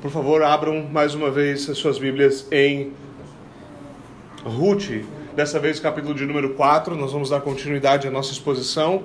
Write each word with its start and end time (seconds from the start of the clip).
Por 0.00 0.10
favor, 0.10 0.42
abram 0.42 0.88
mais 0.90 1.14
uma 1.14 1.30
vez 1.30 1.68
as 1.68 1.76
suas 1.76 1.98
Bíblias 1.98 2.46
em 2.50 2.92
Ruth, 4.42 5.04
dessa 5.36 5.60
vez 5.60 5.78
capítulo 5.78 6.14
de 6.14 6.24
número 6.24 6.54
4. 6.54 6.96
Nós 6.96 7.12
vamos 7.12 7.28
dar 7.28 7.42
continuidade 7.42 8.08
à 8.08 8.10
nossa 8.10 8.32
exposição. 8.32 9.02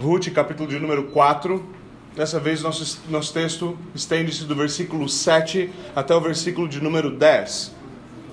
Ruth, 0.00 0.28
capítulo 0.34 0.68
de 0.68 0.78
número 0.80 1.04
4. 1.04 1.64
Dessa 2.16 2.40
vez 2.40 2.62
nosso, 2.62 3.00
nosso 3.08 3.32
texto 3.32 3.78
estende-se 3.94 4.44
do 4.44 4.56
versículo 4.56 5.08
7 5.08 5.70
até 5.94 6.14
o 6.16 6.20
versículo 6.20 6.68
de 6.68 6.82
número 6.82 7.16
10. 7.16 7.76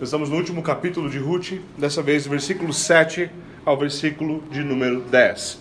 Estamos 0.01 0.27
no 0.27 0.37
último 0.37 0.63
capítulo 0.63 1.07
de 1.07 1.19
Ruth, 1.19 1.53
dessa 1.77 2.01
vez 2.01 2.25
versículo 2.25 2.73
7 2.73 3.29
ao 3.63 3.77
versículo 3.77 4.43
de 4.49 4.63
número 4.63 5.01
10. 5.01 5.59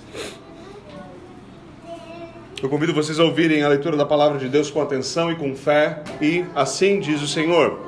Eu 2.63 2.69
convido 2.69 2.93
vocês 2.93 3.19
a 3.19 3.25
ouvirem 3.25 3.63
a 3.63 3.69
leitura 3.69 3.97
da 3.97 4.05
palavra 4.05 4.39
de 4.39 4.47
Deus 4.47 4.71
com 4.71 4.83
atenção 4.83 5.33
e 5.33 5.35
com 5.35 5.57
fé, 5.57 6.05
e 6.21 6.45
assim 6.55 7.01
diz 7.01 7.23
o 7.23 7.27
Senhor. 7.27 7.81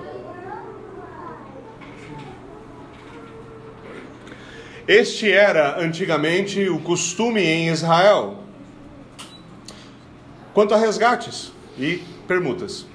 Este 4.88 5.30
era 5.30 5.78
antigamente 5.78 6.70
o 6.70 6.78
costume 6.80 7.42
em 7.42 7.68
Israel. 7.68 8.38
Quanto 10.54 10.72
a 10.72 10.78
resgates 10.78 11.52
e 11.78 12.02
permutas. 12.26 12.86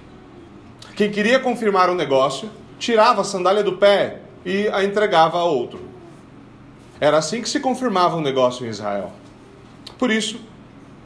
Quem 0.96 1.12
queria 1.12 1.40
confirmar 1.40 1.92
um 1.92 1.96
negócio, 1.96 2.50
tirava 2.80 3.22
a 3.22 3.24
sandália 3.24 3.62
do 3.62 3.78
pé 3.78 4.22
e 4.44 4.68
a 4.70 4.84
entregava 4.84 5.38
a 5.38 5.44
outro. 5.44 5.80
Era 7.00 7.20
assim 7.20 7.40
que 7.40 7.50
se 7.50 7.60
confirmava 7.60 8.18
um 8.18 8.22
negócio 8.22 8.66
em 8.66 8.70
Israel. 8.70 9.12
Por 10.00 10.10
isso, 10.10 10.40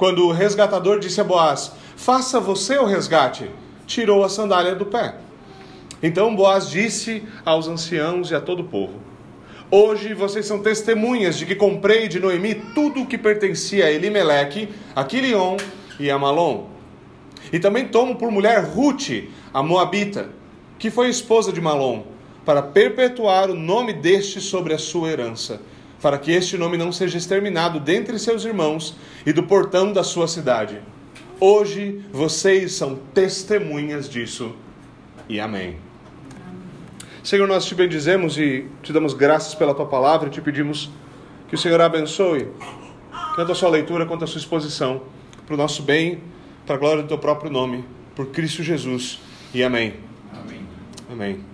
quando 0.01 0.25
o 0.25 0.31
resgatador 0.31 0.97
disse 0.97 1.21
a 1.21 1.23
Boaz: 1.23 1.73
Faça 1.95 2.39
você 2.39 2.75
o 2.75 2.85
resgate, 2.85 3.51
tirou 3.85 4.23
a 4.23 4.29
sandália 4.29 4.73
do 4.73 4.87
pé. 4.87 5.13
Então 6.01 6.35
Boaz 6.35 6.67
disse 6.71 7.21
aos 7.45 7.67
anciãos 7.67 8.31
e 8.31 8.33
a 8.33 8.41
todo 8.41 8.61
o 8.61 8.67
povo: 8.67 8.93
Hoje 9.69 10.15
vocês 10.15 10.47
são 10.47 10.57
testemunhas 10.57 11.37
de 11.37 11.45
que 11.45 11.53
comprei 11.53 12.07
de 12.07 12.19
Noemi 12.19 12.55
tudo 12.73 13.03
o 13.03 13.05
que 13.05 13.15
pertencia 13.15 13.85
a 13.85 13.91
Elimeleque, 13.91 14.69
a 14.95 15.03
Quilion 15.03 15.57
e 15.99 16.09
a 16.09 16.17
Malom. 16.17 16.65
E 17.53 17.59
também 17.59 17.87
tomo 17.87 18.15
por 18.15 18.31
mulher 18.31 18.63
Ruth, 18.63 19.29
a 19.53 19.61
Moabita, 19.61 20.29
que 20.79 20.89
foi 20.89 21.09
esposa 21.09 21.53
de 21.53 21.61
Malom, 21.61 22.05
para 22.43 22.63
perpetuar 22.63 23.51
o 23.51 23.55
nome 23.55 23.93
deste 23.93 24.41
sobre 24.41 24.73
a 24.73 24.79
sua 24.79 25.11
herança 25.11 25.61
para 26.01 26.17
que 26.17 26.31
este 26.31 26.57
nome 26.57 26.77
não 26.77 26.91
seja 26.91 27.17
exterminado 27.17 27.79
dentre 27.79 28.17
seus 28.17 28.43
irmãos 28.43 28.95
e 29.25 29.31
do 29.31 29.43
portão 29.43 29.93
da 29.93 30.03
sua 30.03 30.27
cidade. 30.27 30.81
Hoje 31.39 32.03
vocês 32.11 32.73
são 32.73 32.99
testemunhas 33.13 34.09
disso. 34.09 34.55
E 35.29 35.39
amém. 35.39 35.77
Senhor, 37.23 37.47
nós 37.47 37.65
te 37.65 37.75
bendizemos 37.75 38.37
e 38.37 38.65
te 38.81 38.91
damos 38.91 39.13
graças 39.13 39.53
pela 39.53 39.75
tua 39.75 39.85
palavra 39.85 40.27
e 40.27 40.31
te 40.31 40.41
pedimos 40.41 40.89
que 41.47 41.55
o 41.55 41.57
Senhor 41.57 41.79
abençoe 41.79 42.47
tanto 43.35 43.51
a 43.51 43.55
sua 43.55 43.69
leitura 43.69 44.05
quanto 44.05 44.23
a 44.23 44.27
sua 44.27 44.39
exposição, 44.39 45.03
para 45.45 45.53
o 45.53 45.57
nosso 45.57 45.83
bem, 45.83 46.21
para 46.65 46.75
a 46.75 46.77
glória 46.77 47.03
do 47.03 47.07
teu 47.07 47.17
próprio 47.17 47.51
nome, 47.51 47.85
por 48.15 48.27
Cristo 48.27 48.63
Jesus. 48.63 49.19
E 49.53 49.63
amém. 49.63 49.95
Amém. 50.33 50.67
Amém. 51.11 51.45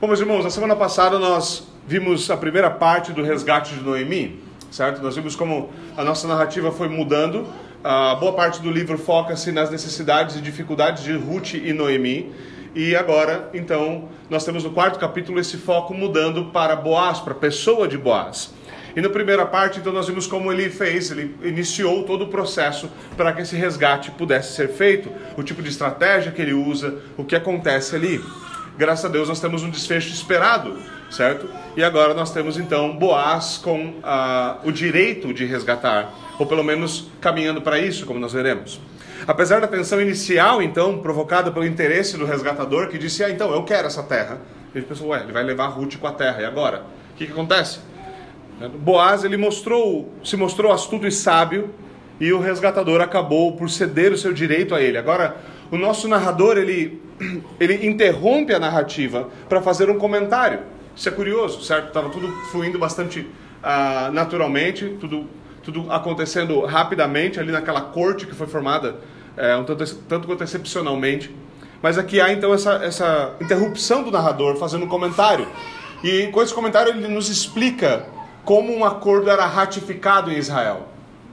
Bom, 0.00 0.06
meus 0.06 0.20
irmãos, 0.20 0.42
na 0.42 0.50
semana 0.50 0.74
passada 0.74 1.18
nós 1.18 1.69
vimos 1.90 2.30
a 2.30 2.36
primeira 2.36 2.70
parte 2.70 3.12
do 3.12 3.20
resgate 3.20 3.74
de 3.74 3.82
Noemi, 3.82 4.38
certo? 4.70 5.02
Nós 5.02 5.16
vimos 5.16 5.34
como 5.34 5.70
a 5.96 6.04
nossa 6.04 6.28
narrativa 6.28 6.70
foi 6.70 6.88
mudando. 6.88 7.44
A 7.82 8.14
boa 8.14 8.32
parte 8.32 8.62
do 8.62 8.70
livro 8.70 8.96
foca-se 8.96 9.50
nas 9.50 9.72
necessidades 9.72 10.36
e 10.36 10.40
dificuldades 10.40 11.02
de 11.02 11.12
Ruth 11.16 11.54
e 11.54 11.72
Noemi. 11.72 12.30
E 12.76 12.94
agora, 12.94 13.50
então, 13.52 14.08
nós 14.30 14.44
temos 14.44 14.62
no 14.62 14.70
quarto 14.70 15.00
capítulo 15.00 15.40
esse 15.40 15.56
foco 15.56 15.92
mudando 15.92 16.44
para 16.52 16.76
Boaz, 16.76 17.18
para 17.18 17.32
a 17.32 17.36
pessoa 17.36 17.88
de 17.88 17.98
Boaz. 17.98 18.54
E 18.94 19.00
na 19.00 19.08
primeira 19.08 19.44
parte, 19.44 19.80
então, 19.80 19.92
nós 19.92 20.06
vimos 20.06 20.28
como 20.28 20.52
ele 20.52 20.70
fez, 20.70 21.10
ele 21.10 21.34
iniciou 21.42 22.04
todo 22.04 22.22
o 22.22 22.28
processo 22.28 22.88
para 23.16 23.32
que 23.32 23.42
esse 23.42 23.56
resgate 23.56 24.12
pudesse 24.12 24.54
ser 24.54 24.68
feito, 24.68 25.10
o 25.36 25.42
tipo 25.42 25.60
de 25.60 25.68
estratégia 25.68 26.30
que 26.30 26.40
ele 26.40 26.54
usa, 26.54 27.00
o 27.16 27.24
que 27.24 27.34
acontece 27.34 27.96
ali. 27.96 28.20
Graças 28.80 29.04
a 29.04 29.08
Deus, 29.08 29.28
nós 29.28 29.38
temos 29.38 29.62
um 29.62 29.68
desfecho 29.68 30.08
esperado 30.08 30.74
certo? 31.10 31.50
E 31.76 31.82
agora 31.82 32.14
nós 32.14 32.32
temos 32.32 32.56
então 32.56 32.96
Boaz 32.96 33.58
com 33.58 33.96
ah, 34.02 34.58
o 34.64 34.70
direito 34.70 35.34
de 35.34 35.44
resgatar, 35.44 36.14
ou 36.38 36.46
pelo 36.46 36.62
menos 36.62 37.10
caminhando 37.20 37.60
para 37.60 37.78
isso, 37.78 38.06
como 38.06 38.18
nós 38.18 38.32
veremos. 38.32 38.80
Apesar 39.26 39.60
da 39.60 39.66
tensão 39.66 40.00
inicial, 40.00 40.62
então, 40.62 40.98
provocada 40.98 41.50
pelo 41.50 41.66
interesse 41.66 42.16
do 42.16 42.24
resgatador, 42.24 42.88
que 42.88 42.96
disse: 42.96 43.22
Ah, 43.22 43.28
então, 43.28 43.52
eu 43.52 43.64
quero 43.64 43.86
essa 43.86 44.02
terra. 44.02 44.40
Ele 44.74 44.86
pensou: 44.86 45.08
Ué, 45.08 45.20
ele 45.20 45.32
vai 45.32 45.42
levar 45.42 45.66
Ruth 45.66 45.96
com 45.98 46.06
a 46.06 46.12
terra, 46.12 46.40
e 46.40 46.44
agora? 46.46 46.84
O 47.12 47.16
que, 47.16 47.26
que 47.26 47.32
acontece? 47.32 47.80
Boaz 48.78 49.24
ele 49.24 49.36
mostrou, 49.36 50.10
se 50.24 50.36
mostrou 50.36 50.72
astuto 50.72 51.06
e 51.06 51.12
sábio, 51.12 51.70
e 52.18 52.32
o 52.32 52.40
resgatador 52.40 53.02
acabou 53.02 53.56
por 53.56 53.68
ceder 53.68 54.12
o 54.12 54.16
seu 54.16 54.32
direito 54.32 54.74
a 54.74 54.80
ele. 54.80 54.96
Agora, 54.96 55.36
o 55.70 55.76
nosso 55.76 56.08
narrador 56.08 56.56
ele, 56.56 57.02
ele 57.60 57.86
interrompe 57.86 58.54
a 58.54 58.58
narrativa 58.58 59.28
para 59.48 59.60
fazer 59.60 59.90
um 59.90 59.98
comentário. 59.98 60.60
Isso 60.94 61.08
é 61.08 61.12
curioso, 61.12 61.62
certo? 61.62 61.88
Estava 61.88 62.08
tudo 62.10 62.28
fluindo 62.50 62.78
bastante 62.78 63.20
uh, 63.20 64.12
naturalmente, 64.12 64.96
tudo, 65.00 65.26
tudo 65.62 65.90
acontecendo 65.90 66.60
rapidamente 66.64 67.38
ali 67.38 67.52
naquela 67.52 67.80
corte 67.80 68.26
que 68.26 68.34
foi 68.34 68.46
formada 68.46 68.96
é, 69.36 69.56
um 69.56 69.64
tanto, 69.64 69.94
tanto 70.08 70.26
quanto 70.26 70.44
excepcionalmente. 70.44 71.34
Mas 71.82 71.96
aqui 71.96 72.20
há 72.20 72.32
então 72.32 72.52
essa, 72.52 72.74
essa 72.84 73.34
interrupção 73.40 74.02
do 74.02 74.10
narrador 74.10 74.56
fazendo 74.56 74.84
um 74.84 74.88
comentário. 74.88 75.46
E 76.02 76.26
com 76.28 76.42
esse 76.42 76.52
comentário 76.52 76.92
ele 76.92 77.08
nos 77.08 77.28
explica 77.28 78.06
como 78.44 78.72
um 78.74 78.84
acordo 78.84 79.30
era 79.30 79.46
ratificado 79.46 80.30
em 80.30 80.36
Israel, 80.36 80.88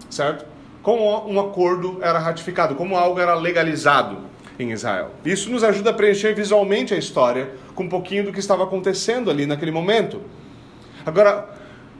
certo? 0.09 0.46
Como 0.81 1.30
um 1.30 1.40
acordo 1.40 2.00
era 2.02 2.20
ratificado, 2.20 2.76
como 2.76 2.96
algo 2.96 3.20
era 3.20 3.34
legalizado 3.34 4.20
em 4.59 4.72
Israel. 4.72 5.12
Isso 5.23 5.50
nos 5.50 5.63
ajuda 5.63 5.91
a 5.91 5.94
preencher 5.94 6.34
visualmente 6.34 6.94
a 6.94 6.97
história 6.97 7.51
com 7.75 7.84
um 7.84 7.90
pouquinho 7.90 8.23
do 8.23 8.34
que 8.34 8.40
estava 8.40 8.63
acontecendo 8.63 9.29
ali 9.29 9.45
naquele 9.45 9.72
momento. 9.72 10.22
Agora, 11.06 11.50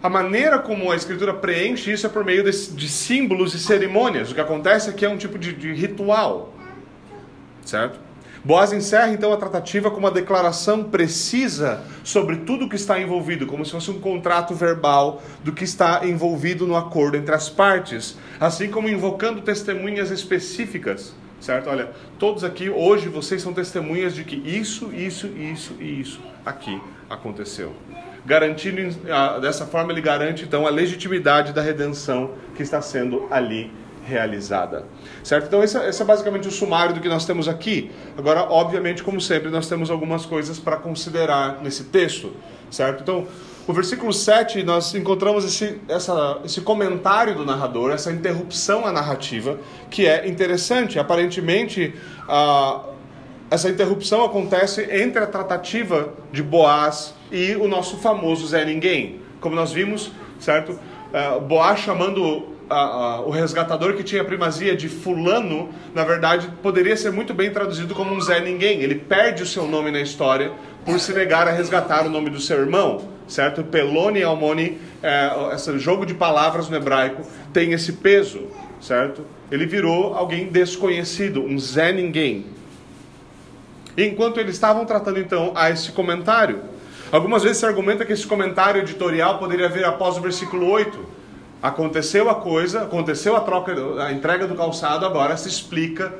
a 0.02 0.10
maneira 0.10 0.60
como 0.60 0.92
a 0.92 0.96
escritura 0.96 1.34
preenche 1.34 1.92
isso 1.92 2.06
é 2.06 2.10
por 2.10 2.24
meio 2.24 2.44
de, 2.44 2.52
de 2.72 2.90
símbolos 2.90 3.54
e 3.54 3.60
cerimônias. 3.60 4.32
O 4.32 4.36
que 4.36 4.42
acontece 4.42 4.90
é 4.90 4.94
que 4.94 5.06
é 5.06 5.10
um 5.10 5.18
tipo 5.18 5.38
de, 5.38 5.54
de 5.54 5.74
ritual, 5.74 6.54
certo? 7.66 8.00
Boaz 8.44 8.72
encerra 8.72 9.10
então 9.10 9.34
a 9.34 9.38
tratativa 9.38 9.92
com 9.92 9.98
uma 9.98 10.12
declaração 10.12 10.84
precisa 10.84 11.82
sobre 12.04 12.38
tudo 12.38 12.66
o 12.66 12.70
que 12.70 12.76
está 12.76 13.00
envolvido, 13.00 13.46
como 13.46 13.66
se 13.66 13.72
fosse 13.72 13.92
um 13.92 14.00
contrato 14.00 14.54
verbal 14.54 15.22
do 15.44 15.52
que 15.52 15.64
está 15.64 16.08
envolvido 16.08 16.66
no 16.66 16.78
acordo 16.78 17.18
entre 17.18 17.36
as 17.36 17.50
partes, 17.50 18.18
assim 18.40 18.70
como 18.70 18.88
invocando 18.88 19.42
testemunhas 19.42 20.12
específicas 20.12 21.14
certo? 21.40 21.70
Olha, 21.70 21.92
todos 22.18 22.44
aqui 22.44 22.70
hoje 22.70 23.10
vocês 23.10 23.42
são 23.42 23.54
testemunhas 23.54 24.14
de 24.14 24.24
que 24.24 24.36
isso, 24.36 24.92
isso, 24.94 25.28
isso 25.28 25.76
e 25.80 26.02
isso 26.02 26.20
aqui 26.46 26.82
aconteceu. 27.10 27.74
Garantindo 28.26 28.82
dessa 29.42 29.66
forma 29.66 29.92
ele 29.92 30.02
garante 30.02 30.44
então 30.44 30.68
a 30.68 30.70
legitimidade 30.70 31.54
da 31.54 31.62
redenção 31.62 32.32
que 32.56 32.62
está 32.62 32.82
sendo 32.82 33.28
ali 33.32 33.72
realizada. 34.06 34.86
Certo? 35.24 35.48
Então 35.48 35.64
esse, 35.64 35.78
esse 35.78 36.02
é 36.02 36.06
basicamente 36.06 36.48
o 36.48 36.52
sumário 36.52 36.96
do 36.96 37.02
que 37.02 37.10
nós 37.10 37.26
temos 37.26 37.48
aqui. 37.48 37.92
Agora, 38.18 38.44
obviamente, 38.44 39.04
como 39.04 39.20
sempre, 39.20 39.50
nós 39.50 39.68
temos 39.68 39.92
algumas 39.92 40.26
coisas 40.26 40.58
para 40.58 40.78
considerar 40.78 41.62
nesse 41.62 41.86
texto, 41.86 42.34
certo? 42.72 43.02
Então, 43.02 43.28
o 43.68 43.74
versículo 43.74 44.14
7, 44.14 44.64
nós 44.64 44.96
encontramos 44.96 45.44
esse, 45.44 45.78
essa, 45.90 46.40
esse 46.46 46.62
comentário 46.62 47.36
do 47.36 47.44
narrador, 47.44 47.92
essa 47.92 48.10
interrupção 48.10 48.86
à 48.86 48.94
narrativa, 48.94 49.60
que 49.90 50.08
é 50.08 50.26
interessante. 50.26 50.98
Aparentemente, 50.98 51.94
essa 53.52 53.70
interrupção 53.70 54.24
acontece 54.24 54.88
entre 54.90 55.22
a 55.22 55.28
tratativa 55.28 56.14
de 56.32 56.42
Boaz 56.42 57.14
e 57.30 57.58
o 57.58 57.68
nosso 57.68 57.98
famoso 57.98 58.48
Zé 58.48 58.64
Ninguém. 58.64 59.20
Como 59.42 59.54
nós 59.54 59.74
vimos, 59.74 60.12
certo? 60.40 60.72
Uh, 60.72 61.42
Boaz 61.42 61.80
chamando 61.80 62.56
o 63.26 63.30
resgatador 63.30 63.94
que 63.94 64.04
tinha 64.04 64.26
primazia 64.26 64.76
de 64.76 64.90
fulano, 64.90 65.70
na 65.96 66.04
verdade, 66.04 66.50
poderia 66.62 66.98
ser 66.98 67.14
muito 67.14 67.34
bem 67.34 67.50
traduzido 67.50 67.96
como 67.96 68.14
um 68.14 68.20
Zé 68.20 68.40
Ninguém. 68.40 68.82
Ele 68.82 68.96
perde 68.96 69.44
o 69.44 69.46
seu 69.46 69.68
nome 69.68 69.92
na 69.92 70.02
história 70.02 70.52
por 70.86 71.00
se 71.00 71.14
negar 71.14 71.48
a 71.48 71.52
resgatar 71.52 72.06
o 72.06 72.10
nome 72.10 72.30
do 72.30 72.40
seu 72.40 72.60
irmão 72.60 73.17
certo? 73.28 73.64
Pelone 73.64 74.20
e 74.20 74.24
Almoni, 74.24 74.80
é, 75.04 75.54
esse 75.54 75.78
jogo 75.80 76.06
de 76.06 76.14
palavras 76.14 76.70
no 76.70 76.76
hebraico, 76.76 77.24
tem 77.54 77.74
esse 77.74 77.94
peso, 77.94 78.48
certo? 78.82 79.26
Ele 79.52 79.66
virou 79.66 80.14
alguém 80.14 80.48
desconhecido, 80.48 81.42
um 81.42 81.58
Zé 81.58 81.92
Ninguém. 81.92 82.46
Enquanto 83.98 84.40
eles 84.40 84.54
estavam 84.54 84.86
tratando 84.86 85.20
então 85.20 85.52
a 85.56 85.70
esse 85.70 85.92
comentário, 85.92 86.62
algumas 87.12 87.44
vezes 87.44 87.58
se 87.58 87.66
argumenta 87.66 88.06
que 88.06 88.14
esse 88.14 88.28
comentário 88.28 88.82
editorial 88.82 89.40
poderia 89.40 89.68
vir 89.70 89.86
após 89.86 90.18
o 90.18 90.22
versículo 90.22 90.70
8. 90.70 91.18
Aconteceu 91.64 92.30
a 92.30 92.36
coisa, 92.36 92.84
aconteceu 92.84 93.36
a 93.36 93.40
troca, 93.40 93.74
a 94.04 94.12
entrega 94.12 94.46
do 94.46 94.54
calçado, 94.54 95.06
agora 95.06 95.36
se 95.36 95.50
explica 95.50 96.14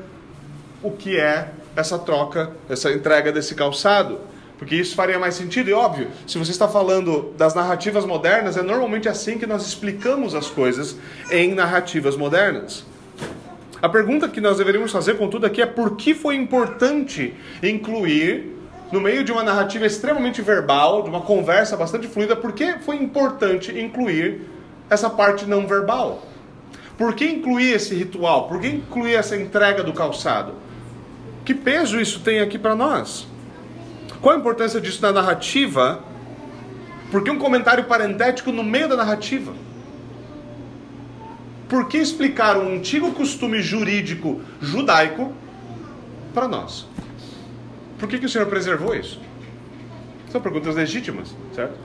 o 0.82 0.90
que 0.90 1.20
é 1.20 1.52
essa 1.76 2.00
troca, 2.00 2.52
essa 2.68 2.92
entrega 2.92 3.32
desse 3.32 3.54
calçado. 3.54 4.20
Porque 4.58 4.76
isso 4.76 4.96
faria 4.96 5.20
mais 5.20 5.36
sentido, 5.36 5.70
e 5.70 5.74
óbvio, 5.74 6.10
se 6.26 6.38
você 6.38 6.52
está 6.52 6.68
falando 6.68 7.34
das 7.38 7.54
narrativas 7.54 8.06
modernas, 8.06 8.58
é 8.58 8.64
normalmente 8.64 9.08
assim 9.08 9.38
que 9.38 9.46
nós 9.46 9.66
explicamos 9.66 10.34
as 10.34 10.48
coisas 10.48 10.98
em 11.32 11.54
narrativas 11.54 12.16
modernas. 12.16 12.84
A 13.80 13.88
pergunta 13.88 14.28
que 14.28 14.42
nós 14.42 14.58
deveríamos 14.58 14.92
fazer, 14.92 15.16
contudo, 15.18 15.46
aqui 15.46 15.62
é 15.62 15.66
por 15.68 15.96
que 15.96 16.16
foi 16.16 16.36
importante 16.36 17.36
incluir, 17.62 18.56
no 18.92 19.00
meio 19.00 19.24
de 19.24 19.32
uma 19.32 19.44
narrativa 19.44 19.86
extremamente 19.86 20.42
verbal, 20.42 21.04
de 21.04 21.10
uma 21.10 21.22
conversa 21.22 21.78
bastante 21.78 22.08
fluida, 22.08 22.36
por 22.36 22.54
que 22.54 22.80
foi 22.80 22.96
importante 22.96 23.78
incluir 23.80 24.42
essa 24.90 25.10
parte 25.10 25.46
não 25.46 25.68
verbal? 25.68 26.24
Por 26.98 27.14
que 27.14 27.26
incluir 27.26 27.74
esse 27.74 27.94
ritual? 27.94 28.48
Por 28.48 28.60
que 28.60 28.68
incluir 28.68 29.14
essa 29.14 29.38
entrega 29.38 29.84
do 29.84 29.94
calçado? 29.94 30.54
Que 31.46 31.54
peso 31.54 32.02
isso 32.02 32.22
tem 32.22 32.40
aqui 32.40 32.58
para 32.58 32.76
nós? 32.76 33.28
Qual 34.22 34.36
a 34.36 34.40
importância 34.40 34.82
disso 34.82 35.02
na 35.02 35.12
narrativa? 35.12 36.04
Por 37.12 37.24
que 37.24 37.32
um 37.32 37.38
comentário 37.38 37.86
parentético 37.86 38.52
no 38.52 38.64
meio 38.64 38.90
da 38.90 38.96
narrativa? 38.96 39.54
Por 41.70 41.88
que 41.88 41.98
explicar 41.98 42.58
um 42.58 42.76
antigo 42.76 43.12
costume 43.14 43.62
jurídico 43.62 44.42
judaico 44.62 45.34
para 46.34 46.48
nós? 46.48 46.88
Por 48.00 48.08
que, 48.08 48.20
que 48.20 48.26
o 48.26 48.30
Senhor 48.30 48.48
preservou 48.48 48.96
isso? 48.96 49.20
São 50.30 50.40
perguntas 50.42 50.76
legítimas, 50.76 51.36
certo? 51.54 51.78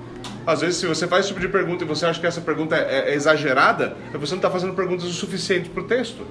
Às 0.46 0.61
vezes, 0.61 0.76
se 0.76 0.87
você 0.87 1.06
faz 1.06 1.25
esse 1.25 1.29
tipo 1.29 1.40
de 1.40 1.49
pergunta 1.49 1.84
e 1.84 1.87
você 1.87 2.06
acha 2.06 2.20
que 2.20 2.26
essa 2.26 2.40
pergunta 2.40 2.76
é, 2.76 3.11
é 3.11 3.14
exagerada, 3.14 3.96
é 4.12 4.19
você 4.19 4.32
não 4.32 4.38
está 4.38 4.50
fazendo 4.50 4.75
perguntas 4.75 5.05
o 5.05 5.12
suficiente 5.12 5.69
para 5.69 5.82
o 5.82 5.87
texto. 5.87 6.26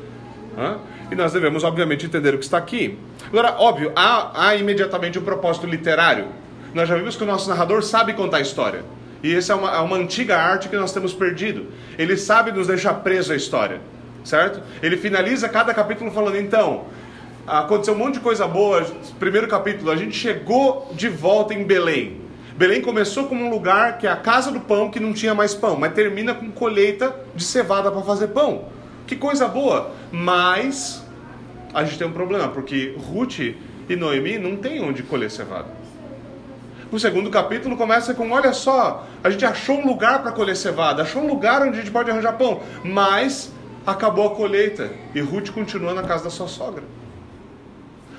E 1.12 1.16
nós 1.16 1.34
devemos, 1.34 1.64
obviamente, 1.64 2.06
entender 2.06 2.34
o 2.34 2.38
que 2.38 2.44
está 2.44 2.58
aqui. 2.58 2.98
Agora, 3.28 3.56
óbvio, 3.58 3.92
há, 3.96 4.48
há 4.48 4.56
imediatamente 4.56 5.20
um 5.20 5.24
propósito 5.24 5.66
literário. 5.66 6.28
Nós 6.74 6.88
já 6.88 6.96
vimos 6.96 7.16
que 7.16 7.24
o 7.24 7.28
nosso 7.28 7.50
narrador 7.50 7.84
sabe 7.84 8.14
contar 8.14 8.38
a 8.38 8.42
história. 8.42 8.84
E 9.24 9.36
essa 9.36 9.54
é 9.54 9.56
uma, 9.56 9.76
é 9.76 9.80
uma 9.80 9.98
antiga 9.98 10.38
arte 10.38 10.70
que 10.70 10.76
nós 10.76 10.92
temos 10.92 11.14
perdido. 11.14 11.68
Ele 11.98 12.18
sabe 12.18 12.52
nos 12.52 12.68
deixar 12.68 12.96
preso 12.96 13.34
à 13.34 13.36
história, 13.36 13.80
certo? 14.24 14.62
Ele 14.82 14.98
finaliza 14.98 15.48
cada 15.48 15.74
capítulo 15.74 16.10
falando, 16.12 16.38
então, 16.38 16.86
aconteceu 17.46 17.94
um 17.94 17.98
monte 17.98 18.16
de 18.16 18.20
coisa 18.22 18.48
boa. 18.48 18.86
Primeiro 19.20 19.48
capítulo, 19.48 19.92
a 19.92 19.96
gente 19.96 20.16
chegou 20.16 20.92
de 20.94 21.08
volta 21.08 21.54
em 21.54 21.64
Belém. 21.64 22.22
Belém 22.58 22.82
começou 22.82 23.26
como 23.26 23.46
um 23.46 23.50
lugar 23.50 23.98
que 23.98 24.08
é 24.08 24.12
a 24.12 24.16
casa 24.16 24.52
do 24.52 24.60
pão 24.60 24.90
que 24.90 25.00
não 25.00 25.14
tinha 25.14 25.34
mais 25.34 25.54
pão, 25.54 25.78
mas 25.78 25.94
termina 25.94 26.34
com 26.34 26.52
colheita 26.52 27.16
de 27.36 27.44
cevada 27.44 27.92
para 27.92 28.02
fazer 28.02 28.28
pão. 28.28 28.66
Que 29.08 29.16
coisa 29.16 29.48
boa! 29.48 29.92
Mas 30.12 31.04
a 31.74 31.84
gente 31.84 31.98
tem 31.98 32.08
um 32.08 32.12
problema, 32.12 32.50
porque 32.50 32.96
Ruth 32.98 33.40
e 33.40 33.96
Noemi 33.96 34.38
não 34.38 34.56
têm 34.56 34.82
onde 34.82 35.04
colher 35.04 35.30
cevada. 35.30 35.68
O 36.92 37.00
segundo 37.00 37.30
capítulo 37.30 37.78
começa 37.78 38.14
com: 38.14 38.30
olha 38.32 38.52
só, 38.52 39.08
a 39.24 39.30
gente 39.30 39.46
achou 39.46 39.78
um 39.80 39.88
lugar 39.88 40.22
para 40.22 40.32
colher 40.32 40.56
cevada, 40.56 41.04
achou 41.04 41.24
um 41.24 41.28
lugar 41.28 41.62
onde 41.62 41.78
a 41.78 41.82
gente 41.82 41.92
pode 41.92 42.12
arranjar 42.12 42.34
pão, 42.34 42.62
mas 42.84 43.52
acabou 43.88 44.28
a 44.28 44.36
colheita 44.36 44.92
e 45.16 45.22
Ruth 45.22 45.52
continua 45.52 45.94
na 45.94 46.04
casa 46.04 46.26
da 46.26 46.30
sua 46.30 46.48
sogra. 46.48 46.84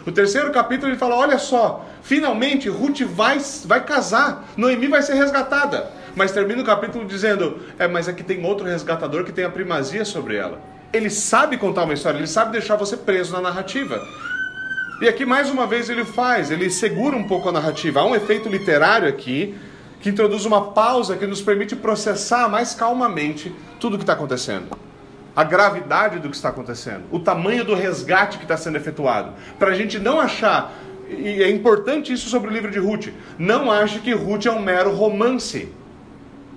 O 0.06 0.10
terceiro 0.10 0.50
capítulo 0.50 0.90
ele 0.90 0.98
fala: 0.98 1.16
olha 1.16 1.38
só, 1.38 1.84
finalmente 2.02 2.68
Ruth 2.68 3.02
vai, 3.02 3.38
vai 3.66 3.84
casar, 3.84 4.48
Noemi 4.56 4.88
vai 4.88 5.02
ser 5.02 5.14
resgatada. 5.14 5.90
Mas 6.14 6.32
termina 6.32 6.62
o 6.62 6.64
capítulo 6.64 7.04
dizendo: 7.04 7.60
é, 7.78 7.88
mas 7.88 8.08
aqui 8.08 8.22
tem 8.22 8.44
outro 8.44 8.66
resgatador 8.66 9.24
que 9.24 9.32
tem 9.32 9.44
a 9.44 9.50
primazia 9.50 10.04
sobre 10.04 10.36
ela 10.36 10.60
ele 10.92 11.08
sabe 11.08 11.56
contar 11.56 11.84
uma 11.84 11.94
história, 11.94 12.18
ele 12.18 12.26
sabe 12.26 12.52
deixar 12.52 12.76
você 12.76 12.96
preso 12.96 13.32
na 13.32 13.40
narrativa. 13.40 13.98
E 15.00 15.08
aqui 15.08 15.24
mais 15.24 15.48
uma 15.48 15.66
vez 15.66 15.88
ele 15.88 16.04
faz, 16.04 16.50
ele 16.50 16.70
segura 16.70 17.16
um 17.16 17.24
pouco 17.24 17.48
a 17.48 17.52
narrativa. 17.52 18.00
Há 18.00 18.04
um 18.04 18.14
efeito 18.14 18.48
literário 18.48 19.08
aqui 19.08 19.54
que 20.00 20.10
introduz 20.10 20.44
uma 20.44 20.72
pausa 20.72 21.16
que 21.16 21.26
nos 21.26 21.40
permite 21.40 21.74
processar 21.74 22.48
mais 22.48 22.74
calmamente 22.74 23.54
tudo 23.80 23.94
o 23.94 23.96
que 23.96 24.02
está 24.02 24.12
acontecendo. 24.12 24.76
A 25.34 25.42
gravidade 25.42 26.18
do 26.18 26.28
que 26.28 26.36
está 26.36 26.50
acontecendo, 26.50 27.04
o 27.10 27.18
tamanho 27.18 27.64
do 27.64 27.74
resgate 27.74 28.36
que 28.36 28.44
está 28.44 28.56
sendo 28.56 28.76
efetuado. 28.76 29.32
Para 29.58 29.70
a 29.70 29.74
gente 29.74 29.98
não 29.98 30.20
achar, 30.20 30.74
e 31.08 31.42
é 31.42 31.50
importante 31.50 32.12
isso 32.12 32.28
sobre 32.28 32.50
o 32.50 32.52
livro 32.52 32.70
de 32.70 32.78
Ruth, 32.78 33.08
não 33.38 33.72
ache 33.72 33.98
que 34.00 34.12
Ruth 34.12 34.44
é 34.44 34.50
um 34.50 34.60
mero 34.60 34.94
romance. 34.94 35.72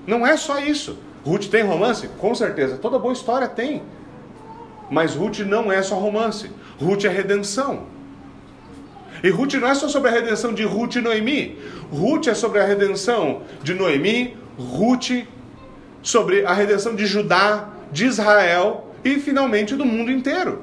Não 0.06 0.26
é 0.26 0.38
só 0.38 0.60
isso. 0.60 0.98
Ruth 1.26 1.48
tem 1.48 1.64
romance? 1.64 2.08
Com 2.20 2.36
certeza. 2.36 2.78
Toda 2.78 3.00
boa 3.00 3.14
história 3.14 3.48
tem. 3.48 3.82
Mas 4.90 5.16
Ruth 5.16 5.40
não 5.40 5.72
é 5.72 5.82
só 5.82 5.96
romance. 5.96 6.52
Ruth 6.80 7.06
é 7.06 7.10
redenção. 7.10 7.88
E 9.24 9.30
Ruth 9.30 9.56
não 9.56 9.68
é 9.68 9.74
só 9.74 9.88
sobre 9.88 10.10
a 10.10 10.14
redenção 10.14 10.54
de 10.54 10.64
Ruth 10.64 10.96
e 10.96 11.02
Noemi. 11.02 11.58
Ruth 11.92 12.28
é 12.28 12.34
sobre 12.34 12.60
a 12.60 12.66
redenção 12.66 13.42
de 13.64 13.74
Noemi, 13.74 14.38
Ruth, 14.58 15.26
sobre 16.02 16.46
a 16.46 16.54
redenção 16.54 16.96
de 16.96 17.08
Judá, 17.08 17.70
de 17.92 18.06
Israel 18.06 18.92
e 19.04 19.16
finalmente 19.20 19.76
do 19.76 19.86
mundo 19.86 20.12
inteiro. 20.12 20.62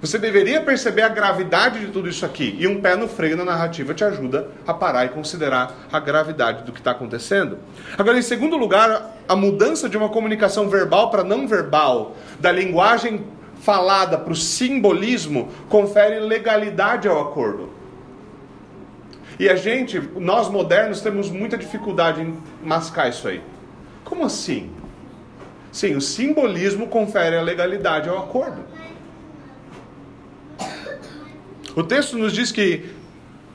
Você 0.00 0.16
deveria 0.16 0.60
perceber 0.60 1.02
a 1.02 1.08
gravidade 1.08 1.80
de 1.80 1.88
tudo 1.88 2.08
isso 2.08 2.24
aqui. 2.24 2.56
E 2.58 2.68
um 2.68 2.80
pé 2.80 2.94
no 2.94 3.08
freio 3.08 3.36
na 3.36 3.44
narrativa 3.44 3.92
te 3.92 4.04
ajuda 4.04 4.48
a 4.64 4.72
parar 4.72 5.04
e 5.06 5.08
considerar 5.08 5.74
a 5.92 5.98
gravidade 5.98 6.62
do 6.62 6.70
que 6.70 6.78
está 6.78 6.92
acontecendo. 6.92 7.58
Agora, 7.96 8.16
em 8.16 8.22
segundo 8.22 8.56
lugar, 8.56 9.16
a 9.28 9.34
mudança 9.34 9.88
de 9.88 9.96
uma 9.96 10.08
comunicação 10.08 10.68
verbal 10.68 11.10
para 11.10 11.24
não 11.24 11.48
verbal, 11.48 12.16
da 12.38 12.52
linguagem 12.52 13.24
falada 13.60 14.16
para 14.16 14.32
o 14.32 14.36
simbolismo, 14.36 15.48
confere 15.68 16.20
legalidade 16.20 17.08
ao 17.08 17.20
acordo. 17.20 17.70
E 19.36 19.48
a 19.48 19.56
gente, 19.56 20.00
nós 20.16 20.48
modernos, 20.48 21.00
temos 21.00 21.28
muita 21.28 21.58
dificuldade 21.58 22.22
em 22.22 22.38
mascar 22.62 23.08
isso 23.08 23.26
aí. 23.26 23.40
Como 24.04 24.24
assim? 24.24 24.70
Sim, 25.72 25.96
o 25.96 26.00
simbolismo 26.00 26.86
confere 26.86 27.36
a 27.36 27.42
legalidade 27.42 28.08
ao 28.08 28.18
acordo. 28.18 28.77
O 31.78 31.84
texto 31.84 32.18
nos 32.18 32.32
diz 32.32 32.50
que 32.50 32.86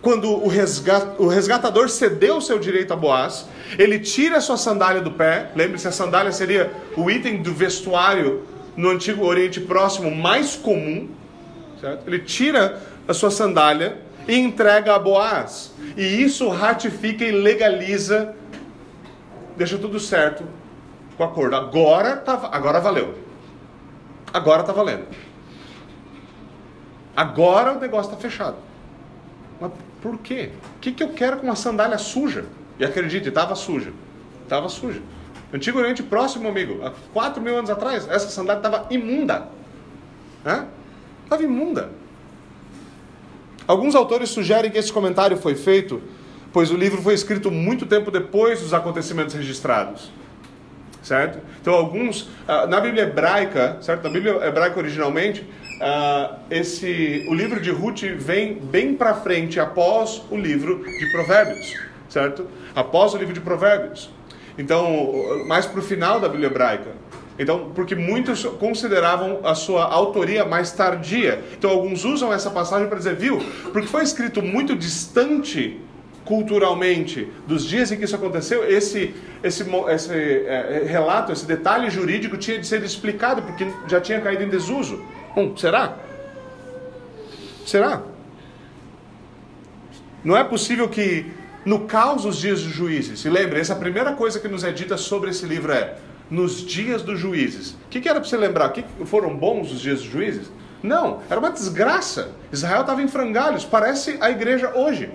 quando 0.01 0.31
o, 0.31 0.47
resgat, 0.47 1.15
o 1.19 1.27
resgatador 1.27 1.89
cedeu 1.89 2.37
o 2.37 2.41
seu 2.41 2.57
direito 2.57 2.93
a 2.93 2.95
Boaz, 2.95 3.49
ele 3.77 3.99
tira 3.99 4.37
a 4.37 4.41
sua 4.41 4.55
sandália 4.55 5.01
do 5.01 5.11
pé. 5.11 5.51
Lembre-se, 5.53 5.89
a 5.89 5.91
sandália 5.91 6.31
seria 6.31 6.71
o 6.95 7.11
item 7.11 7.41
do 7.41 7.53
vestuário 7.53 8.43
no 8.77 8.91
antigo 8.91 9.25
Oriente 9.25 9.59
Próximo 9.59 10.09
mais 10.09 10.55
comum. 10.55 11.09
Certo? 11.81 12.07
Ele 12.07 12.19
tira 12.19 12.81
a 13.05 13.13
sua 13.13 13.29
sandália 13.29 13.97
e 14.25 14.37
entrega 14.37 14.95
a 14.95 14.99
Boaz. 14.99 15.73
E 15.97 16.23
isso 16.23 16.47
ratifica 16.47 17.25
e 17.25 17.31
legaliza, 17.31 18.33
deixa 19.57 19.77
tudo 19.77 19.99
certo 19.99 20.45
com 21.17 21.23
o 21.23 21.25
acordo. 21.25 21.57
Agora, 21.57 22.15
tá, 22.15 22.49
agora 22.53 22.79
valeu. 22.79 23.15
Agora 24.33 24.61
está 24.61 24.71
valendo. 24.71 25.07
Agora 27.15 27.73
o 27.73 27.79
negócio 27.79 28.11
está 28.11 28.21
fechado. 28.21 28.57
Mas 29.59 29.71
por 30.01 30.17
quê? 30.19 30.51
O 30.77 30.79
que, 30.79 30.91
que 30.91 31.03
eu 31.03 31.09
quero 31.09 31.37
com 31.37 31.47
uma 31.47 31.55
sandália 31.55 31.97
suja? 31.97 32.45
E 32.79 32.85
acredite, 32.85 33.29
estava 33.29 33.55
suja. 33.55 33.93
Estava 34.43 34.67
suja. 34.67 35.01
Antigo 35.53 35.77
Oriente 35.77 36.01
Próximo, 36.01 36.47
amigo, 36.47 36.83
há 36.83 36.91
4 37.13 37.41
mil 37.41 37.55
anos 37.55 37.69
atrás, 37.69 38.07
essa 38.09 38.27
sandália 38.27 38.59
estava 38.59 38.87
imunda. 38.89 39.47
Estava 41.23 41.43
imunda. 41.43 41.91
Alguns 43.67 43.95
autores 43.95 44.29
sugerem 44.29 44.71
que 44.71 44.77
esse 44.77 44.91
comentário 44.91 45.37
foi 45.37 45.55
feito, 45.55 46.01
pois 46.51 46.71
o 46.71 46.75
livro 46.75 47.01
foi 47.01 47.13
escrito 47.13 47.51
muito 47.51 47.85
tempo 47.85 48.09
depois 48.11 48.61
dos 48.61 48.73
acontecimentos 48.73 49.35
registrados. 49.35 50.11
Certo? 51.03 51.39
Então, 51.61 51.73
alguns. 51.73 52.29
Ah, 52.47 52.65
na 52.65 52.79
Bíblia 52.79 53.03
hebraica, 53.03 53.77
certo? 53.81 54.03
Na 54.05 54.09
Bíblia 54.09 54.35
hebraica 54.45 54.79
originalmente, 54.79 55.41
uh, 55.41 56.35
esse, 56.49 57.25
o 57.29 57.33
livro 57.33 57.59
de 57.59 57.69
Ruth 57.71 58.03
vem 58.17 58.53
bem 58.55 58.95
para 58.95 59.13
frente 59.13 59.59
após 59.59 60.23
o 60.31 60.37
livro 60.37 60.81
de 60.83 61.11
Provérbios, 61.11 61.75
certo? 62.07 62.47
Após 62.73 63.13
o 63.13 63.17
livro 63.17 63.33
de 63.33 63.41
Provérbios. 63.41 64.09
Então, 64.57 65.13
mais 65.45 65.65
para 65.65 65.79
o 65.79 65.83
final 65.83 66.21
da 66.21 66.29
Bíblia 66.29 66.47
hebraica. 66.47 66.91
Então, 67.37 67.71
porque 67.73 67.95
muitos 67.95 68.45
consideravam 68.45 69.39
a 69.43 69.55
sua 69.55 69.85
autoria 69.85 70.45
mais 70.45 70.71
tardia. 70.71 71.43
Então, 71.57 71.71
alguns 71.71 72.05
usam 72.05 72.31
essa 72.31 72.51
passagem 72.51 72.87
para 72.87 72.97
dizer, 72.97 73.15
viu? 73.15 73.39
Porque 73.71 73.87
foi 73.87 74.03
escrito 74.03 74.41
muito 74.41 74.75
distante 74.75 75.81
culturalmente 76.25 77.27
dos 77.47 77.65
dias 77.65 77.91
em 77.91 77.97
que 77.97 78.05
isso 78.05 78.15
aconteceu, 78.15 78.69
esse, 78.69 79.13
esse, 79.43 79.65
esse 79.89 80.13
é, 80.13 80.83
relato, 80.85 81.31
esse 81.31 81.45
detalhe 81.45 81.89
jurídico 81.89 82.37
tinha 82.37 82.59
de 82.59 82.65
ser 82.65 82.83
explicado, 82.83 83.41
porque 83.41 83.67
já 83.87 83.99
tinha 83.99 84.21
caído 84.21 84.43
em 84.43 84.49
desuso. 84.49 85.03
Hum, 85.35 85.55
será? 85.57 85.97
Será? 87.65 88.01
Não 90.23 90.37
é 90.37 90.43
possível 90.43 90.87
que 90.87 91.25
no 91.65 91.81
caos 91.81 92.23
dos 92.23 92.37
dias 92.37 92.61
dos 92.61 92.71
juízes, 92.71 93.23
e 93.25 93.29
lembre, 93.29 93.59
essa 93.59 93.75
primeira 93.75 94.13
coisa 94.13 94.39
que 94.39 94.47
nos 94.47 94.63
é 94.63 94.71
dita 94.71 94.97
sobre 94.97 95.29
esse 95.29 95.45
livro 95.45 95.71
é 95.71 95.95
nos 96.29 96.65
dias 96.65 97.01
dos 97.01 97.19
juízes. 97.19 97.71
O 97.71 97.89
que, 97.89 98.01
que 98.01 98.09
era 98.09 98.19
para 98.19 98.27
você 98.27 98.37
lembrar? 98.37 98.69
Que 98.69 98.83
foram 99.05 99.35
bons 99.35 99.71
os 99.71 99.79
dias 99.81 100.01
dos 100.01 100.09
juízes? 100.09 100.51
Não, 100.81 101.21
era 101.29 101.39
uma 101.39 101.51
desgraça. 101.51 102.31
Israel 102.51 102.81
estava 102.81 103.01
em 103.01 103.07
frangalhos, 103.07 103.63
parece 103.63 104.17
a 104.19 104.29
igreja 104.29 104.73
hoje. 104.75 105.09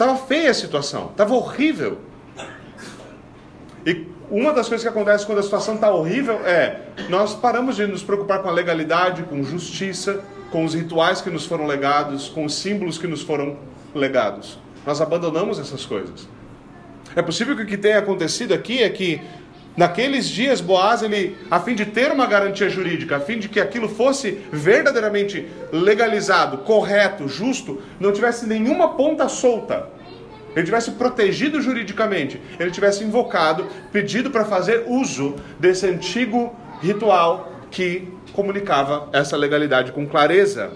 Estava 0.00 0.16
feia 0.16 0.50
a 0.50 0.54
situação, 0.54 1.10
estava 1.10 1.34
horrível. 1.34 1.98
E 3.84 4.06
uma 4.30 4.50
das 4.50 4.66
coisas 4.66 4.82
que 4.82 4.88
acontece 4.88 5.26
quando 5.26 5.40
a 5.40 5.42
situação 5.42 5.74
está 5.74 5.90
horrível 5.90 6.40
é 6.46 6.80
nós 7.10 7.34
paramos 7.34 7.76
de 7.76 7.86
nos 7.86 8.02
preocupar 8.02 8.40
com 8.40 8.48
a 8.48 8.50
legalidade, 8.50 9.24
com 9.24 9.42
justiça, 9.42 10.24
com 10.50 10.64
os 10.64 10.72
rituais 10.72 11.20
que 11.20 11.28
nos 11.28 11.44
foram 11.44 11.66
legados, 11.66 12.30
com 12.30 12.46
os 12.46 12.54
símbolos 12.54 12.96
que 12.96 13.06
nos 13.06 13.20
foram 13.20 13.58
legados. 13.94 14.58
Nós 14.86 15.02
abandonamos 15.02 15.58
essas 15.58 15.84
coisas. 15.84 16.26
É 17.14 17.20
possível 17.20 17.54
que 17.54 17.64
o 17.64 17.66
que 17.66 17.76
tenha 17.76 17.98
acontecido 17.98 18.54
aqui 18.54 18.82
é 18.82 18.88
que 18.88 19.20
naqueles 19.80 20.28
dias 20.28 20.60
Boaz, 20.60 21.02
ele, 21.02 21.38
a 21.50 21.58
fim 21.58 21.74
de 21.74 21.86
ter 21.86 22.12
uma 22.12 22.26
garantia 22.26 22.68
jurídica, 22.68 23.16
a 23.16 23.20
fim 23.20 23.38
de 23.38 23.48
que 23.48 23.58
aquilo 23.58 23.88
fosse 23.88 24.38
verdadeiramente 24.52 25.48
legalizado, 25.72 26.58
correto, 26.58 27.26
justo, 27.26 27.80
não 27.98 28.12
tivesse 28.12 28.46
nenhuma 28.46 28.90
ponta 28.90 29.26
solta 29.26 29.88
ele 30.54 30.64
tivesse 30.64 30.90
protegido 30.92 31.62
juridicamente, 31.62 32.40
ele 32.58 32.72
tivesse 32.72 33.04
invocado, 33.04 33.68
pedido 33.92 34.32
para 34.32 34.44
fazer 34.44 34.84
uso 34.88 35.36
desse 35.60 35.86
antigo 35.86 36.52
ritual 36.82 37.52
que 37.70 38.08
comunicava 38.32 39.08
essa 39.12 39.36
legalidade 39.36 39.92
com 39.92 40.04
clareza. 40.08 40.72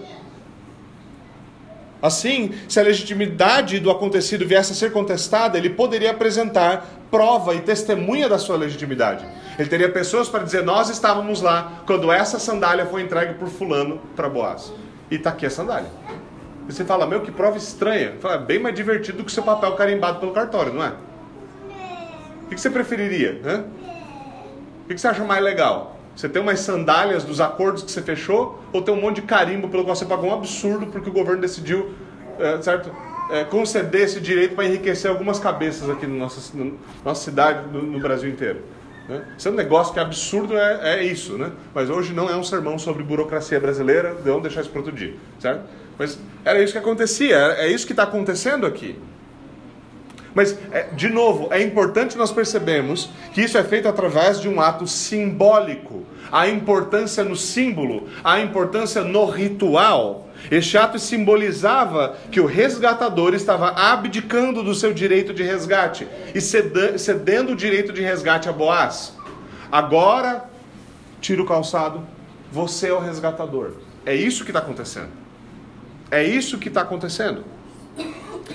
Assim, 2.01 2.53
se 2.69 2.79
a 2.79 2.83
legitimidade 2.83 3.79
do 3.79 3.91
acontecido 3.91 4.47
viesse 4.47 4.71
a 4.71 4.75
ser 4.75 4.91
contestada, 4.93 5.57
ele 5.57 5.71
poderia 5.71 6.11
apresentar 6.11 7.04
prova 7.15 7.55
e 7.55 7.61
testemunha 7.61 8.27
da 8.27 8.37
sua 8.37 8.57
legitimidade. 8.57 9.25
Ele 9.57 9.69
teria 9.69 9.89
pessoas 9.89 10.27
para 10.27 10.43
dizer: 10.43 10.63
Nós 10.63 10.89
estávamos 10.89 11.41
lá 11.41 11.83
quando 11.87 12.11
essa 12.11 12.37
sandália 12.37 12.85
foi 12.85 13.03
entregue 13.03 13.35
por 13.35 13.47
Fulano 13.47 14.01
para 14.17 14.27
Boaz. 14.27 14.73
E 15.09 15.15
está 15.15 15.29
aqui 15.29 15.45
a 15.45 15.49
sandália. 15.49 15.89
E 16.67 16.73
você 16.73 16.83
fala, 16.83 17.05
meu, 17.05 17.21
que 17.21 17.31
prova 17.31 17.57
estranha. 17.57 18.15
Fala, 18.19 18.35
é 18.35 18.39
bem 18.39 18.59
mais 18.59 18.75
divertido 18.75 19.19
do 19.19 19.23
que 19.23 19.31
seu 19.31 19.43
papel 19.43 19.71
carimbado 19.73 20.19
pelo 20.19 20.33
cartório, 20.33 20.73
não 20.73 20.83
é? 20.83 20.93
O 22.45 22.49
que 22.49 22.59
você 22.59 22.69
preferiria? 22.69 23.33
Né? 23.33 23.63
O 24.83 24.87
que 24.87 24.97
você 24.97 25.07
acha 25.07 25.23
mais 25.23 25.43
legal? 25.43 25.95
Você 26.15 26.27
tem 26.27 26.41
umas 26.41 26.59
sandálias 26.59 27.23
dos 27.23 27.39
acordos 27.39 27.83
que 27.83 27.91
você 27.91 28.01
fechou 28.01 28.61
ou 28.73 28.81
tem 28.81 28.93
um 28.93 28.99
monte 28.99 29.17
de 29.17 29.21
carimbo 29.23 29.69
pelo 29.69 29.83
qual 29.83 29.95
você 29.95 30.05
pagou 30.05 30.29
um 30.29 30.33
absurdo 30.33 30.87
porque 30.87 31.09
o 31.09 31.13
governo 31.13 31.41
decidiu, 31.41 31.93
é, 32.39 32.61
certo? 32.61 32.91
É, 33.29 33.43
conceder 33.43 34.01
esse 34.01 34.21
direito 34.21 34.55
para 34.55 34.65
enriquecer 34.65 35.09
algumas 35.09 35.39
cabeças 35.39 35.89
aqui 35.89 36.05
na 36.05 36.15
nossa, 36.15 36.55
nossa 37.03 37.23
cidade, 37.23 37.67
no, 37.71 37.81
no 37.81 37.99
Brasil 37.99 38.29
inteiro. 38.29 38.61
Né? 39.09 39.25
Isso 39.37 39.47
é 39.47 39.51
um 39.51 39.55
negócio 39.55 39.93
que 39.93 39.99
é 39.99 40.01
absurdo, 40.01 40.57
é, 40.57 40.99
é 40.99 41.03
isso, 41.03 41.37
né? 41.37 41.51
Mas 41.73 41.89
hoje 41.89 42.13
não 42.13 42.29
é 42.29 42.35
um 42.35 42.43
sermão 42.43 42.77
sobre 42.77 43.03
burocracia 43.03 43.59
brasileira, 43.59 44.15
vamos 44.23 44.43
deixar 44.43 44.61
isso 44.61 44.69
para 44.69 44.79
outro 44.79 44.93
dia, 44.93 45.15
certo? 45.39 45.63
Mas 45.97 46.19
era 46.43 46.61
isso 46.61 46.73
que 46.73 46.79
acontecia, 46.79 47.35
é 47.57 47.67
isso 47.67 47.85
que 47.85 47.93
está 47.93 48.03
acontecendo 48.03 48.65
aqui. 48.65 48.95
Mas, 50.33 50.57
é, 50.73 50.83
de 50.93 51.07
novo, 51.07 51.47
é 51.49 51.61
importante 51.63 52.17
nós 52.17 52.29
percebermos 52.31 53.09
que 53.33 53.41
isso 53.41 53.57
é 53.57 53.63
feito 53.63 53.87
através 53.87 54.41
de 54.41 54.49
um 54.49 54.59
ato 54.59 54.85
simbólico. 54.85 56.05
A 56.31 56.47
importância 56.47 57.23
no 57.23 57.35
símbolo, 57.35 58.09
a 58.23 58.39
importância 58.39 59.03
no 59.03 59.25
ritual. 59.25 60.29
Este 60.51 60.77
ato 60.77 60.99
simbolizava 60.99 62.17
que 62.31 62.39
o 62.39 62.45
resgatador 62.45 63.33
estava 63.33 63.69
abdicando 63.69 64.61
do 64.61 64.75
seu 64.75 64.93
direito 64.93 65.33
de 65.33 65.43
resgate 65.43 66.07
e 66.33 66.41
cedendo 66.41 67.53
o 67.53 67.55
direito 67.55 67.93
de 67.93 68.01
resgate 68.01 68.49
a 68.49 68.51
Boaz. 68.51 69.13
Agora, 69.71 70.45
tira 71.19 71.41
o 71.41 71.45
calçado, 71.45 72.05
você 72.51 72.89
é 72.89 72.93
o 72.93 72.99
resgatador. 72.99 73.73
É 74.05 74.13
isso 74.15 74.43
que 74.43 74.51
está 74.51 74.59
acontecendo. 74.59 75.09
É 76.11 76.23
isso 76.23 76.59
que 76.59 76.67
está 76.67 76.81
acontecendo. 76.81 77.43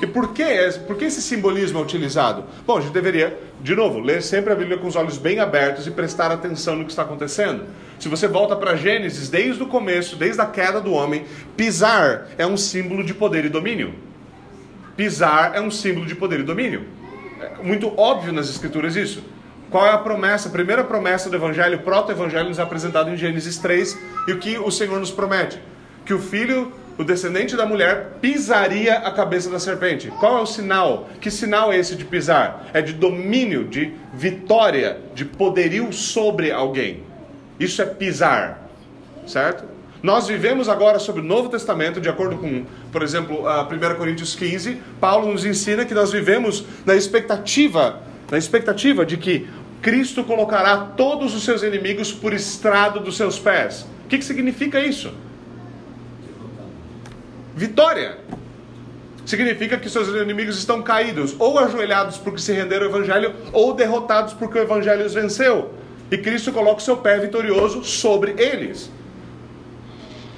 E 0.01 0.07
por 0.07 0.33
que, 0.33 0.45
por 0.87 0.97
que 0.97 1.07
esse 1.07 1.21
simbolismo 1.21 1.79
é 1.79 1.83
utilizado? 1.83 2.45
Bom, 2.65 2.79
a 2.79 2.81
gente 2.81 2.93
deveria, 2.93 3.37
de 3.61 3.75
novo, 3.75 3.99
ler 3.99 4.23
sempre 4.23 4.53
a 4.53 4.57
Bíblia 4.57 4.79
com 4.79 4.87
os 4.87 4.95
olhos 4.95 5.19
bem 5.19 5.41
abertos 5.41 5.87
e 5.87 5.91
prestar 5.91 6.31
atenção 6.31 6.77
no 6.77 6.85
que 6.85 6.91
está 6.91 7.03
acontecendo. 7.03 7.65
Se 7.99 8.09
você 8.09 8.29
volta 8.29 8.55
para 8.55 8.77
Gênesis, 8.77 9.29
desde 9.29 9.63
o 9.63 9.67
começo, 9.67 10.17
desde 10.17 10.41
a 10.41 10.47
queda 10.47 10.81
do 10.81 10.93
homem, 10.93 11.25
pisar 11.57 12.29
é 12.39 12.47
um 12.47 12.57
símbolo 12.57 13.03
de 13.03 13.13
poder 13.13 13.45
e 13.45 13.49
domínio. 13.49 13.95
Pisar 14.97 15.53
é 15.55 15.61
um 15.61 15.71
símbolo 15.71 16.07
de 16.07 16.15
poder 16.15 16.41
e 16.41 16.45
domínio. 16.45 16.85
É 17.41 17.63
muito 17.63 17.93
óbvio 17.99 18.33
nas 18.33 18.49
Escrituras 18.49 18.95
isso. 18.95 19.25
Qual 19.71 19.87
é 19.87 19.91
a 19.91 19.99
promessa? 19.99 20.49
A 20.49 20.53
primeira 20.53 20.83
promessa 20.83 21.31
do 21.31 21.37
Evangelho, 21.37 21.79
o 21.79 21.83
proto-evangelho, 21.83 22.49
nos 22.49 22.59
é 22.59 22.63
apresentado 22.63 23.09
em 23.09 23.17
Gênesis 23.17 23.57
3. 23.59 23.99
E 24.27 24.33
o 24.33 24.39
que 24.39 24.59
o 24.59 24.71
Senhor 24.71 24.99
nos 24.99 25.11
promete? 25.13 25.61
Que 26.05 26.13
o 26.13 26.19
filho 26.19 26.73
o 27.01 27.05
descendente 27.05 27.57
da 27.57 27.65
mulher 27.65 28.19
pisaria 28.21 28.99
a 28.99 29.11
cabeça 29.11 29.49
da 29.49 29.59
serpente. 29.59 30.09
Qual 30.21 30.37
é 30.37 30.43
o 30.43 30.45
sinal? 30.45 31.09
Que 31.19 31.31
sinal 31.31 31.73
é 31.73 31.79
esse 31.79 31.97
de 31.97 32.05
pisar? 32.05 32.67
É 32.75 32.83
de 32.83 32.93
domínio, 32.93 33.65
de 33.65 33.95
vitória, 34.13 34.99
de 35.15 35.25
poderio 35.25 35.91
sobre 35.95 36.53
alguém. 36.53 37.03
Isso 37.59 37.81
é 37.81 37.87
pisar, 37.87 38.69
certo? 39.27 39.65
Nós 40.03 40.29
vivemos 40.29 40.69
agora 40.69 40.99
sobre 40.99 41.23
o 41.23 41.25
Novo 41.25 41.49
Testamento, 41.49 42.03
de 42.03 42.09
acordo 42.11 42.37
com, 42.37 42.67
por 42.93 43.03
exemplo, 43.03 43.45
1 43.45 43.97
Coríntios 43.97 44.35
15, 44.35 44.77
Paulo 45.01 45.33
nos 45.33 45.47
ensina 45.47 45.87
que 45.87 45.95
nós 45.95 46.13
vivemos 46.13 46.67
na 46.85 46.95
expectativa, 46.95 48.03
na 48.31 48.37
expectativa 48.37 49.07
de 49.07 49.17
que 49.17 49.49
Cristo 49.81 50.23
colocará 50.23 50.77
todos 50.99 51.35
os 51.35 51.45
seus 51.45 51.63
inimigos 51.63 52.13
por 52.13 52.35
estrado 52.35 53.01
dos 53.01 53.17
seus 53.17 53.39
pés. 53.39 53.87
O 54.05 54.09
que, 54.09 54.19
que 54.19 54.25
significa 54.25 54.79
isso? 54.79 55.11
Vitória. 57.55 58.19
Significa 59.25 59.77
que 59.77 59.89
seus 59.89 60.09
inimigos 60.09 60.59
estão 60.59 60.83
caídos, 60.83 61.37
ou 61.39 61.59
ajoelhados 61.59 62.19
porque 62.19 62.41
se 62.41 62.53
renderam 62.53 62.87
ao 62.87 62.91
Evangelho, 62.91 63.35
ou 63.53 63.75
derrotados 63.75 64.35
porque 64.35 64.59
o 64.59 64.63
Evangelho 64.63 65.05
os 65.05 65.15
venceu. 65.15 65.73
E 66.11 66.19
Cristo 66.19 66.53
coloca 66.53 66.79
o 66.79 66.83
seu 66.83 66.97
pé 66.97 67.19
vitorioso 67.19 67.85
sobre 67.85 68.35
eles. 68.37 68.91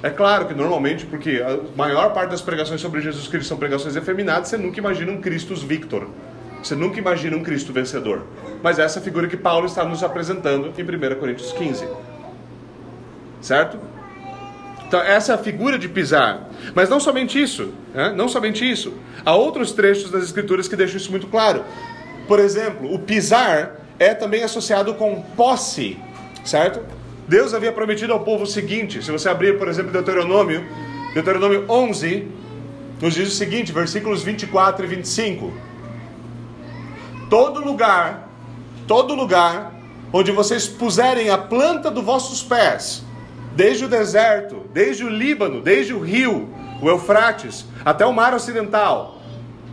É 0.03 0.09
claro 0.09 0.45
que 0.45 0.53
normalmente, 0.53 1.05
porque 1.05 1.41
a 1.41 1.57
maior 1.77 2.13
parte 2.13 2.31
das 2.31 2.41
pregações 2.41 2.81
sobre 2.81 3.01
Jesus 3.01 3.27
Cristo 3.27 3.47
são 3.47 3.57
pregações 3.57 3.95
efeminadas, 3.95 4.49
você 4.49 4.57
nunca 4.57 4.77
imagina 4.77 5.11
um 5.11 5.21
Cristo 5.21 5.55
Victor. 5.55 6.07
Você 6.61 6.75
nunca 6.75 6.99
imagina 6.99 7.35
um 7.35 7.43
Cristo 7.43 7.73
vencedor. 7.73 8.23
Mas 8.61 8.79
essa 8.79 8.99
é 8.99 9.01
figura 9.01 9.27
que 9.27 9.35
Paulo 9.35 9.65
está 9.65 9.83
nos 9.83 10.03
apresentando 10.03 10.73
em 10.77 10.83
1 10.83 11.19
Coríntios 11.19 11.51
15. 11.51 11.87
Certo? 13.41 13.77
Então, 14.93 15.01
essa 15.01 15.31
é 15.31 15.35
a 15.35 15.39
figura 15.39 15.79
de 15.79 15.89
pisar. 15.89 16.51
Mas 16.75 16.87
não 16.87 16.99
somente 16.99 17.41
isso, 17.41 17.73
né? 17.95 18.13
não 18.15 18.29
somente 18.29 18.63
isso. 18.69 18.93
Há 19.25 19.33
outros 19.35 19.71
trechos 19.71 20.11
das 20.11 20.23
Escrituras 20.23 20.67
que 20.67 20.75
deixam 20.75 20.97
isso 20.97 21.09
muito 21.09 21.25
claro. 21.25 21.65
Por 22.27 22.39
exemplo, 22.39 22.93
o 22.93 22.99
pisar 22.99 23.77
é 23.97 24.13
também 24.13 24.43
associado 24.43 24.93
com 24.93 25.19
posse, 25.35 25.97
certo? 26.45 26.79
Deus 27.27 27.55
havia 27.55 27.71
prometido 27.71 28.13
ao 28.13 28.19
povo 28.19 28.43
o 28.43 28.45
seguinte: 28.45 29.03
se 29.03 29.11
você 29.11 29.27
abrir, 29.29 29.57
por 29.57 29.67
exemplo, 29.67 29.91
Deuteronômio, 29.91 30.63
Deuteronômio 31.15 31.65
11, 31.67 32.27
nos 33.01 33.15
diz 33.15 33.29
o 33.29 33.35
seguinte, 33.35 33.71
versículos 33.71 34.21
24 34.21 34.85
e 34.85 34.87
25: 34.87 35.51
Todo 37.31 37.65
lugar, 37.65 38.29
todo 38.87 39.15
lugar 39.15 39.73
onde 40.13 40.31
vocês 40.31 40.67
puserem 40.67 41.31
a 41.31 41.37
planta 41.39 41.89
dos 41.89 42.03
vossos 42.03 42.43
pés, 42.43 43.03
desde 43.55 43.85
o 43.85 43.89
deserto, 43.89 44.65
desde 44.73 45.03
o 45.03 45.09
Líbano, 45.09 45.61
desde 45.61 45.93
o 45.93 45.99
rio, 45.99 46.49
o 46.81 46.89
Eufrates, 46.89 47.65
até 47.85 48.05
o 48.05 48.13
mar 48.13 48.33
ocidental. 48.33 49.19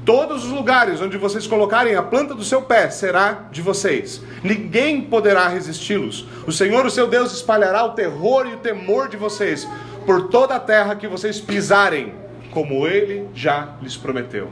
Todos 0.05 0.45
os 0.45 0.51
lugares 0.51 1.01
onde 1.01 1.19
vocês 1.19 1.47
colocarem 1.47 1.95
a 1.95 2.03
planta 2.03 2.35
do 2.35 2.43
seu 2.43 2.63
pé 2.63 2.89
será 2.91 3.49
de 3.51 3.61
vocês. 3.61 4.23
Ninguém 4.43 5.03
poderá 5.03 5.47
resisti-los. 5.47 6.27
O 6.47 6.53
Senhor, 6.53 6.87
o 6.87 6.91
seu 6.91 7.07
Deus, 7.07 7.33
espalhará 7.33 7.85
o 7.85 7.91
terror 7.91 8.47
e 8.47 8.55
o 8.55 8.59
temor 8.59 9.09
de 9.09 9.17
vocês 9.17 9.69
por 10.07 10.29
toda 10.29 10.57
a 10.57 10.61
terra 10.61 10.97
que 10.97 11.07
vocês 11.07 11.39
pisarem, 11.39 12.15
como 12.51 12.87
ele 12.87 13.29
já 13.35 13.75
lhes 13.83 13.97
prometeu. 13.97 14.51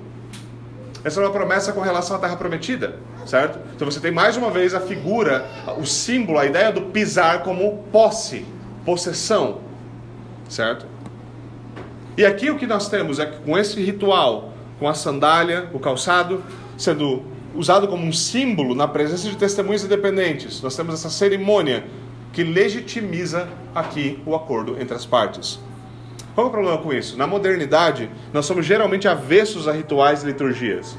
Essa 1.03 1.21
é 1.21 1.25
uma 1.25 1.33
promessa 1.33 1.73
com 1.73 1.81
relação 1.81 2.17
à 2.17 2.19
terra 2.19 2.37
prometida, 2.37 2.97
certo? 3.25 3.59
Então 3.75 3.91
você 3.91 4.01
tem 4.01 4.11
mais 4.11 4.37
uma 4.37 4.51
vez 4.51 4.75
a 4.75 4.81
figura, 4.81 5.47
o 5.79 5.87
símbolo, 5.87 6.39
a 6.39 6.45
ideia 6.45 6.71
do 6.71 6.83
pisar 6.83 7.43
como 7.43 7.85
posse 7.91 8.45
possessão, 8.89 9.59
certo? 10.49 10.87
E 12.17 12.25
aqui 12.25 12.51
o 12.51 12.57
que 12.57 12.67
nós 12.67 12.89
temos 12.89 13.19
é 13.19 13.27
que 13.27 13.39
com 13.41 13.59
esse 13.59 13.79
ritual, 13.83 14.55
com 14.79 14.89
a 14.89 14.95
sandália, 14.95 15.69
o 15.75 15.79
calçado, 15.79 16.43
sendo 16.79 17.23
usado 17.55 17.87
como 17.87 18.03
um 18.03 18.13
símbolo 18.15 18.75
na 18.75 18.89
presença 18.89 19.29
de 19.29 19.37
testemunhas 19.37 19.85
independentes, 19.85 20.63
nós 20.63 20.75
temos 20.75 20.95
essa 20.95 21.11
cerimônia 21.11 21.85
que 22.33 22.43
legitimiza 22.43 23.47
aqui 23.75 24.23
o 24.25 24.35
acordo 24.35 24.81
entre 24.81 24.95
as 24.95 25.05
partes. 25.05 25.61
Qual 26.35 26.47
é 26.47 26.49
o 26.49 26.51
problema 26.51 26.79
com 26.79 26.91
isso? 26.91 27.15
Na 27.19 27.27
modernidade, 27.27 28.09
nós 28.33 28.47
somos 28.47 28.65
geralmente 28.65 29.07
avessos 29.07 29.69
a 29.69 29.73
rituais 29.73 30.23
e 30.23 30.27
liturgias. 30.27 30.97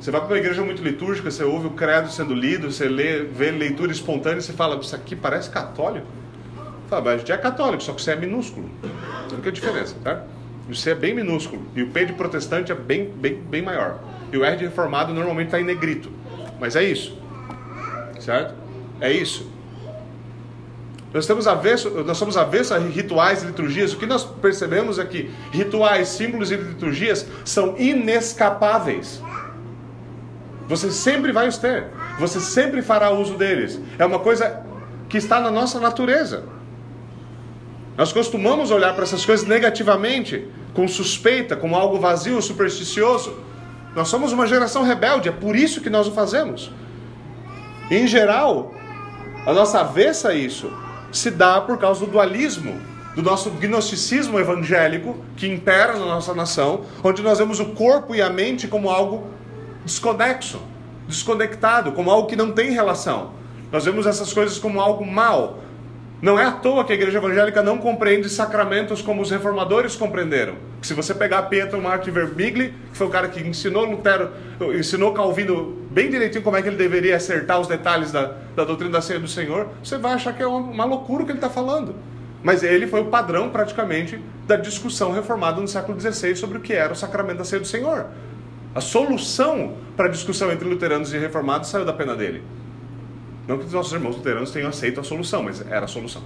Você 0.00 0.10
vai 0.10 0.20
para 0.20 0.30
uma 0.30 0.38
igreja 0.38 0.62
muito 0.62 0.82
litúrgica, 0.82 1.30
você 1.30 1.42
ouve 1.42 1.66
o 1.66 1.70
credo 1.70 2.08
sendo 2.10 2.32
lido, 2.32 2.70
você 2.70 2.88
lê, 2.88 3.24
vê 3.24 3.50
leitura 3.50 3.90
espontânea 3.90 4.38
e 4.38 4.42
você 4.42 4.52
fala, 4.52 4.76
isso 4.76 4.94
aqui 4.94 5.16
parece 5.16 5.50
católico. 5.50 6.06
Fala, 6.88 7.02
mas 7.02 7.14
a 7.14 7.18
gente 7.18 7.32
é 7.32 7.36
católico, 7.36 7.82
só 7.82 7.92
que 7.92 8.00
você 8.00 8.12
é 8.12 8.16
minúsculo. 8.16 8.70
A 9.44 9.50
diferença, 9.50 9.96
tá? 10.02 10.24
Você 10.68 10.90
é 10.90 10.94
bem 10.94 11.14
minúsculo. 11.14 11.62
E 11.74 11.82
o 11.82 11.90
P 11.90 12.06
de 12.06 12.12
protestante 12.12 12.70
é 12.70 12.74
bem, 12.74 13.10
bem, 13.10 13.34
bem 13.34 13.62
maior. 13.62 13.98
E 14.32 14.36
o 14.36 14.44
R 14.44 14.56
de 14.56 14.64
reformado 14.64 15.12
normalmente 15.12 15.46
está 15.46 15.60
em 15.60 15.64
negrito. 15.64 16.10
Mas 16.60 16.76
é 16.76 16.84
isso. 16.84 17.18
Certo? 18.20 18.54
É 19.00 19.10
isso. 19.10 19.50
Nós, 21.12 21.26
temos 21.26 21.46
avesso, 21.46 21.90
nós 22.04 22.18
somos 22.18 22.36
avessos 22.36 22.72
a 22.72 22.78
rituais 22.78 23.42
e 23.42 23.46
liturgias. 23.46 23.94
O 23.94 23.98
que 23.98 24.04
nós 24.04 24.24
percebemos 24.24 24.98
é 24.98 25.04
que 25.06 25.30
rituais, 25.50 26.08
símbolos 26.08 26.50
e 26.50 26.56
liturgias 26.56 27.26
são 27.44 27.74
inescapáveis. 27.78 29.22
Você 30.68 30.90
sempre 30.90 31.32
vai 31.32 31.48
os 31.48 31.56
ter. 31.56 31.86
Você 32.18 32.40
sempre 32.40 32.82
fará 32.82 33.10
uso 33.10 33.34
deles. 33.34 33.80
É 33.98 34.04
uma 34.04 34.18
coisa 34.18 34.62
que 35.08 35.16
está 35.16 35.40
na 35.40 35.50
nossa 35.50 35.80
natureza. 35.80 36.44
Nós 37.96 38.12
costumamos 38.12 38.70
olhar 38.70 38.94
para 38.94 39.02
essas 39.02 39.24
coisas 39.24 39.46
negativamente, 39.46 40.46
com 40.74 40.86
suspeita, 40.86 41.56
como 41.56 41.74
algo 41.74 41.98
vazio, 41.98 42.40
supersticioso. 42.40 43.36
Nós 43.96 44.08
somos 44.08 44.30
uma 44.32 44.46
geração 44.46 44.84
rebelde, 44.84 45.28
é 45.28 45.32
por 45.32 45.56
isso 45.56 45.80
que 45.80 45.90
nós 45.90 46.06
o 46.06 46.12
fazemos. 46.12 46.70
Em 47.90 48.06
geral, 48.06 48.72
a 49.46 49.52
nossa 49.52 49.80
avessa 49.80 50.28
a 50.28 50.34
isso 50.34 50.70
se 51.10 51.30
dá 51.30 51.60
por 51.60 51.78
causa 51.78 52.04
do 52.04 52.12
dualismo, 52.12 52.78
do 53.16 53.22
nosso 53.22 53.50
gnosticismo 53.50 54.38
evangélico 54.38 55.16
que 55.36 55.48
impera 55.48 55.94
na 55.94 56.04
nossa 56.04 56.34
nação, 56.34 56.82
onde 57.02 57.22
nós 57.22 57.38
vemos 57.38 57.58
o 57.58 57.70
corpo 57.70 58.14
e 58.14 58.22
a 58.22 58.30
mente 58.30 58.68
como 58.68 58.90
algo 58.90 59.26
desconexo, 59.88 60.60
desconectado, 61.08 61.92
como 61.92 62.10
algo 62.10 62.28
que 62.28 62.36
não 62.36 62.52
tem 62.52 62.70
relação. 62.70 63.32
Nós 63.72 63.86
vemos 63.86 64.06
essas 64.06 64.32
coisas 64.32 64.58
como 64.58 64.80
algo 64.80 65.04
mal, 65.04 65.58
não 66.20 66.38
é 66.38 66.44
à 66.44 66.50
toa 66.50 66.84
que 66.84 66.92
a 66.92 66.94
igreja 66.94 67.18
evangélica 67.18 67.62
não 67.62 67.78
compreende 67.78 68.28
sacramentos 68.28 69.00
como 69.00 69.22
os 69.22 69.30
reformadores 69.30 69.96
compreenderam. 69.96 70.56
Se 70.82 70.92
você 70.92 71.14
pegar 71.14 71.42
Pietro 71.42 71.80
Martin 71.80 72.10
Verbigli, 72.10 72.74
que 72.90 72.98
foi 72.98 73.06
o 73.06 73.10
cara 73.10 73.28
que 73.28 73.40
ensinou 73.40 73.84
Lutero, 73.84 74.30
ensinou 74.76 75.14
Calvino 75.14 75.78
bem 75.90 76.10
direitinho 76.10 76.42
como 76.42 76.56
é 76.56 76.62
que 76.62 76.68
ele 76.68 76.76
deveria 76.76 77.16
acertar 77.16 77.60
os 77.60 77.68
detalhes 77.68 78.10
da, 78.10 78.32
da 78.54 78.64
doutrina 78.64 78.92
da 78.92 79.00
ceia 79.00 79.20
do 79.20 79.28
Senhor, 79.28 79.68
você 79.82 79.96
vai 79.96 80.12
achar 80.12 80.32
que 80.34 80.42
é 80.42 80.46
uma 80.46 80.84
loucura 80.84 81.22
o 81.22 81.26
que 81.26 81.32
ele 81.32 81.38
está 81.38 81.50
falando. 81.50 81.94
Mas 82.42 82.62
ele 82.62 82.86
foi 82.86 83.00
o 83.00 83.06
padrão, 83.06 83.50
praticamente, 83.50 84.20
da 84.46 84.56
discussão 84.56 85.12
reformada 85.12 85.60
no 85.60 85.68
século 85.68 85.98
XVI 86.00 86.36
sobre 86.36 86.58
o 86.58 86.60
que 86.60 86.72
era 86.72 86.92
o 86.92 86.96
sacramento 86.96 87.38
da 87.38 87.44
ceia 87.44 87.60
do 87.60 87.66
Senhor. 87.66 88.06
A 88.74 88.80
solução 88.80 89.74
para 89.96 90.06
a 90.06 90.08
discussão 90.10 90.52
entre 90.52 90.68
luteranos 90.68 91.12
e 91.12 91.18
reformados 91.18 91.68
saiu 91.68 91.84
da 91.84 91.92
pena 91.92 92.14
dele. 92.14 92.42
Não 93.46 93.58
que 93.58 93.64
os 93.64 93.72
nossos 93.72 93.92
irmãos 93.92 94.16
luteranos 94.16 94.50
tenham 94.50 94.68
aceito 94.68 95.00
a 95.00 95.02
solução, 95.04 95.42
mas 95.42 95.64
era 95.66 95.86
a 95.86 95.88
solução. 95.88 96.22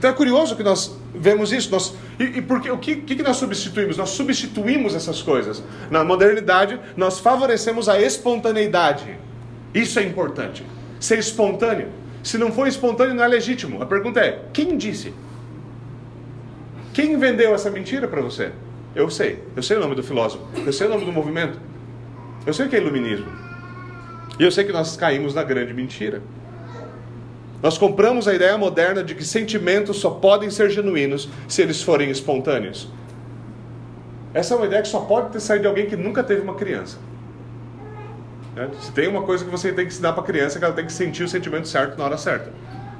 Então 0.00 0.10
é 0.10 0.14
curioso 0.14 0.56
que 0.56 0.62
nós 0.62 0.98
vemos 1.14 1.52
isso. 1.52 1.70
Nós, 1.70 1.94
e, 2.18 2.38
e 2.38 2.42
porque, 2.42 2.70
o 2.70 2.78
que, 2.78 2.96
que 2.96 3.22
nós 3.22 3.36
substituímos? 3.36 3.98
Nós 3.98 4.08
substituímos 4.08 4.94
essas 4.94 5.20
coisas. 5.20 5.62
Na 5.90 6.02
modernidade, 6.02 6.80
nós 6.96 7.20
favorecemos 7.20 7.86
a 7.86 8.00
espontaneidade. 8.00 9.18
Isso 9.74 9.98
é 9.98 10.02
importante. 10.02 10.64
Ser 10.98 11.18
espontâneo. 11.18 11.88
Se 12.22 12.38
não 12.38 12.50
for 12.50 12.66
espontâneo, 12.66 13.14
não 13.14 13.22
é 13.22 13.28
legítimo. 13.28 13.82
A 13.82 13.86
pergunta 13.86 14.20
é: 14.20 14.42
quem 14.54 14.76
disse? 14.78 15.12
Quem 16.94 17.18
vendeu 17.18 17.54
essa 17.54 17.70
mentira 17.70 18.08
para 18.08 18.22
você? 18.22 18.52
Eu 18.94 19.08
sei. 19.10 19.42
Eu 19.56 19.62
sei 19.62 19.76
o 19.76 19.80
nome 19.80 19.94
do 19.94 20.02
filósofo. 20.02 20.44
Eu 20.64 20.72
sei 20.72 20.86
o 20.86 20.90
nome 20.90 21.04
do 21.04 21.12
movimento. 21.12 21.58
Eu 22.46 22.52
sei 22.52 22.66
o 22.66 22.68
que 22.68 22.76
é 22.76 22.80
iluminismo. 22.80 23.26
E 24.38 24.42
eu 24.42 24.50
sei 24.50 24.64
que 24.64 24.72
nós 24.72 24.96
caímos 24.96 25.34
na 25.34 25.42
grande 25.42 25.72
mentira. 25.72 26.22
Nós 27.62 27.76
compramos 27.76 28.26
a 28.26 28.34
ideia 28.34 28.56
moderna 28.56 29.04
de 29.04 29.14
que 29.14 29.22
sentimentos 29.22 29.98
só 29.98 30.10
podem 30.10 30.50
ser 30.50 30.70
genuínos 30.70 31.28
se 31.46 31.60
eles 31.60 31.82
forem 31.82 32.10
espontâneos. 32.10 32.88
Essa 34.32 34.54
é 34.54 34.56
uma 34.56 34.66
ideia 34.66 34.80
que 34.80 34.88
só 34.88 35.00
pode 35.00 35.30
ter 35.30 35.40
saído 35.40 35.62
de 35.62 35.68
alguém 35.68 35.86
que 35.86 35.96
nunca 35.96 36.22
teve 36.22 36.40
uma 36.40 36.54
criança. 36.54 36.98
Né? 38.56 38.68
Se 38.80 38.92
tem 38.92 39.08
uma 39.08 39.22
coisa 39.22 39.44
que 39.44 39.50
você 39.50 39.72
tem 39.72 39.84
que 39.84 39.92
ensinar 39.92 40.12
para 40.12 40.22
a 40.22 40.26
criança, 40.26 40.56
é 40.56 40.58
que 40.58 40.64
ela 40.64 40.74
tem 40.74 40.86
que 40.86 40.92
sentir 40.92 41.22
o 41.22 41.28
sentimento 41.28 41.68
certo 41.68 41.98
na 41.98 42.04
hora 42.04 42.16
certa. 42.16 42.50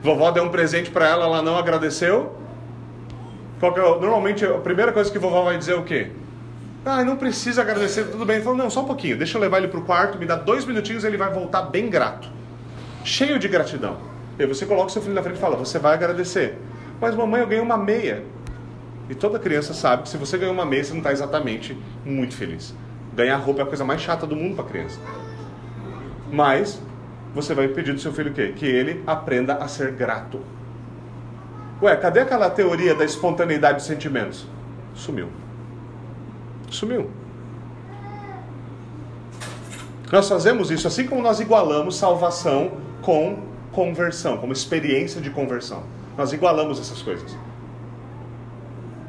Vovó 0.03 0.31
deu 0.31 0.45
um 0.45 0.51
presente 0.51 0.91
para 0.91 1.09
ela, 1.09 1.25
ela 1.25 1.43
não 1.43 1.57
agradeceu. 1.57 2.37
É, 3.63 4.01
normalmente 4.01 4.45
a 4.45 4.59
primeira 4.59 4.93
coisa 4.93 5.11
que 5.11 5.19
vovó 5.19 5.43
vai 5.43 5.59
dizer 5.59 5.73
é 5.73 5.77
o 5.77 5.83
quê? 5.83 6.11
Ah, 6.85 7.05
não 7.05 7.17
precisa 7.17 7.61
agradecer, 7.61 8.05
tudo 8.05 8.25
bem. 8.25 8.37
Ele 8.37 8.45
falou, 8.45 8.59
não, 8.59 8.71
só 8.71 8.83
um 8.83 8.87
pouquinho, 8.87 9.19
deixa 9.19 9.37
eu 9.37 9.41
levar 9.41 9.59
ele 9.59 9.69
para 9.69 9.79
o 9.79 9.85
quarto, 9.85 10.19
me 10.19 10.25
dá 10.25 10.35
dois 10.35 10.65
minutinhos 10.65 11.05
e 11.05 11.07
ele 11.07 11.19
vai 11.19 11.31
voltar 11.31 11.63
bem 11.63 11.91
grato. 11.91 12.29
Cheio 13.05 13.39
de 13.39 13.49
gratidão. 13.49 13.99
E 14.39 14.47
você 14.47 14.65
coloca 14.65 14.87
o 14.87 14.91
seu 14.91 15.03
filho 15.03 15.15
na 15.15 15.23
frente 15.23 15.37
e 15.37 15.41
fala, 15.41 15.57
você 15.57 15.79
vai 15.79 15.95
agradecer. 15.95 16.59
Mas 16.99 17.15
mamãe, 17.15 17.43
eu 17.43 17.47
ganhei 17.47 17.63
uma 17.63 17.77
meia. 17.77 18.25
E 19.11 19.15
toda 19.15 19.39
criança 19.39 19.75
sabe 19.75 20.05
que 20.05 20.09
se 20.09 20.17
você 20.17 20.39
ganhou 20.39 20.55
uma 20.55 20.65
meia, 20.65 20.83
você 20.83 20.93
não 20.93 21.01
está 21.01 21.13
exatamente 21.13 21.77
muito 22.05 22.35
feliz. 22.35 22.75
Ganhar 23.15 23.37
roupa 23.37 23.61
é 23.61 23.65
a 23.65 23.67
coisa 23.67 23.85
mais 23.85 24.01
chata 24.01 24.27
do 24.27 24.35
mundo 24.35 24.55
para 24.55 24.65
criança. 24.65 24.99
Mas 26.33 26.81
você 27.35 27.53
vai 27.53 27.69
pedir 27.69 27.93
do 27.93 28.01
seu 28.01 28.13
filho 28.13 28.31
o 28.31 28.35
quê? 28.35 28.55
Que 28.57 28.67
ele 28.67 29.03
aprenda 29.07 29.55
a 29.55 29.69
ser 29.69 29.93
grato. 29.93 30.41
Ué, 31.83 31.97
cadê 31.97 32.21
aquela 32.21 32.51
teoria 32.51 32.95
da 32.95 33.05
espontaneidade 33.05 33.79
dos 33.79 33.87
sentimentos? 33.87 34.47
Sumiu. 34.95 35.29
Sumiu. 36.71 37.11
Nós 40.13 40.29
fazemos 40.29 40.71
isso 40.71 40.87
assim 40.87 41.07
como 41.07 41.23
nós 41.23 41.41
igualamos 41.41 41.97
salvação 41.97 42.73
com 43.01 43.39
conversão, 43.73 44.37
como 44.39 44.53
experiência 44.53 45.21
de 45.21 45.31
conversão. 45.31 45.85
Nós 46.19 46.33
igualamos 46.33 46.79
essas 46.79 47.01
coisas. 47.01 47.37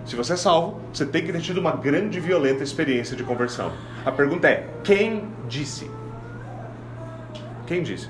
Se 0.05 0.15
você 0.15 0.33
é 0.33 0.37
salvo, 0.37 0.79
você 0.93 1.05
tem 1.05 1.25
que 1.25 1.31
ter 1.31 1.41
tido 1.41 1.59
uma 1.59 1.71
grande 1.71 2.17
e 2.17 2.21
violenta 2.21 2.63
experiência 2.63 3.17
de 3.17 3.23
conversão. 3.23 3.71
A 4.05 4.11
pergunta 4.11 4.47
é: 4.47 4.69
quem 4.83 5.25
disse? 5.47 5.89
Quem 7.67 7.83
disse? 7.83 8.09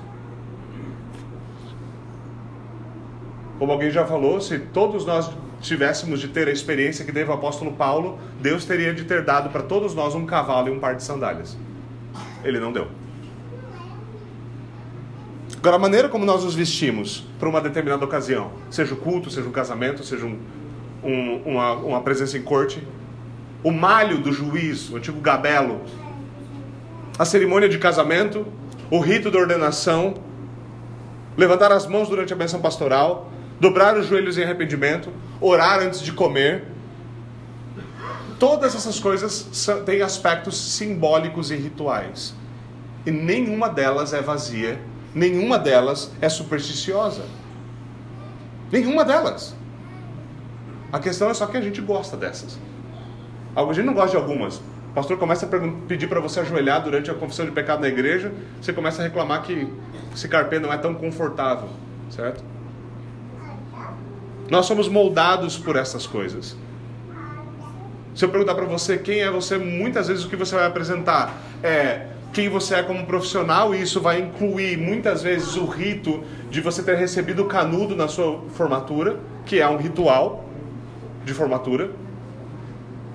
Como 3.62 3.70
alguém 3.70 3.92
já 3.92 4.04
falou, 4.04 4.40
se 4.40 4.58
todos 4.58 5.06
nós 5.06 5.30
tivéssemos 5.60 6.18
de 6.18 6.26
ter 6.26 6.48
a 6.48 6.50
experiência 6.50 7.04
que 7.04 7.12
teve 7.12 7.30
o 7.30 7.32
apóstolo 7.32 7.70
Paulo, 7.74 8.18
Deus 8.40 8.64
teria 8.64 8.92
de 8.92 9.04
ter 9.04 9.24
dado 9.24 9.50
para 9.50 9.62
todos 9.62 9.94
nós 9.94 10.16
um 10.16 10.26
cavalo 10.26 10.66
e 10.66 10.72
um 10.72 10.80
par 10.80 10.96
de 10.96 11.04
sandálias. 11.04 11.56
Ele 12.42 12.58
não 12.58 12.72
deu. 12.72 12.88
Agora, 15.58 15.76
a 15.76 15.78
maneira 15.78 16.08
como 16.08 16.24
nós 16.24 16.42
nos 16.42 16.56
vestimos 16.56 17.24
para 17.38 17.48
uma 17.48 17.60
determinada 17.60 18.04
ocasião, 18.04 18.50
seja 18.68 18.94
o 18.94 18.96
culto, 18.96 19.30
seja 19.30 19.48
um 19.48 19.52
casamento, 19.52 20.02
seja 20.02 20.26
um, 20.26 20.40
um, 21.04 21.36
uma, 21.44 21.72
uma 21.74 22.00
presença 22.00 22.36
em 22.36 22.42
corte, 22.42 22.84
o 23.62 23.70
malho 23.70 24.18
do 24.18 24.32
juiz, 24.32 24.90
o 24.90 24.96
antigo 24.96 25.20
gabelo, 25.20 25.82
a 27.16 27.24
cerimônia 27.24 27.68
de 27.68 27.78
casamento, 27.78 28.44
o 28.90 28.98
rito 28.98 29.30
da 29.30 29.38
ordenação, 29.38 30.14
levantar 31.36 31.70
as 31.70 31.86
mãos 31.86 32.08
durante 32.08 32.32
a 32.32 32.36
benção 32.36 32.60
pastoral, 32.60 33.30
dobrar 33.62 33.96
os 33.96 34.08
joelhos 34.08 34.36
em 34.36 34.42
arrependimento, 34.42 35.08
orar 35.40 35.78
antes 35.78 36.02
de 36.02 36.10
comer. 36.10 36.64
Todas 38.36 38.74
essas 38.74 38.98
coisas 38.98 39.68
têm 39.86 40.02
aspectos 40.02 40.74
simbólicos 40.74 41.52
e 41.52 41.54
rituais. 41.54 42.34
E 43.06 43.12
nenhuma 43.12 43.68
delas 43.68 44.12
é 44.12 44.20
vazia, 44.20 44.80
nenhuma 45.14 45.60
delas 45.60 46.10
é 46.20 46.28
supersticiosa. 46.28 47.22
Nenhuma 48.72 49.04
delas. 49.04 49.54
A 50.92 50.98
questão 50.98 51.30
é 51.30 51.34
só 51.34 51.46
que 51.46 51.56
a 51.56 51.60
gente 51.60 51.80
gosta 51.80 52.16
dessas. 52.16 52.58
A 53.54 53.64
gente 53.72 53.86
não 53.86 53.94
gosta 53.94 54.10
de 54.10 54.16
algumas. 54.16 54.56
O 54.56 54.92
pastor 54.92 55.16
começa 55.18 55.46
a 55.46 55.48
pedir 55.86 56.08
para 56.08 56.18
você 56.18 56.40
ajoelhar 56.40 56.82
durante 56.82 57.12
a 57.12 57.14
confissão 57.14 57.46
de 57.46 57.52
pecado 57.52 57.82
na 57.82 57.88
igreja, 57.88 58.32
você 58.60 58.72
começa 58.72 59.02
a 59.02 59.04
reclamar 59.04 59.42
que 59.42 59.72
esse 60.12 60.26
carpê 60.26 60.58
não 60.58 60.72
é 60.72 60.78
tão 60.78 60.94
confortável, 60.94 61.68
certo? 62.10 62.51
Nós 64.52 64.66
somos 64.66 64.86
moldados 64.86 65.56
por 65.56 65.76
essas 65.76 66.06
coisas. 66.06 66.54
Se 68.14 68.22
eu 68.22 68.28
perguntar 68.28 68.54
para 68.54 68.66
você 68.66 68.98
quem 68.98 69.22
é 69.22 69.30
você, 69.30 69.56
muitas 69.56 70.08
vezes 70.08 70.26
o 70.26 70.28
que 70.28 70.36
você 70.36 70.54
vai 70.54 70.66
apresentar 70.66 71.40
é 71.62 72.08
quem 72.34 72.50
você 72.50 72.74
é 72.74 72.82
como 72.82 73.06
profissional, 73.06 73.74
e 73.74 73.80
isso 73.80 73.98
vai 73.98 74.20
incluir 74.20 74.76
muitas 74.76 75.22
vezes 75.22 75.56
o 75.56 75.64
rito 75.64 76.22
de 76.50 76.60
você 76.60 76.82
ter 76.82 76.96
recebido 76.98 77.44
o 77.44 77.46
canudo 77.46 77.96
na 77.96 78.08
sua 78.08 78.42
formatura, 78.50 79.18
que 79.46 79.58
é 79.58 79.66
um 79.66 79.78
ritual 79.78 80.44
de 81.24 81.32
formatura. 81.32 81.90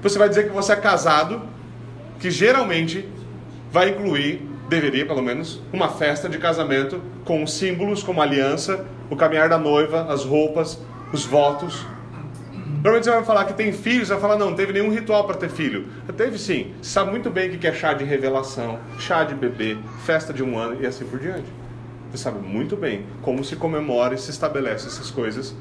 Você 0.02 0.18
vai 0.18 0.30
dizer 0.30 0.48
que 0.48 0.56
você 0.56 0.74
é 0.74 0.76
casado, 0.76 1.44
que 2.20 2.32
geralmente 2.32 3.08
vai 3.72 3.90
incluir, 3.90 4.42
deveria 4.68 5.06
pelo 5.06 5.22
menos, 5.22 5.62
uma 5.72 5.90
festa 5.90 6.28
de 6.28 6.40
casamento 6.40 7.00
com 7.24 7.46
símbolos 7.46 8.02
como 8.02 8.24
aliança, 8.24 8.88
o 9.08 9.16
caminhar 9.16 9.48
da 9.48 9.60
noiva, 9.60 10.08
as 10.10 10.26
roupas, 10.26 10.80
os 11.12 11.26
votos. 11.26 11.86
Normalmente 12.54 13.06
você 13.06 13.12
vai 13.12 13.24
falar 13.24 13.46
que 13.46 13.54
tem 13.54 13.74
filhos, 13.74 14.10
vai 14.10 14.20
falar, 14.20 14.38
não, 14.38 14.52
não 14.52 14.56
teve 14.56 14.72
nenhum 14.74 14.92
ritual 14.92 15.26
para 15.26 15.36
ter 15.36 15.50
filho. 15.50 15.88
Teve 16.16 16.38
sim. 16.38 16.74
Você 16.82 16.92
sabe 16.92 17.12
muito 17.12 17.30
bem 17.30 17.50
o 17.50 17.58
que 17.58 17.68
é 17.68 17.74
chá 17.74 17.94
de 17.94 18.04
revelação, 18.04 18.80
chá 19.00 19.24
de 19.24 19.34
bebê, 19.34 19.78
festa 20.06 20.34
de 20.34 20.44
um 20.44 20.58
ano 20.58 20.82
e 20.82 20.86
assim 20.86 21.06
por 21.06 21.20
diante. 21.20 21.48
Você 22.12 22.24
sabe 22.24 22.40
muito 22.40 22.76
bem 22.76 23.06
como 23.22 23.44
se 23.44 23.56
comemora 23.56 24.16
e 24.16 24.18
se 24.18 24.30
estabelece 24.30 24.88
essas 24.88 25.12
coisas. 25.12 25.56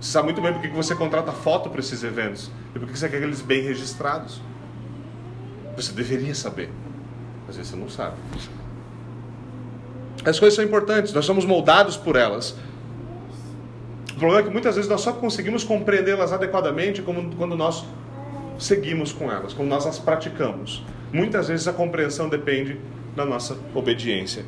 Você 0.00 0.12
sabe 0.12 0.26
muito 0.26 0.42
bem 0.42 0.52
por 0.52 0.60
que 0.60 0.68
você 0.68 0.94
contrata 0.94 1.32
foto 1.32 1.70
para 1.70 1.80
esses 1.80 2.02
eventos 2.04 2.50
e 2.74 2.78
por 2.78 2.88
que 2.88 2.98
você 2.98 3.08
quer 3.08 3.18
aqueles 3.18 3.40
bem 3.40 3.62
registrados. 3.62 4.42
Você 5.76 5.92
deveria 5.92 6.34
saber. 6.34 6.70
Vezes 7.46 7.68
você 7.68 7.76
não 7.76 7.88
sabe. 7.88 8.16
As 10.24 10.38
coisas 10.38 10.54
são 10.54 10.64
importantes, 10.64 11.12
nós 11.12 11.24
somos 11.24 11.44
moldados 11.44 11.96
por 11.96 12.16
elas. 12.16 12.56
O 14.14 14.16
problema 14.16 14.40
é 14.40 14.42
que 14.44 14.50
muitas 14.50 14.76
vezes 14.76 14.88
nós 14.88 15.00
só 15.00 15.12
conseguimos 15.12 15.64
compreendê-las 15.64 16.32
adequadamente 16.32 17.02
quando 17.02 17.56
nós 17.56 17.84
seguimos 18.58 19.12
com 19.12 19.30
elas, 19.30 19.52
quando 19.52 19.68
nós 19.68 19.86
as 19.86 19.98
praticamos. 19.98 20.84
Muitas 21.12 21.48
vezes 21.48 21.66
a 21.66 21.72
compreensão 21.72 22.28
depende 22.28 22.78
da 23.16 23.24
nossa 23.24 23.56
obediência. 23.74 24.44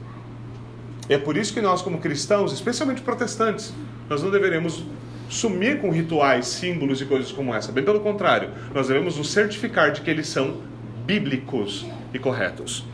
É 1.09 1.19
por 1.19 1.37
isso 1.37 1.53
que 1.53 1.61
nós, 1.61 1.83
como 1.83 1.99
cristãos, 1.99 2.53
especialmente 2.53 3.03
protestantes, 3.03 3.73
nós 4.09 4.23
não 4.23 4.31
deveremos 4.31 4.85
sumir 5.29 5.81
com 5.81 5.91
rituais, 5.91 6.47
símbolos 6.47 7.01
e 7.01 7.05
coisas 7.05 7.33
como 7.33 7.53
essa. 7.55 7.73
Bem 7.73 7.85
pelo 7.85 8.01
contrário, 8.01 8.51
nós 8.73 8.89
devemos 8.89 9.17
nos 9.17 9.33
certificar 9.33 9.91
de 9.91 10.01
que 10.01 10.11
eles 10.11 10.29
são 10.29 10.59
bíblicos 11.05 11.87
e 12.15 12.19
corretos. 12.19 12.85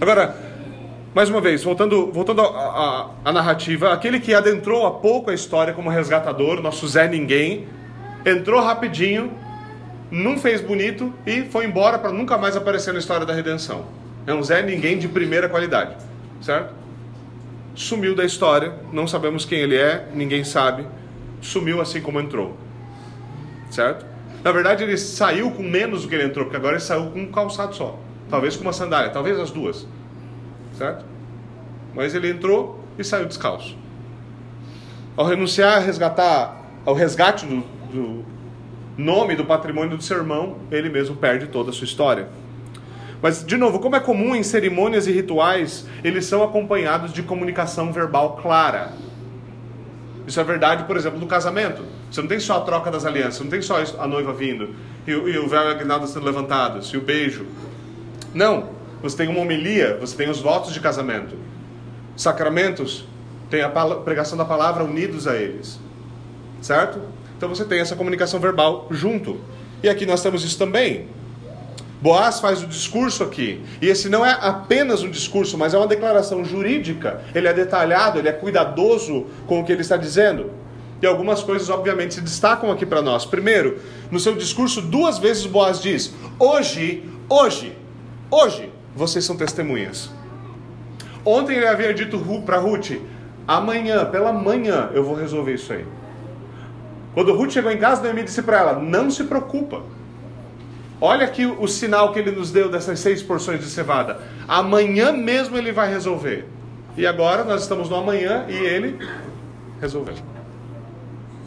Agora, 0.00 0.47
mais 1.18 1.28
uma 1.28 1.40
vez, 1.40 1.64
voltando, 1.64 2.12
voltando 2.12 2.40
à 2.42 3.32
narrativa, 3.32 3.92
aquele 3.92 4.20
que 4.20 4.32
adentrou 4.32 4.86
há 4.86 4.92
pouco 4.92 5.32
a 5.32 5.34
história 5.34 5.74
como 5.74 5.90
resgatador, 5.90 6.62
nosso 6.62 6.86
Zé 6.86 7.08
Ninguém, 7.08 7.66
entrou 8.24 8.62
rapidinho, 8.62 9.32
não 10.12 10.38
fez 10.38 10.60
bonito 10.60 11.12
e 11.26 11.42
foi 11.42 11.64
embora 11.64 11.98
para 11.98 12.12
nunca 12.12 12.38
mais 12.38 12.56
aparecer 12.56 12.92
na 12.92 13.00
história 13.00 13.26
da 13.26 13.34
redenção. 13.34 13.84
É 14.28 14.32
um 14.32 14.40
Zé 14.44 14.62
Ninguém 14.62 14.96
de 14.96 15.08
primeira 15.08 15.48
qualidade, 15.48 15.96
certo? 16.40 16.72
Sumiu 17.74 18.14
da 18.14 18.24
história, 18.24 18.74
não 18.92 19.08
sabemos 19.08 19.44
quem 19.44 19.58
ele 19.58 19.74
é, 19.74 20.06
ninguém 20.14 20.44
sabe, 20.44 20.86
sumiu 21.40 21.80
assim 21.80 22.00
como 22.00 22.20
entrou, 22.20 22.56
certo? 23.72 24.06
Na 24.44 24.52
verdade, 24.52 24.84
ele 24.84 24.96
saiu 24.96 25.50
com 25.50 25.64
menos 25.64 26.02
do 26.02 26.08
que 26.08 26.14
ele 26.14 26.26
entrou, 26.26 26.44
porque 26.44 26.56
agora 26.56 26.74
ele 26.74 26.80
saiu 26.84 27.10
com 27.10 27.22
um 27.22 27.32
calçado 27.32 27.74
só, 27.74 27.98
talvez 28.30 28.54
com 28.54 28.62
uma 28.62 28.72
sandália, 28.72 29.10
talvez 29.10 29.36
as 29.36 29.50
duas 29.50 29.84
certo? 30.78 31.04
Mas 31.94 32.14
ele 32.14 32.30
entrou 32.30 32.84
e 32.96 33.04
saiu 33.04 33.26
descalço. 33.26 33.76
Ao 35.16 35.26
renunciar 35.26 35.78
a 35.78 35.80
resgatar, 35.80 36.62
ao 36.86 36.94
resgate 36.94 37.44
do, 37.44 37.64
do 37.92 38.24
nome 38.96 39.34
do 39.34 39.44
patrimônio 39.44 39.96
do 39.96 40.02
seu 40.02 40.18
irmão, 40.18 40.58
ele 40.70 40.88
mesmo 40.88 41.16
perde 41.16 41.48
toda 41.48 41.70
a 41.70 41.72
sua 41.72 41.84
história. 41.84 42.28
Mas, 43.20 43.44
de 43.44 43.56
novo, 43.56 43.80
como 43.80 43.96
é 43.96 44.00
comum 44.00 44.36
em 44.36 44.44
cerimônias 44.44 45.08
e 45.08 45.12
rituais, 45.12 45.86
eles 46.04 46.24
são 46.24 46.42
acompanhados 46.42 47.12
de 47.12 47.20
comunicação 47.24 47.92
verbal 47.92 48.36
clara. 48.40 48.92
Isso 50.24 50.38
é 50.38 50.44
verdade, 50.44 50.84
por 50.84 50.96
exemplo, 50.96 51.18
no 51.18 51.26
casamento. 51.26 51.82
Você 52.08 52.20
não 52.20 52.28
tem 52.28 52.38
só 52.38 52.58
a 52.58 52.60
troca 52.60 52.92
das 52.92 53.04
alianças, 53.04 53.40
não 53.40 53.50
tem 53.50 53.60
só 53.60 53.76
a 53.98 54.06
noiva 54.06 54.32
vindo, 54.32 54.72
e, 55.04 55.10
e 55.10 55.38
o 55.38 55.48
véu 55.48 55.68
a 55.68 55.74
guinalda 55.74 56.06
sendo 56.06 56.26
levantados, 56.26 56.88
e 56.90 56.96
o 56.96 57.00
beijo. 57.00 57.46
Não 58.32 58.77
você 59.02 59.16
tem 59.16 59.28
uma 59.28 59.40
homilia, 59.40 59.96
você 60.00 60.16
tem 60.16 60.28
os 60.28 60.40
votos 60.40 60.72
de 60.72 60.80
casamento. 60.80 61.36
Sacramentos, 62.16 63.06
tem 63.48 63.62
a 63.62 63.68
pregação 63.68 64.36
da 64.36 64.44
palavra 64.44 64.84
unidos 64.84 65.26
a 65.26 65.36
eles. 65.36 65.78
Certo? 66.60 67.00
Então 67.36 67.48
você 67.48 67.64
tem 67.64 67.80
essa 67.80 67.94
comunicação 67.94 68.40
verbal 68.40 68.88
junto. 68.90 69.40
E 69.82 69.88
aqui 69.88 70.04
nós 70.04 70.22
temos 70.22 70.42
isso 70.44 70.58
também. 70.58 71.06
Boaz 72.00 72.40
faz 72.40 72.62
o 72.62 72.66
discurso 72.66 73.22
aqui. 73.22 73.62
E 73.80 73.88
esse 73.88 74.08
não 74.08 74.26
é 74.26 74.36
apenas 74.40 75.02
um 75.02 75.10
discurso, 75.10 75.56
mas 75.56 75.74
é 75.74 75.78
uma 75.78 75.86
declaração 75.86 76.44
jurídica. 76.44 77.22
Ele 77.34 77.46
é 77.46 77.52
detalhado, 77.52 78.18
ele 78.18 78.28
é 78.28 78.32
cuidadoso 78.32 79.26
com 79.46 79.60
o 79.60 79.64
que 79.64 79.72
ele 79.72 79.82
está 79.82 79.96
dizendo. 79.96 80.50
E 81.00 81.06
algumas 81.06 81.42
coisas, 81.42 81.70
obviamente, 81.70 82.14
se 82.14 82.20
destacam 82.20 82.72
aqui 82.72 82.84
para 82.84 83.00
nós. 83.00 83.24
Primeiro, 83.24 83.78
no 84.10 84.18
seu 84.18 84.34
discurso, 84.34 84.82
duas 84.82 85.18
vezes 85.18 85.46
Boaz 85.46 85.80
diz: 85.80 86.12
Hoje, 86.38 87.04
hoje, 87.28 87.72
hoje 88.30 88.70
vocês 88.98 89.24
são 89.24 89.36
testemunhas. 89.36 90.10
Ontem 91.24 91.56
ele 91.56 91.66
havia 91.66 91.94
dito 91.94 92.18
para 92.44 92.58
Ruth: 92.58 92.90
amanhã, 93.46 94.04
pela 94.06 94.32
manhã, 94.32 94.90
eu 94.92 95.04
vou 95.04 95.14
resolver 95.14 95.54
isso 95.54 95.72
aí. 95.72 95.86
Quando 97.14 97.32
Ruth 97.32 97.52
chegou 97.52 97.70
em 97.70 97.78
casa, 97.78 98.02
Noemi 98.02 98.24
disse 98.24 98.42
para 98.42 98.58
ela: 98.58 98.72
não 98.80 99.08
se 99.10 99.22
preocupa. 99.24 99.82
Olha 101.00 101.24
aqui 101.24 101.46
o 101.46 101.68
sinal 101.68 102.12
que 102.12 102.18
ele 102.18 102.32
nos 102.32 102.50
deu 102.50 102.68
dessas 102.68 102.98
seis 102.98 103.22
porções 103.22 103.60
de 103.60 103.66
cevada. 103.66 104.20
Amanhã 104.48 105.12
mesmo 105.12 105.56
ele 105.56 105.70
vai 105.70 105.88
resolver. 105.88 106.44
E 106.96 107.06
agora 107.06 107.44
nós 107.44 107.62
estamos 107.62 107.88
no 107.88 107.94
amanhã 107.94 108.46
e 108.48 108.54
ele 108.54 108.98
resolveu. 109.80 110.14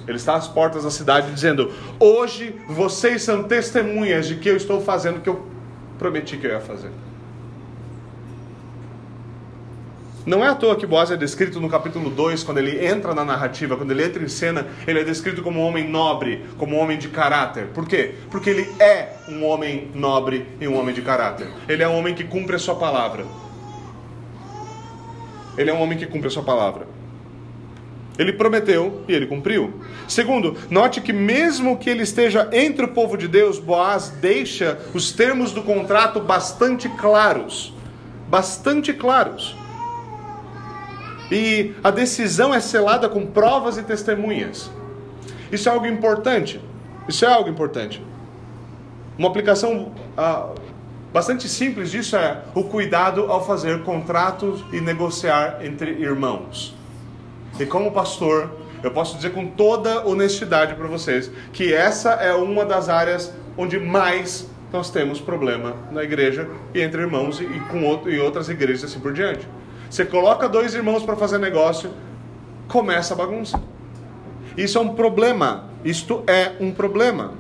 Ele 0.08 0.16
está 0.16 0.36
às 0.36 0.48
portas 0.48 0.86
da 0.86 0.90
cidade 0.90 1.34
dizendo: 1.34 1.70
Hoje 2.00 2.56
vocês 2.70 3.24
são 3.24 3.44
testemunhas 3.44 4.26
de 4.26 4.36
que 4.36 4.48
eu 4.48 4.56
estou 4.56 4.80
fazendo 4.80 5.18
o 5.18 5.20
que 5.20 5.30
eu 5.30 5.46
prometi 6.00 6.38
que 6.38 6.48
eu 6.48 6.52
ia 6.52 6.62
fazer. 6.62 6.92
Não 10.24 10.46
é 10.46 10.50
à 10.50 10.54
toa 10.54 10.76
que 10.76 10.86
Boaz 10.86 11.10
é 11.10 11.18
descrito 11.18 11.60
no 11.60 11.68
capítulo 11.68 12.12
2, 12.12 12.44
quando 12.44 12.60
ele 12.60 12.86
entra 12.86 13.16
na 13.16 13.26
narrativa, 13.26 13.76
quando 13.76 13.90
ele 13.90 14.06
entra 14.06 14.22
em 14.24 14.28
cena, 14.28 14.68
ele 14.86 15.00
é 15.00 15.04
descrito 15.04 15.42
como 15.42 15.60
um 15.60 15.64
homem 15.64 15.90
nobre, 15.90 16.46
como 16.60 16.76
um 16.76 16.80
homem 16.80 17.00
de 17.00 17.08
caráter. 17.10 17.68
Por 17.74 17.88
quê? 17.88 18.14
Porque 18.30 18.52
ele 18.52 18.70
é 18.80 19.14
um 19.28 19.44
homem 19.44 19.90
nobre 19.96 20.46
e 20.60 20.68
um 20.68 20.80
homem 20.80 20.94
de 20.94 21.02
caráter. 21.02 21.48
Ele 21.68 21.82
é 21.82 21.88
um 21.88 21.98
homem 21.98 22.14
que 22.14 22.24
cumpre 22.24 22.56
a 22.56 22.60
sua 22.60 22.76
palavra. 22.76 23.26
Ele 25.58 25.72
é 25.72 25.74
um 25.74 25.82
homem 25.82 25.98
que 25.98 26.06
cumpre 26.06 26.28
a 26.28 26.32
sua 26.32 26.44
palavra. 26.44 26.86
Ele 28.20 28.34
prometeu 28.34 29.04
e 29.08 29.14
ele 29.14 29.26
cumpriu. 29.26 29.82
Segundo, 30.08 30.56
note 30.70 31.02
que 31.02 31.12
mesmo 31.12 31.78
que 31.78 31.90
ele 31.90 32.04
esteja 32.04 32.48
entre 32.52 32.86
o 32.86 32.90
povo 32.90 33.18
de 33.18 33.28
Deus, 33.28 33.58
Boaz 33.58 34.10
deixa 34.22 34.78
os 34.94 35.12
termos 35.12 35.52
do 35.52 35.64
contrato 35.64 36.20
bastante 36.20 36.88
claros. 36.90 37.74
Bastante 38.30 38.94
claros. 38.94 39.56
E 41.32 41.74
a 41.82 41.89
decisão 41.89 42.54
é 42.54 42.60
selada 42.60 43.08
com 43.08 43.26
provas 43.26 43.78
e 43.78 43.84
testemunhas. 43.84 44.70
Isso 45.50 45.70
é 45.70 45.72
algo 45.72 45.88
importante. 45.88 46.60
Isso 47.08 47.24
é 47.24 47.32
algo 47.32 47.50
importante. 47.50 48.04
Uma 49.17 49.30
aplicação 49.30 49.94
ah, 50.17 50.50
bastante 51.13 51.48
simples 51.48 51.89
disso 51.89 52.17
é 52.17 52.41
o 52.54 52.65
cuidado 52.65 53.32
ao 53.32 53.46
fazer 53.46 53.82
contratos 53.84 54.63
e 54.74 54.82
negociar 54.82 55.60
entre 55.62 55.91
irmãos. 55.91 56.76
E 57.60 57.65
como 57.65 57.91
pastor, 57.91 58.52
eu 58.84 58.91
posso 58.91 59.15
dizer 59.15 59.32
com 59.32 59.48
toda 59.48 60.06
honestidade 60.06 60.76
para 60.76 60.88
vocês 60.88 61.32
que 61.54 61.74
essa 61.74 62.12
é 62.12 62.34
uma 62.34 62.65
das 62.65 62.89
áreas 62.89 63.34
onde 63.58 63.80
mais 63.80 64.50
nós 64.72 64.89
temos 64.89 65.20
problema 65.20 65.76
na 65.91 66.04
igreja 66.04 66.50
e 66.74 66.82
entre 66.82 67.02
irmãos 67.02 67.39
e, 67.39 67.46
com 67.70 67.84
outro, 67.84 68.10
e 68.10 68.20
outras 68.20 68.50
igrejas 68.50 68.86
assim 68.86 69.00
por 69.00 69.13
diante. 69.13 69.48
Você 69.92 70.06
coloca 70.06 70.48
dois 70.48 70.74
irmãos 70.74 71.04
para 71.04 71.18
fazer 71.18 71.38
negócio, 71.38 71.92
começa 72.70 73.14
a 73.14 73.18
bagunça. 73.18 73.62
Isso 74.56 74.78
é 74.78 74.82
um 74.82 74.96
problema. 74.96 75.66
Isto 75.84 76.24
é 76.28 76.54
um 76.62 76.72
problema. 76.72 77.34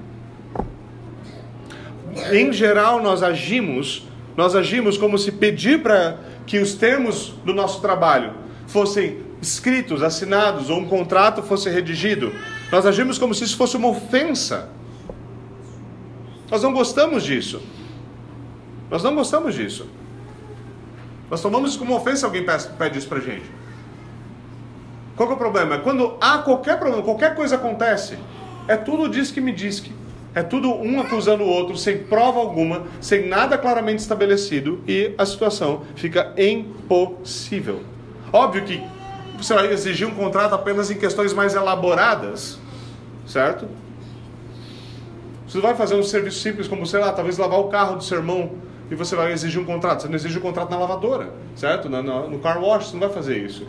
Em 2.29 2.51
geral, 2.51 3.01
nós 3.01 3.23
agimos, 3.23 4.05
nós 4.35 4.53
agimos 4.53 4.97
como 4.97 5.17
se 5.17 5.31
pedir 5.31 5.81
para 5.81 6.17
que 6.45 6.59
os 6.59 6.75
termos 6.75 7.29
do 7.45 7.53
nosso 7.53 7.79
trabalho 7.79 8.33
fossem 8.67 9.23
escritos, 9.41 10.03
assinados 10.03 10.69
ou 10.69 10.77
um 10.77 10.85
contrato 10.85 11.41
fosse 11.41 11.69
redigido. 11.69 12.33
Nós 12.69 12.85
agimos 12.85 13.17
como 13.17 13.33
se 13.33 13.45
isso 13.45 13.55
fosse 13.55 13.77
uma 13.77 13.87
ofensa. 13.87 14.69
Nós 16.51 16.61
não 16.61 16.73
gostamos 16.73 17.23
disso. 17.23 17.61
Nós 18.89 19.01
não 19.01 19.15
gostamos 19.15 19.55
disso. 19.55 19.87
Nós 21.31 21.41
tomamos 21.41 21.69
isso 21.69 21.79
como 21.79 21.95
ofensa 21.95 22.17
se 22.17 22.25
alguém 22.25 22.45
pede 22.77 22.99
isso 22.99 23.07
pra 23.07 23.21
gente. 23.21 23.49
Qual 25.15 25.29
é 25.29 25.33
o 25.33 25.37
problema? 25.37 25.75
É 25.75 25.77
quando 25.77 26.17
há 26.19 26.39
qualquer 26.39 26.77
problema, 26.77 27.01
qualquer 27.01 27.35
coisa 27.35 27.55
acontece, 27.55 28.19
é 28.67 28.75
tudo 28.75 29.07
diz 29.07 29.31
que 29.31 29.39
me 29.39 29.53
diz 29.53 29.79
que. 29.79 29.93
É 30.35 30.43
tudo 30.43 30.73
um 30.73 30.99
acusando 30.99 31.43
o 31.43 31.47
outro, 31.47 31.77
sem 31.77 31.99
prova 31.99 32.39
alguma, 32.39 32.83
sem 32.99 33.27
nada 33.27 33.57
claramente 33.57 33.99
estabelecido, 33.99 34.81
e 34.85 35.13
a 35.17 35.25
situação 35.25 35.83
fica 35.95 36.33
impossível. 36.37 37.81
Óbvio 38.31 38.63
que 38.63 38.83
você 39.37 39.53
vai 39.53 39.71
exigir 39.71 40.07
um 40.07 40.15
contrato 40.15 40.53
apenas 40.53 40.91
em 40.91 40.95
questões 40.95 41.33
mais 41.33 41.55
elaboradas, 41.55 42.59
certo? 43.25 43.67
Você 45.47 45.59
vai 45.59 45.75
fazer 45.75 45.95
um 45.95 46.03
serviço 46.03 46.39
simples 46.39 46.67
como, 46.67 46.85
sei 46.85 46.99
lá, 46.99 47.11
talvez 47.11 47.37
lavar 47.37 47.59
o 47.59 47.69
carro 47.69 47.97
do 47.97 48.03
seu 48.03 48.17
irmão 48.17 48.51
e 48.91 48.95
você 48.95 49.15
vai 49.15 49.31
exigir 49.31 49.59
um 49.59 49.65
contrato. 49.65 50.01
Você 50.01 50.09
não 50.09 50.15
exige 50.15 50.37
um 50.37 50.41
contrato 50.41 50.69
na 50.69 50.77
lavadora, 50.77 51.29
certo? 51.55 51.89
No, 51.89 52.03
no, 52.03 52.29
no 52.29 52.39
car 52.39 52.61
wash 52.61 52.87
você 52.87 52.93
não 52.93 52.99
vai 52.99 53.09
fazer 53.09 53.37
isso. 53.37 53.65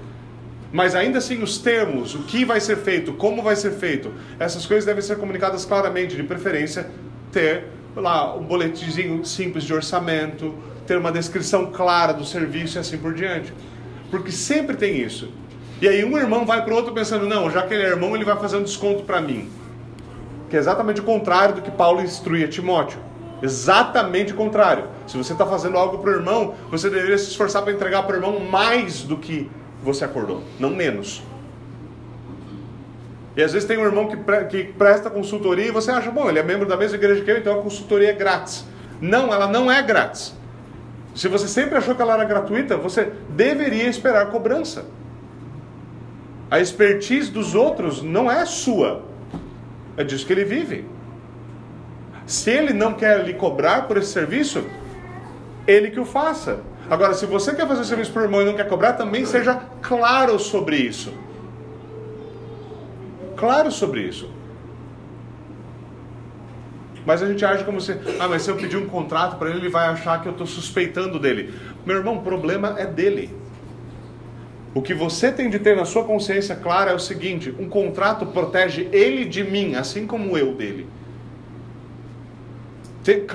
Mas 0.73 0.97
ainda 0.97 1.19
assim, 1.19 1.41
os 1.43 1.59
termos, 1.59 2.15
o 2.15 2.25
que 2.25 2.45
vai 2.45 2.59
ser 2.59 2.79
feito, 2.79 3.13
como 3.13 3.41
vai 3.43 3.55
ser 3.55 3.71
feito, 3.73 4.13
essas 4.39 4.67
coisas 4.67 4.85
devem 4.85 5.03
ser 5.03 5.19
comunicadas 5.19 5.65
claramente, 5.65 6.17
de 6.17 6.23
preferência 6.25 6.91
ter 7.31 7.67
lá 7.95 8.35
um 8.35 8.43
boletim 8.43 9.23
simples 9.23 9.65
de 9.65 9.73
orçamento, 9.73 10.55
ter 10.87 10.97
uma 10.97 11.13
descrição 11.13 11.71
clara 11.71 12.13
do 12.13 12.25
serviço 12.25 12.79
e 12.79 12.81
assim 12.81 12.99
por 12.99 13.15
diante. 13.15 13.53
Porque 14.11 14.33
sempre 14.33 14.77
tem 14.77 14.99
isso. 14.99 15.31
E 15.81 15.87
aí 15.87 16.05
um 16.05 16.17
irmão 16.19 16.45
vai 16.45 16.65
para 16.65 16.73
o 16.73 16.77
outro 16.77 16.93
pensando, 16.93 17.27
não, 17.27 17.51
já 17.51 17.63
que 17.63 17.75
ele 17.75 17.85
é 17.85 17.89
irmão, 17.89 18.17
ele 18.17 18.25
vai 18.25 18.37
fazer 18.39 18.57
um 18.57 18.63
desconto 18.63 19.05
para 19.05 19.21
mim. 19.21 19.49
Que 20.51 20.57
é 20.57 20.59
exatamente 20.59 21.01
o 21.01 21.05
contrário 21.05 21.55
do 21.55 21.63
que 21.63 21.71
Paulo 21.71 22.01
instrui 22.01 22.43
a 22.45 22.49
Timóteo. 22.49 23.12
Exatamente 23.43 24.33
o 24.33 24.37
contrário. 24.37 24.85
Se 25.07 25.17
você 25.17 25.33
está 25.33 25.45
fazendo 25.45 25.77
algo 25.77 25.99
para 25.99 26.11
o 26.11 26.15
irmão, 26.15 26.55
você 26.71 26.89
deveria 26.89 27.19
se 27.19 27.31
esforçar 27.31 27.63
para 27.63 27.73
entregar 27.73 28.05
para 28.05 28.15
o 28.15 28.17
irmão 28.17 28.39
mais 28.39 29.03
do 29.03 29.17
que 29.17 29.51
você 29.83 30.05
acordou, 30.05 30.45
não 30.61 30.71
menos. 30.71 31.23
E 33.37 33.43
às 33.43 33.53
vezes 33.53 33.67
tem 33.67 33.79
um 33.79 33.85
irmão 33.85 34.07
que, 34.07 34.17
pre 34.17 34.45
que 34.45 34.65
presta 34.65 35.11
consultoria 35.11 35.67
e 35.67 35.71
você 35.71 35.91
acha, 35.91 36.11
bom, 36.11 36.29
ele 36.29 36.39
é 36.39 36.43
membro 36.43 36.69
da 36.69 36.77
mesma 36.77 36.97
igreja 36.97 37.25
que 37.25 37.31
eu, 37.31 37.39
então 37.39 37.59
a 37.59 37.63
consultoria 37.63 38.11
é 38.11 38.13
grátis. 38.13 38.65
Não, 39.01 39.33
ela 39.33 39.49
não 39.49 39.73
é 39.73 39.83
grátis. 39.83 40.35
Se 41.15 41.29
você 41.29 41.49
sempre 41.49 41.77
achou 41.77 41.95
que 41.95 42.03
ela 42.03 42.15
era 42.15 42.25
gratuita, 42.25 42.77
você 42.77 43.13
deveria 43.31 43.89
esperar 43.89 44.31
cobrança. 44.31 44.87
A 46.51 46.61
expertise 46.61 47.31
dos 47.31 47.55
outros 47.55 48.03
não 48.03 48.31
é 48.31 48.45
sua, 48.45 49.03
é 49.97 50.05
disso 50.05 50.27
que 50.27 50.33
ele 50.33 50.45
vive. 50.45 50.85
Se 52.33 52.51
ele 52.51 52.73
não 52.73 52.95
quer 52.95 53.23
lhe 53.27 53.35
cobrar 53.35 53.87
por 53.87 53.99
esse 53.99 54.11
serviço, 54.11 54.65
ele 55.67 55.91
que 55.91 56.01
o 56.01 56.07
faça. 56.07 56.61
Agora, 56.89 57.13
se 57.13 57.27
você 57.27 57.55
quer 57.55 57.69
fazer 57.69 57.85
serviço 57.85 58.11
para 58.11 58.23
o 58.23 58.25
irmão 58.25 58.41
e 58.41 58.47
não 58.47 58.55
quer 58.55 58.67
cobrar, 58.67 58.95
também 58.95 59.27
seja 59.27 59.55
claro 59.83 60.39
sobre 60.39 60.77
isso. 60.77 61.13
Claro 63.37 63.71
sobre 63.71 64.01
isso. 64.01 64.31
Mas 67.05 67.23
a 67.23 67.27
gente 67.27 67.45
age 67.45 67.65
como 67.65 67.83
se, 67.83 67.93
ah, 68.19 68.27
mas 68.27 68.41
se 68.41 68.51
eu 68.51 68.57
pedir 68.57 68.79
um 68.79 68.87
contrato 68.87 69.37
para 69.37 69.51
ele, 69.51 69.59
ele 69.59 69.69
vai 69.69 69.89
achar 69.89 70.23
que 70.23 70.27
eu 70.27 70.33
estou 70.33 70.47
suspeitando 70.47 71.19
dele. 71.19 71.53
Meu 71.85 71.99
irmão, 71.99 72.17
o 72.17 72.23
problema 72.23 72.77
é 72.79 72.87
dele. 72.87 73.29
O 74.75 74.81
que 74.81 74.95
você 74.95 75.31
tem 75.31 75.51
de 75.51 75.59
ter 75.59 75.77
na 75.77 75.85
sua 75.85 76.05
consciência 76.05 76.57
clara 76.57 76.93
é 76.93 76.95
o 76.95 76.99
seguinte: 76.99 77.55
um 77.59 77.69
contrato 77.69 78.25
protege 78.25 78.89
ele 78.91 79.27
de 79.27 79.45
mim, 79.45 79.75
assim 79.75 80.07
como 80.07 80.39
eu 80.39 80.55
dele. 80.55 80.89
Ter, 83.03 83.27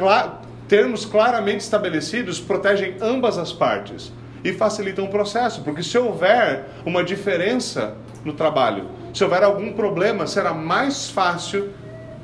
termos 0.67 1.05
claramente 1.05 1.61
estabelecidos 1.61 2.39
protegem 2.39 2.95
ambas 3.01 3.37
as 3.37 3.51
partes 3.51 4.11
e 4.43 4.53
facilitam 4.53 5.05
o 5.05 5.09
processo, 5.09 5.61
porque 5.61 5.83
se 5.83 5.97
houver 5.97 6.67
uma 6.85 7.03
diferença 7.03 7.95
no 8.23 8.33
trabalho, 8.33 8.89
se 9.13 9.23
houver 9.23 9.43
algum 9.43 9.73
problema, 9.73 10.27
será 10.27 10.53
mais 10.53 11.09
fácil 11.09 11.69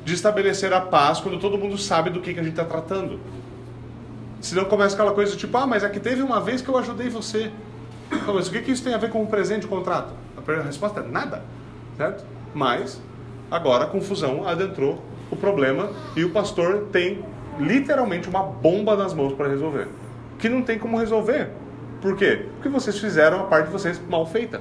de 0.04 0.14
estabelecer 0.14 0.72
a 0.72 0.80
paz 0.80 1.20
quando 1.20 1.38
todo 1.38 1.58
mundo 1.58 1.78
sabe 1.78 2.10
do 2.10 2.20
que, 2.20 2.34
que 2.34 2.40
a 2.40 2.42
gente 2.42 2.52
está 2.52 2.64
tratando. 2.64 3.18
Senão 4.40 4.66
começa 4.66 4.94
aquela 4.94 5.12
coisa 5.12 5.34
tipo, 5.36 5.56
ah, 5.56 5.66
mas 5.66 5.82
é 5.82 5.88
que 5.88 5.98
teve 5.98 6.22
uma 6.22 6.40
vez 6.40 6.60
que 6.60 6.68
eu 6.68 6.76
ajudei 6.76 7.08
você. 7.08 7.50
Mas 8.26 8.48
o 8.48 8.50
que, 8.50 8.60
que 8.60 8.70
isso 8.70 8.84
tem 8.84 8.92
a 8.92 8.98
ver 8.98 9.10
com 9.10 9.22
o 9.22 9.26
presente 9.26 9.62
de 9.62 9.66
contrato? 9.66 10.12
A 10.36 10.62
resposta 10.62 11.00
é 11.00 11.08
nada, 11.08 11.42
certo? 11.96 12.24
Mas 12.54 13.00
agora 13.50 13.84
a 13.84 13.86
confusão 13.86 14.46
adentrou 14.46 15.02
o 15.30 15.36
problema 15.36 15.90
e 16.14 16.24
o 16.24 16.30
pastor 16.30 16.88
tem 16.92 17.24
literalmente 17.58 18.28
uma 18.28 18.42
bomba 18.42 18.96
nas 18.96 19.12
mãos 19.14 19.32
para 19.32 19.48
resolver. 19.48 19.88
Que 20.38 20.48
não 20.48 20.62
tem 20.62 20.78
como 20.78 20.98
resolver. 20.98 21.50
Por 22.00 22.16
quê? 22.16 22.46
Porque 22.54 22.68
vocês 22.68 22.98
fizeram 22.98 23.40
a 23.40 23.44
parte 23.44 23.66
de 23.66 23.72
vocês 23.72 24.00
mal 24.08 24.26
feita. 24.26 24.60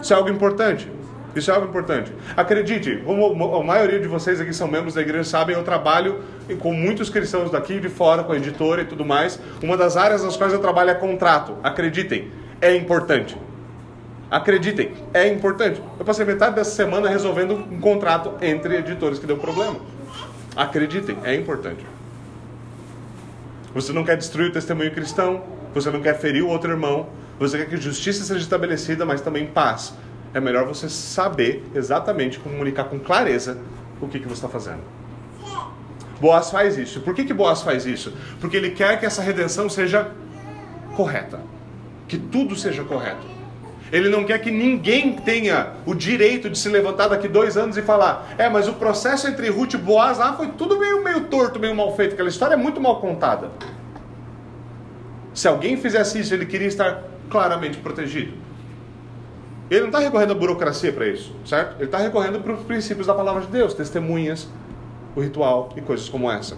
Isso 0.00 0.12
é 0.12 0.16
algo 0.16 0.28
importante. 0.28 0.90
Isso 1.34 1.50
é 1.50 1.54
algo 1.54 1.68
importante. 1.68 2.12
Acredite, 2.36 3.02
como 3.04 3.56
a 3.56 3.62
maioria 3.62 4.00
de 4.00 4.08
vocês 4.08 4.40
aqui 4.40 4.52
são 4.52 4.66
membros 4.66 4.94
da 4.94 5.02
igreja, 5.02 5.24
sabem, 5.24 5.54
eu 5.54 5.62
trabalho 5.62 6.20
com 6.58 6.72
muitos 6.72 7.10
cristãos 7.10 7.50
daqui 7.50 7.74
e 7.74 7.80
de 7.80 7.88
fora, 7.88 8.24
com 8.24 8.32
a 8.32 8.36
editora 8.36 8.82
e 8.82 8.84
tudo 8.84 9.04
mais. 9.04 9.38
Uma 9.62 9.76
das 9.76 9.96
áreas 9.96 10.24
nas 10.24 10.36
quais 10.36 10.52
eu 10.52 10.58
trabalho 10.58 10.90
é 10.90 10.94
contrato. 10.94 11.56
Acreditem, 11.62 12.30
é 12.60 12.74
importante. 12.74 13.36
Acreditem, 14.30 14.92
é 15.14 15.28
importante. 15.28 15.80
Eu 15.98 16.04
passei 16.04 16.24
metade 16.24 16.56
dessa 16.56 16.72
semana 16.72 17.08
resolvendo 17.08 17.54
um 17.54 17.80
contrato 17.80 18.32
entre 18.42 18.76
editores 18.76 19.18
que 19.18 19.26
deu 19.26 19.36
problema. 19.36 19.76
Acreditem, 20.58 21.16
é 21.22 21.36
importante. 21.36 21.86
Você 23.72 23.92
não 23.92 24.02
quer 24.02 24.16
destruir 24.16 24.50
o 24.50 24.52
testemunho 24.52 24.90
cristão, 24.90 25.44
você 25.72 25.88
não 25.88 26.02
quer 26.02 26.18
ferir 26.18 26.42
o 26.42 26.48
outro 26.48 26.68
irmão, 26.68 27.10
você 27.38 27.58
quer 27.58 27.68
que 27.68 27.76
justiça 27.76 28.24
seja 28.24 28.40
estabelecida, 28.40 29.06
mas 29.06 29.20
também 29.20 29.46
paz. 29.46 29.94
É 30.34 30.40
melhor 30.40 30.66
você 30.66 30.88
saber 30.88 31.64
exatamente 31.76 32.40
comunicar 32.40 32.84
com 32.84 32.98
clareza 32.98 33.56
o 34.00 34.08
que, 34.08 34.18
que 34.18 34.26
você 34.26 34.34
está 34.34 34.48
fazendo. 34.48 34.82
Boaz 36.20 36.50
faz 36.50 36.76
isso. 36.76 37.02
Por 37.02 37.14
que, 37.14 37.24
que 37.24 37.32
Boaz 37.32 37.62
faz 37.62 37.86
isso? 37.86 38.12
Porque 38.40 38.56
ele 38.56 38.72
quer 38.72 38.98
que 38.98 39.06
essa 39.06 39.22
redenção 39.22 39.68
seja 39.68 40.10
correta. 40.96 41.40
Que 42.08 42.18
tudo 42.18 42.56
seja 42.56 42.82
correto. 42.82 43.37
Ele 43.90 44.08
não 44.08 44.24
quer 44.24 44.38
que 44.40 44.50
ninguém 44.50 45.12
tenha 45.12 45.72
o 45.86 45.94
direito 45.94 46.50
de 46.50 46.58
se 46.58 46.68
levantar 46.68 47.08
daqui 47.08 47.28
dois 47.28 47.56
anos 47.56 47.76
e 47.76 47.82
falar: 47.82 48.34
é, 48.36 48.48
mas 48.48 48.68
o 48.68 48.74
processo 48.74 49.26
entre 49.26 49.48
Ruth 49.48 49.74
e 49.74 49.76
Boaz 49.78 50.18
lá 50.18 50.34
foi 50.34 50.48
tudo 50.48 50.78
meio, 50.78 51.02
meio 51.02 51.24
torto, 51.24 51.58
meio 51.58 51.74
mal 51.74 51.94
feito. 51.96 52.12
Aquela 52.12 52.28
história 52.28 52.54
é 52.54 52.56
muito 52.56 52.80
mal 52.80 53.00
contada. 53.00 53.50
Se 55.32 55.46
alguém 55.46 55.76
fizesse 55.76 56.18
isso, 56.18 56.34
ele 56.34 56.46
queria 56.46 56.66
estar 56.66 57.04
claramente 57.30 57.78
protegido. 57.78 58.32
Ele 59.70 59.80
não 59.80 59.88
está 59.88 59.98
recorrendo 59.98 60.32
à 60.32 60.34
burocracia 60.34 60.92
para 60.92 61.06
isso, 61.06 61.34
certo? 61.44 61.76
Ele 61.76 61.84
está 61.84 61.98
recorrendo 61.98 62.40
para 62.40 62.54
os 62.54 62.62
princípios 62.62 63.06
da 63.06 63.14
palavra 63.14 63.42
de 63.42 63.48
Deus, 63.48 63.74
testemunhas, 63.74 64.48
o 65.14 65.20
ritual 65.20 65.70
e 65.76 65.80
coisas 65.80 66.08
como 66.08 66.30
essa. 66.30 66.56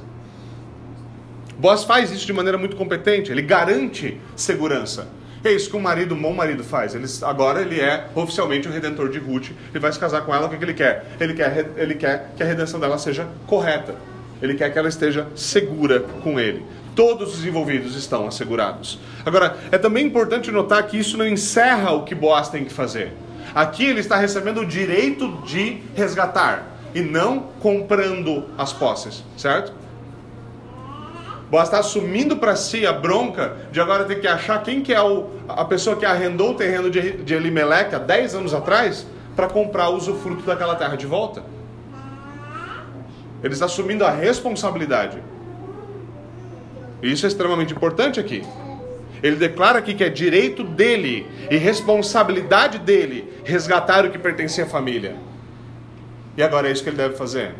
Boaz 1.59 1.85
faz 1.85 2.11
isso 2.11 2.25
de 2.25 2.33
maneira 2.33 2.57
muito 2.57 2.77
competente, 2.77 3.31
ele 3.31 3.43
garante 3.43 4.19
segurança. 4.37 5.09
É 5.42 5.50
isso 5.50 5.70
que 5.70 5.76
um 5.76 5.81
marido, 5.81 6.14
um 6.14 6.20
bom 6.20 6.35
marido 6.35 6.62
faz. 6.62 6.94
Ele, 6.94 7.07
agora 7.22 7.62
ele 7.62 7.81
é 7.81 8.09
oficialmente 8.14 8.68
o 8.68 8.70
redentor 8.70 9.09
de 9.09 9.18
Ruth. 9.18 9.50
Ele 9.70 9.79
vai 9.79 9.90
se 9.90 9.98
casar 9.98 10.20
com 10.22 10.35
ela, 10.35 10.46
o 10.46 10.50
que, 10.50 10.59
que 10.59 10.64
ele 10.64 10.74
quer? 10.74 11.07
Ele 11.18 11.35
quer? 11.35 11.72
ele 11.76 11.94
quer 11.94 12.33
que 12.37 12.42
a 12.42 12.46
redenção 12.46 12.79
dela 12.79 12.98
seja 12.98 13.26
correta. 13.46 13.94
Ele 14.42 14.55
quer 14.55 14.70
que 14.70 14.79
ela 14.79 14.88
esteja 14.88 15.26
segura 15.35 16.00
com 16.00 16.38
ele. 16.38 16.64
Todos 16.94 17.38
os 17.38 17.44
envolvidos 17.44 17.96
estão 17.96 18.26
assegurados. 18.26 18.98
Agora, 19.24 19.57
é 19.70 19.79
também 19.79 20.07
importante 20.07 20.50
notar 20.50 20.83
que 20.87 20.98
isso 20.98 21.16
não 21.16 21.26
encerra 21.26 21.92
o 21.92 22.05
que 22.05 22.14
Boaz 22.14 22.48
tem 22.48 22.64
que 22.64 22.72
fazer. 22.72 23.12
Aqui 23.55 23.85
ele 23.85 24.00
está 24.00 24.16
recebendo 24.16 24.61
o 24.61 24.66
direito 24.66 25.42
de 25.46 25.83
resgatar 25.94 26.66
e 26.94 27.00
não 27.00 27.48
comprando 27.61 28.44
as 28.59 28.72
posses, 28.72 29.24
certo? 29.37 29.72
Boaz 31.51 31.67
está 31.67 31.81
assumindo 31.81 32.37
para 32.37 32.55
si 32.55 32.87
a 32.87 32.93
bronca 32.93 33.57
de 33.73 33.81
agora 33.81 34.05
ter 34.05 34.21
que 34.21 34.29
achar 34.29 34.63
quem 34.63 34.81
que 34.81 34.95
é 34.95 35.03
o, 35.03 35.27
a 35.49 35.65
pessoa 35.65 35.97
que 35.97 36.07
arrendou 36.07 36.53
o 36.53 36.55
terreno 36.55 36.89
de, 36.89 37.13
de 37.25 37.35
Elimelec 37.35 37.93
há 37.93 37.99
10 37.99 38.37
anos 38.37 38.55
atrás 38.55 39.05
para 39.35 39.49
comprar 39.49 39.89
o 39.89 39.97
usufruto 39.97 40.45
daquela 40.45 40.77
terra 40.77 40.97
de 40.97 41.07
volta. 41.07 41.43
Ele 43.43 43.53
está 43.53 43.65
assumindo 43.65 44.05
a 44.05 44.11
responsabilidade. 44.11 45.19
E 47.03 47.11
isso 47.11 47.27
é 47.27 47.29
extremamente 47.29 47.73
importante 47.73 48.21
aqui. 48.21 48.45
Ele 49.21 49.35
declara 49.35 49.81
aqui 49.81 49.95
que 49.95 50.05
é 50.05 50.09
direito 50.09 50.63
dele 50.63 51.27
e 51.51 51.57
responsabilidade 51.57 52.79
dele 52.79 53.29
resgatar 53.45 54.07
o 54.07 54.11
que 54.11 54.19
pertencia 54.19 54.65
à 54.65 54.67
família. 54.69 55.17
E 56.37 56.43
agora 56.43 56.69
é 56.69 56.73
isso 56.73 56.83
que 56.85 56.91
ele 56.91 56.97
deve 56.97 57.17
fazer. 57.17 57.55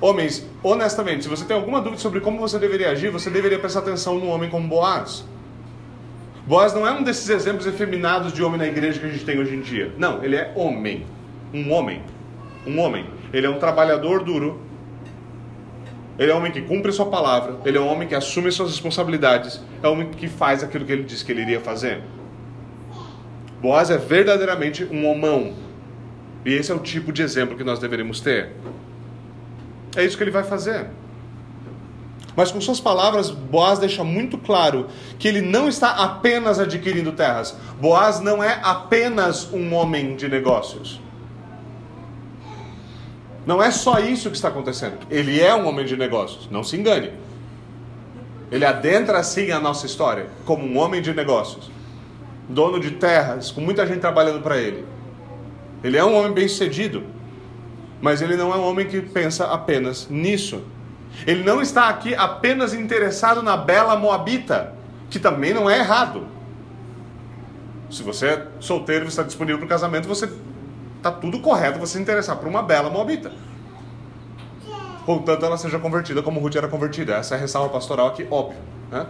Homens, 0.00 0.46
honestamente, 0.62 1.22
se 1.22 1.28
você 1.28 1.44
tem 1.44 1.56
alguma 1.56 1.80
dúvida 1.80 2.00
sobre 2.00 2.20
como 2.20 2.38
você 2.38 2.58
deveria 2.58 2.90
agir, 2.90 3.10
você 3.10 3.30
deveria 3.30 3.58
prestar 3.58 3.80
atenção 3.80 4.18
num 4.18 4.28
homem 4.28 4.50
como 4.50 4.68
Boaz. 4.68 5.24
Boaz 6.46 6.74
não 6.74 6.86
é 6.86 6.92
um 6.92 7.02
desses 7.02 7.28
exemplos 7.28 7.66
efeminados 7.66 8.32
de 8.32 8.42
homem 8.42 8.58
na 8.58 8.66
igreja 8.66 9.00
que 9.00 9.06
a 9.06 9.08
gente 9.08 9.24
tem 9.24 9.38
hoje 9.38 9.54
em 9.54 9.60
dia. 9.60 9.92
Não, 9.98 10.22
ele 10.22 10.36
é 10.36 10.52
homem. 10.54 11.06
Um 11.52 11.72
homem. 11.72 12.02
Um 12.66 12.78
homem. 12.78 13.06
Ele 13.32 13.46
é 13.46 13.50
um 13.50 13.58
trabalhador 13.58 14.22
duro. 14.22 14.60
Ele 16.18 16.30
é 16.30 16.34
um 16.34 16.38
homem 16.38 16.52
que 16.52 16.62
cumpre 16.62 16.92
sua 16.92 17.06
palavra. 17.06 17.56
Ele 17.64 17.78
é 17.78 17.80
um 17.80 17.88
homem 17.88 18.06
que 18.06 18.14
assume 18.14 18.52
suas 18.52 18.70
responsabilidades. 18.70 19.60
É 19.82 19.88
um 19.88 19.92
homem 19.92 20.10
que 20.10 20.28
faz 20.28 20.62
aquilo 20.62 20.84
que 20.84 20.92
ele 20.92 21.02
disse 21.02 21.24
que 21.24 21.32
ele 21.32 21.42
iria 21.42 21.60
fazer. 21.60 22.02
Boaz 23.60 23.90
é 23.90 23.98
verdadeiramente 23.98 24.84
um 24.84 25.06
homão. 25.10 25.54
E 26.44 26.52
esse 26.52 26.70
é 26.70 26.74
o 26.74 26.78
tipo 26.78 27.12
de 27.12 27.22
exemplo 27.22 27.56
que 27.56 27.64
nós 27.64 27.78
deveríamos 27.78 28.20
ter. 28.20 28.52
É 29.96 30.04
isso 30.04 30.16
que 30.16 30.22
ele 30.22 30.30
vai 30.30 30.44
fazer. 30.44 30.86
Mas 32.36 32.52
com 32.52 32.60
suas 32.60 32.78
palavras, 32.78 33.30
Boaz 33.30 33.78
deixa 33.78 34.04
muito 34.04 34.36
claro 34.36 34.88
que 35.18 35.26
ele 35.26 35.40
não 35.40 35.68
está 35.68 35.92
apenas 35.92 36.60
adquirindo 36.60 37.12
terras. 37.12 37.56
Boaz 37.80 38.20
não 38.20 38.44
é 38.44 38.60
apenas 38.62 39.50
um 39.50 39.72
homem 39.72 40.14
de 40.16 40.28
negócios. 40.28 41.00
Não 43.46 43.62
é 43.62 43.70
só 43.70 43.98
isso 44.00 44.28
que 44.28 44.36
está 44.36 44.48
acontecendo. 44.48 44.98
Ele 45.10 45.40
é 45.40 45.54
um 45.54 45.66
homem 45.66 45.86
de 45.86 45.96
negócios, 45.96 46.50
não 46.50 46.62
se 46.62 46.76
engane. 46.76 47.12
Ele 48.50 48.64
adentra 48.64 49.18
assim 49.18 49.50
a 49.50 49.58
nossa 49.58 49.86
história 49.86 50.26
como 50.44 50.64
um 50.64 50.76
homem 50.78 51.00
de 51.00 51.14
negócios. 51.14 51.70
dono 52.48 52.78
de 52.78 52.92
terras, 52.92 53.50
com 53.50 53.60
muita 53.60 53.86
gente 53.86 54.00
trabalhando 54.00 54.40
para 54.40 54.56
ele. 54.58 54.84
Ele 55.82 55.96
é 55.96 56.04
um 56.04 56.16
homem 56.16 56.32
bem-sucedido, 56.32 57.02
mas 58.00 58.22
ele 58.22 58.36
não 58.36 58.52
é 58.52 58.56
um 58.56 58.66
homem 58.66 58.86
que 58.86 59.00
pensa 59.00 59.46
apenas 59.46 60.08
nisso. 60.08 60.62
Ele 61.26 61.42
não 61.42 61.62
está 61.62 61.88
aqui 61.88 62.14
apenas 62.14 62.74
interessado 62.74 63.42
na 63.42 63.56
bela 63.56 63.96
Moabita, 63.96 64.74
que 65.08 65.18
também 65.18 65.54
não 65.54 65.68
é 65.68 65.78
errado. 65.78 66.26
Se 67.90 68.02
você 68.02 68.26
é 68.26 68.46
solteiro 68.60 69.04
e 69.04 69.08
está 69.08 69.22
disponível 69.22 69.58
para 69.58 69.66
o 69.66 69.68
casamento, 69.68 70.08
você 70.08 70.28
está 70.96 71.10
tudo 71.10 71.40
correto 71.40 71.78
você 71.78 71.94
se 71.94 72.02
interessar 72.02 72.36
por 72.36 72.48
uma 72.48 72.62
bela 72.62 72.90
Moabita. 72.90 73.32
Contanto 75.06 75.44
ela 75.46 75.56
seja 75.56 75.78
convertida 75.78 76.20
como 76.20 76.40
Ruth 76.40 76.56
era 76.56 76.66
convertida. 76.66 77.14
Essa 77.14 77.36
é 77.36 77.38
a 77.38 77.40
ressalva 77.40 77.70
pastoral 77.70 78.08
aqui, 78.08 78.26
óbvio. 78.28 78.58
Né? 78.90 79.06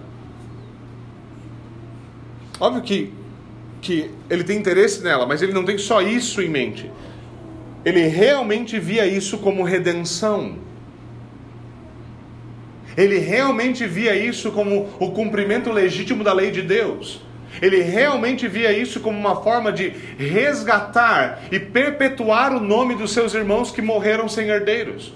Óbvio 2.61 2.83
que, 2.83 3.14
que 3.81 4.11
ele 4.29 4.44
tem 4.44 4.59
interesse 4.59 5.03
nela, 5.03 5.27
mas 5.27 5.40
ele 5.40 5.55
não 5.55 5.64
tem 5.64 5.79
só 5.79 6.03
isso 6.03 6.42
em 6.42 6.49
mente. 6.51 6.90
Ele 7.87 8.09
realmente 8.09 8.81
via 8.81 9.07
isso 9.07 9.38
como 9.38 9.62
redenção. 9.62 10.57
Ele 12.96 13.18
realmente 13.18 13.87
via 13.87 14.16
isso 14.16 14.51
como 14.51 14.88
o 14.99 15.12
cumprimento 15.12 15.70
legítimo 15.70 16.25
da 16.25 16.33
lei 16.33 16.51
de 16.51 16.62
Deus. 16.62 17.20
Ele 17.62 17.83
realmente 17.83 18.49
via 18.49 18.72
isso 18.72 18.99
como 18.99 19.16
uma 19.16 19.40
forma 19.40 19.72
de 19.72 19.90
resgatar 20.18 21.44
e 21.53 21.61
perpetuar 21.61 22.53
o 22.53 22.59
nome 22.59 22.96
dos 22.96 23.12
seus 23.12 23.35
irmãos 23.35 23.70
que 23.70 23.81
morreram 23.81 24.29
sem 24.29 24.49
herdeiros. 24.49 25.14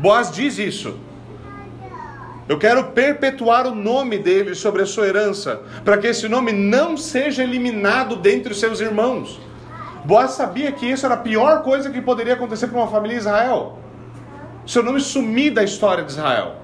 Boaz 0.00 0.32
diz 0.32 0.58
isso. 0.58 0.98
Eu 2.48 2.58
quero 2.58 2.84
perpetuar 2.92 3.66
o 3.66 3.74
nome 3.74 4.18
dele 4.18 4.54
sobre 4.54 4.82
a 4.82 4.86
sua 4.86 5.08
herança, 5.08 5.62
para 5.84 5.98
que 5.98 6.06
esse 6.06 6.28
nome 6.28 6.52
não 6.52 6.96
seja 6.96 7.42
eliminado 7.42 8.14
dentre 8.14 8.52
os 8.52 8.60
seus 8.60 8.80
irmãos. 8.80 9.40
Boaz 10.04 10.32
sabia 10.32 10.70
que 10.70 10.86
isso 10.86 11.04
era 11.04 11.16
a 11.16 11.18
pior 11.18 11.64
coisa 11.64 11.90
que 11.90 12.00
poderia 12.00 12.34
acontecer 12.34 12.68
para 12.68 12.78
uma 12.78 12.86
família 12.86 13.16
de 13.16 13.22
Israel. 13.22 13.80
Seu 14.64 14.82
nome 14.84 15.00
sumir 15.00 15.52
da 15.52 15.64
história 15.64 16.04
de 16.04 16.12
Israel. 16.12 16.56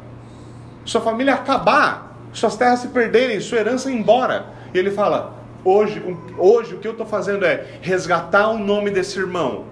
Sua 0.84 1.00
família 1.00 1.34
acabar, 1.34 2.16
suas 2.32 2.56
terras 2.56 2.78
se 2.78 2.88
perderem, 2.88 3.40
sua 3.40 3.58
herança 3.58 3.90
ir 3.90 3.96
embora. 3.96 4.46
E 4.72 4.78
ele 4.78 4.92
fala: 4.92 5.34
hoje, 5.64 6.00
hoje 6.38 6.74
o 6.76 6.78
que 6.78 6.86
eu 6.86 6.92
estou 6.92 7.06
fazendo 7.06 7.44
é 7.44 7.66
resgatar 7.80 8.50
o 8.50 8.58
nome 8.58 8.90
desse 8.90 9.18
irmão, 9.18 9.64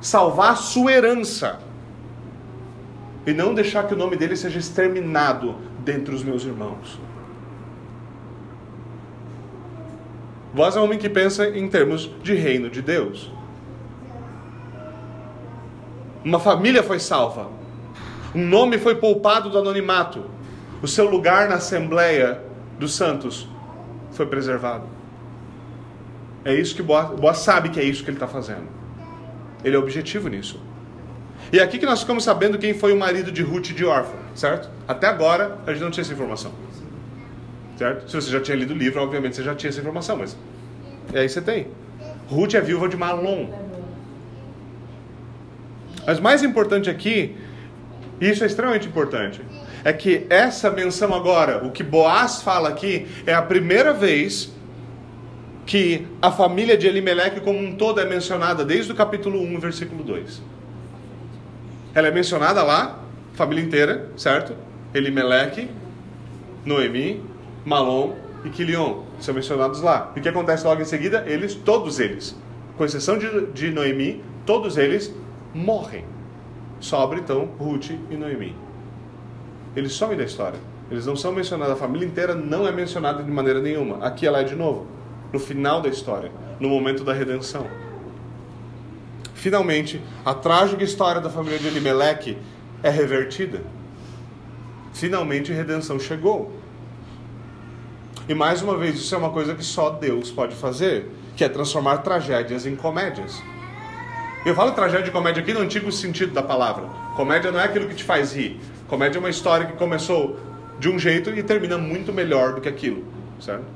salvar 0.00 0.52
a 0.52 0.56
sua 0.56 0.90
herança 0.90 1.58
e 3.26 3.32
não 3.32 3.54
deixar 3.54 3.86
que 3.86 3.94
o 3.94 3.96
nome 3.96 4.16
dele 4.16 4.36
seja 4.36 4.58
exterminado 4.58 5.56
dentre 5.84 6.14
os 6.14 6.22
meus 6.22 6.44
irmãos. 6.44 6.98
Vós 10.52 10.76
é 10.76 10.80
um 10.80 10.84
homem 10.84 10.98
que 10.98 11.08
pensa 11.08 11.48
em 11.48 11.68
termos 11.68 12.10
de 12.22 12.34
reino 12.34 12.70
de 12.70 12.80
Deus. 12.80 13.32
Uma 16.24 16.38
família 16.38 16.82
foi 16.82 17.00
salva. 17.00 17.48
Um 18.34 18.46
nome 18.46 18.78
foi 18.78 18.94
poupado 18.94 19.50
do 19.50 19.58
anonimato. 19.58 20.24
O 20.80 20.86
seu 20.86 21.08
lugar 21.08 21.48
na 21.48 21.56
Assembleia 21.56 22.40
dos 22.78 22.94
Santos 22.94 23.48
foi 24.12 24.26
preservado. 24.26 24.86
É 26.44 26.54
isso 26.54 26.76
que 26.76 26.82
Boaz 26.82 27.38
sabe 27.38 27.70
que 27.70 27.80
é 27.80 27.82
isso 27.82 28.04
que 28.04 28.10
ele 28.10 28.16
está 28.16 28.28
fazendo. 28.28 28.68
Ele 29.64 29.74
é 29.74 29.78
objetivo 29.78 30.28
nisso. 30.28 30.60
E 31.52 31.58
é 31.58 31.62
aqui 31.62 31.78
que 31.78 31.86
nós 31.86 32.00
ficamos 32.00 32.24
sabendo 32.24 32.58
quem 32.58 32.74
foi 32.74 32.92
o 32.92 32.96
marido 32.96 33.30
de 33.30 33.42
Ruth 33.42 33.68
de 33.68 33.84
Orfa, 33.84 34.16
certo? 34.34 34.68
Até 34.88 35.06
agora 35.06 35.58
a 35.66 35.72
gente 35.72 35.82
não 35.82 35.90
tinha 35.90 36.02
essa 36.02 36.12
informação. 36.12 36.52
Certo? 37.76 38.08
Se 38.08 38.16
você 38.16 38.30
já 38.30 38.40
tinha 38.40 38.56
lido 38.56 38.72
o 38.72 38.76
livro, 38.76 39.02
obviamente 39.02 39.36
você 39.36 39.42
já 39.42 39.54
tinha 39.54 39.70
essa 39.70 39.80
informação, 39.80 40.16
mas 40.16 40.36
e 41.12 41.18
aí 41.18 41.28
você 41.28 41.40
tem. 41.40 41.68
Ruth 42.28 42.54
é 42.54 42.60
viúva 42.60 42.88
de 42.88 42.96
Malom. 42.96 43.48
Mas 46.06 46.20
mais 46.20 46.42
importante 46.42 46.90
aqui, 46.90 47.36
e 48.20 48.28
isso 48.28 48.44
é 48.44 48.46
extremamente 48.46 48.86
importante, 48.88 49.40
é 49.82 49.92
que 49.92 50.26
essa 50.28 50.70
menção 50.70 51.14
agora, 51.14 51.64
o 51.64 51.70
que 51.70 51.82
Boaz 51.82 52.42
fala 52.42 52.68
aqui, 52.68 53.06
é 53.26 53.34
a 53.34 53.42
primeira 53.42 53.92
vez 53.92 54.52
que 55.66 56.06
a 56.20 56.30
família 56.30 56.76
de 56.76 56.86
Elimelech 56.86 57.40
como 57.40 57.58
um 57.58 57.74
todo 57.74 58.00
é 58.00 58.04
mencionada 58.04 58.64
desde 58.64 58.92
o 58.92 58.94
capítulo 58.94 59.40
1, 59.40 59.60
versículo 59.60 60.04
2. 60.04 60.42
Ela 61.94 62.08
é 62.08 62.10
mencionada 62.10 62.62
lá, 62.62 62.98
família 63.34 63.62
inteira, 63.62 64.10
certo? 64.16 64.54
Elimelech, 64.92 65.70
Noemi, 66.64 67.22
Malom 67.64 68.14
e 68.44 68.50
Quilion 68.50 69.02
são 69.20 69.32
mencionados 69.32 69.80
lá. 69.80 70.12
E 70.16 70.18
o 70.18 70.22
que 70.22 70.28
acontece 70.28 70.66
logo 70.66 70.82
em 70.82 70.84
seguida? 70.84 71.24
Eles, 71.26 71.54
todos 71.54 72.00
eles, 72.00 72.36
com 72.76 72.84
exceção 72.84 73.16
de, 73.16 73.46
de 73.52 73.70
Noemi, 73.70 74.22
todos 74.44 74.76
eles 74.76 75.14
morrem. 75.54 76.04
Sobra 76.80 77.18
então 77.18 77.48
Ruth 77.58 77.90
e 78.10 78.16
Noemi. 78.16 78.56
Eles 79.76 79.92
somem 79.92 80.16
da 80.16 80.24
história. 80.24 80.58
Eles 80.90 81.06
não 81.06 81.16
são 81.16 81.32
mencionados, 81.32 81.74
a 81.74 81.76
família 81.76 82.06
inteira 82.06 82.34
não 82.34 82.66
é 82.66 82.72
mencionada 82.72 83.22
de 83.22 83.30
maneira 83.30 83.60
nenhuma. 83.60 84.04
Aqui 84.04 84.26
ela 84.26 84.40
é 84.40 84.44
de 84.44 84.54
novo, 84.54 84.86
no 85.32 85.38
final 85.38 85.80
da 85.80 85.88
história, 85.88 86.30
no 86.58 86.68
momento 86.68 87.04
da 87.04 87.12
redenção. 87.12 87.66
Finalmente, 89.44 90.00
a 90.24 90.32
trágica 90.32 90.82
história 90.82 91.20
da 91.20 91.28
família 91.28 91.58
de 91.58 91.66
Elimelech 91.66 92.38
é 92.82 92.88
revertida. 92.88 93.60
Finalmente, 94.94 95.52
a 95.52 95.54
redenção 95.54 96.00
chegou. 96.00 96.50
E 98.26 98.32
mais 98.32 98.62
uma 98.62 98.74
vez, 98.74 98.94
isso 98.94 99.14
é 99.14 99.18
uma 99.18 99.28
coisa 99.28 99.54
que 99.54 99.62
só 99.62 99.90
Deus 99.90 100.30
pode 100.30 100.54
fazer, 100.54 101.10
que 101.36 101.44
é 101.44 101.48
transformar 101.50 101.98
tragédias 101.98 102.64
em 102.64 102.74
comédias. 102.74 103.38
Eu 104.46 104.54
falo 104.54 104.72
tragédia 104.72 105.08
e 105.08 105.12
comédia 105.12 105.42
aqui 105.42 105.52
no 105.52 105.60
antigo 105.60 105.92
sentido 105.92 106.32
da 106.32 106.42
palavra. 106.42 106.86
Comédia 107.14 107.52
não 107.52 107.60
é 107.60 107.64
aquilo 107.64 107.86
que 107.86 107.96
te 107.96 108.04
faz 108.04 108.34
rir. 108.34 108.58
Comédia 108.88 109.18
é 109.18 109.20
uma 109.20 109.28
história 109.28 109.66
que 109.66 109.74
começou 109.74 110.40
de 110.78 110.88
um 110.88 110.98
jeito 110.98 111.28
e 111.28 111.42
termina 111.42 111.76
muito 111.76 112.14
melhor 112.14 112.54
do 112.54 112.62
que 112.62 112.68
aquilo, 112.70 113.04
certo? 113.38 113.66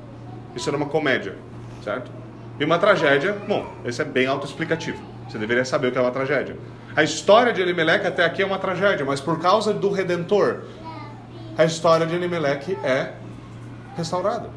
Isso 0.57 0.67
era 0.71 0.79
uma 0.79 0.87
comédia, 0.87 1.37
certo? 1.85 2.11
E 2.59 2.65
uma 2.65 2.79
tragédia, 2.79 3.37
bom, 3.47 3.71
esse 3.85 4.01
é 4.01 4.05
bem 4.07 4.27
autoexplicativo. 4.27 5.18
Você 5.29 5.39
deveria 5.39 5.65
saber 5.65 5.89
o 5.89 5.93
que 5.93 5.99
é 5.99 6.01
uma 6.01 6.11
tragédia. 6.11 6.57
A 6.97 7.03
história 7.05 7.53
de 7.53 7.61
Elimelech 7.61 8.07
até 8.07 8.25
aqui 8.25 8.43
é 8.43 8.47
uma 8.47 8.59
tragédia, 8.59 9.05
mas 9.05 9.21
por 9.21 9.39
causa 9.39 9.73
do 9.73 9.91
Redentor, 9.91 10.63
a 11.57 11.65
história 11.65 12.07
de 12.07 12.15
Elimelech 12.15 12.77
é 12.83 13.13
restaurada. 13.97 14.51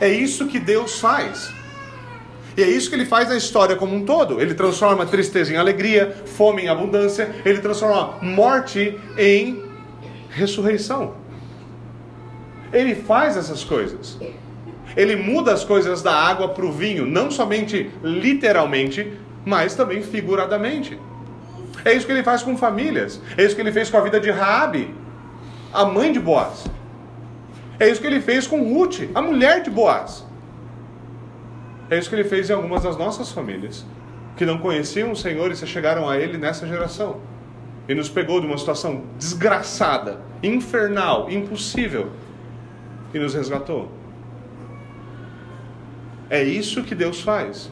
É 0.00 0.08
isso 0.08 0.46
que 0.46 0.58
Deus 0.58 1.00
faz. 1.00 1.52
E 2.56 2.62
é 2.62 2.68
isso 2.68 2.88
que 2.88 2.96
ele 2.96 3.04
faz 3.04 3.28
na 3.28 3.36
história 3.36 3.76
como 3.76 3.94
um 3.94 4.04
todo. 4.04 4.40
Ele 4.40 4.54
transforma 4.54 5.04
tristeza 5.04 5.52
em 5.52 5.56
alegria, 5.56 6.16
fome 6.24 6.62
em 6.62 6.68
abundância, 6.68 7.34
ele 7.44 7.58
transforma 7.58 8.18
morte 8.22 8.98
em 9.18 9.62
ressurreição. 10.30 11.14
Ele 12.72 12.94
faz 12.94 13.36
essas 13.36 13.62
coisas. 13.62 14.18
Ele 14.96 15.16
muda 15.16 15.52
as 15.52 15.64
coisas 15.64 16.02
da 16.02 16.14
água 16.14 16.48
para 16.48 16.64
o 16.64 16.72
vinho, 16.72 17.04
não 17.04 17.30
somente 17.30 17.90
literalmente, 18.02 19.12
mas 19.46 19.76
também 19.76 20.02
figuradamente. 20.02 20.98
É 21.84 21.94
isso 21.94 22.04
que 22.04 22.10
ele 22.10 22.24
faz 22.24 22.42
com 22.42 22.56
famílias. 22.56 23.22
É 23.38 23.44
isso 23.44 23.54
que 23.54 23.60
ele 23.60 23.70
fez 23.70 23.88
com 23.88 23.96
a 23.96 24.00
vida 24.00 24.18
de 24.18 24.28
Raabe, 24.28 24.92
a 25.72 25.84
mãe 25.84 26.12
de 26.12 26.18
Boaz. 26.18 26.66
É 27.78 27.88
isso 27.88 28.00
que 28.00 28.06
ele 28.08 28.20
fez 28.20 28.46
com 28.46 28.60
Ruth, 28.74 29.08
a 29.14 29.22
mulher 29.22 29.62
de 29.62 29.70
Boaz. 29.70 30.26
É 31.88 31.96
isso 31.96 32.08
que 32.08 32.16
ele 32.16 32.24
fez 32.24 32.50
em 32.50 32.54
algumas 32.54 32.82
das 32.82 32.96
nossas 32.96 33.30
famílias, 33.30 33.86
que 34.36 34.44
não 34.44 34.58
conheciam 34.58 35.12
o 35.12 35.16
Senhor 35.16 35.52
e 35.52 35.56
se 35.56 35.66
chegaram 35.66 36.08
a 36.08 36.18
ele 36.18 36.36
nessa 36.36 36.66
geração. 36.66 37.20
E 37.88 37.94
nos 37.94 38.08
pegou 38.08 38.40
de 38.40 38.48
uma 38.48 38.58
situação 38.58 39.04
desgraçada, 39.16 40.20
infernal, 40.42 41.30
impossível, 41.30 42.10
e 43.14 43.18
nos 43.20 43.34
resgatou. 43.34 43.92
É 46.28 46.42
isso 46.42 46.82
que 46.82 46.96
Deus 46.96 47.20
faz. 47.20 47.70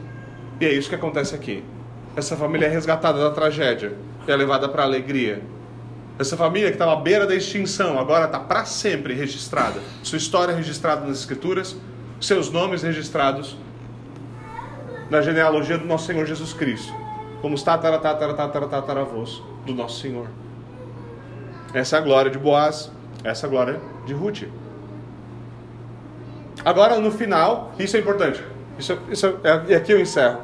E 0.65 0.67
é 0.67 0.73
isso 0.73 0.89
que 0.89 0.95
acontece 0.95 1.35
aqui. 1.35 1.63
Essa 2.17 2.39
família 2.39 2.65
é 2.65 2.71
resgatada 2.71 3.19
da 3.19 3.31
tragédia 3.31 3.93
e 4.27 4.33
é 4.33 4.35
levada 4.35 4.67
para 4.67 4.83
a 4.83 4.87
alegria. 4.87 5.43
Essa 6.19 6.39
família 6.39 6.69
que 6.69 6.77
estava 6.77 6.95
à 6.95 6.97
beira 6.97 7.27
da 7.27 7.35
extinção, 7.35 7.99
agora 7.99 8.25
está 8.25 8.41
para 8.41 8.65
sempre 8.65 9.13
registrada. 9.13 9.79
Sua 10.03 10.17
história 10.17 10.55
registrada 10.55 11.07
nas 11.07 11.19
Escrituras, 11.19 11.77
seus 12.19 12.51
nomes 12.51 12.83
registrados 12.83 13.59
na 15.11 15.21
genealogia 15.21 15.77
do 15.77 15.85
nosso 15.85 16.07
Senhor 16.07 16.25
Jesus 16.25 16.55
Cristo, 16.55 16.95
como 17.43 17.57
os 17.57 17.63
tataravôs 17.63 19.43
do 19.67 19.75
nosso 19.75 20.01
Senhor. 20.01 20.29
Essa 21.75 21.97
é 21.97 21.99
a 21.99 22.03
glória 22.03 22.31
de 22.31 22.39
Boaz, 22.39 22.91
essa 23.23 23.45
é 23.45 23.49
a 23.49 23.51
glória 23.51 23.83
de 24.07 24.15
Ruth. 24.15 24.45
Agora, 26.65 26.99
no 26.99 27.11
final, 27.11 27.75
isso 27.79 27.99
é 27.99 28.01
importante. 28.01 28.54
Isso, 28.79 28.99
isso 29.11 29.27
é, 29.45 29.63
e 29.69 29.75
aqui 29.75 29.93
eu 29.93 30.01
encerro. 30.01 30.41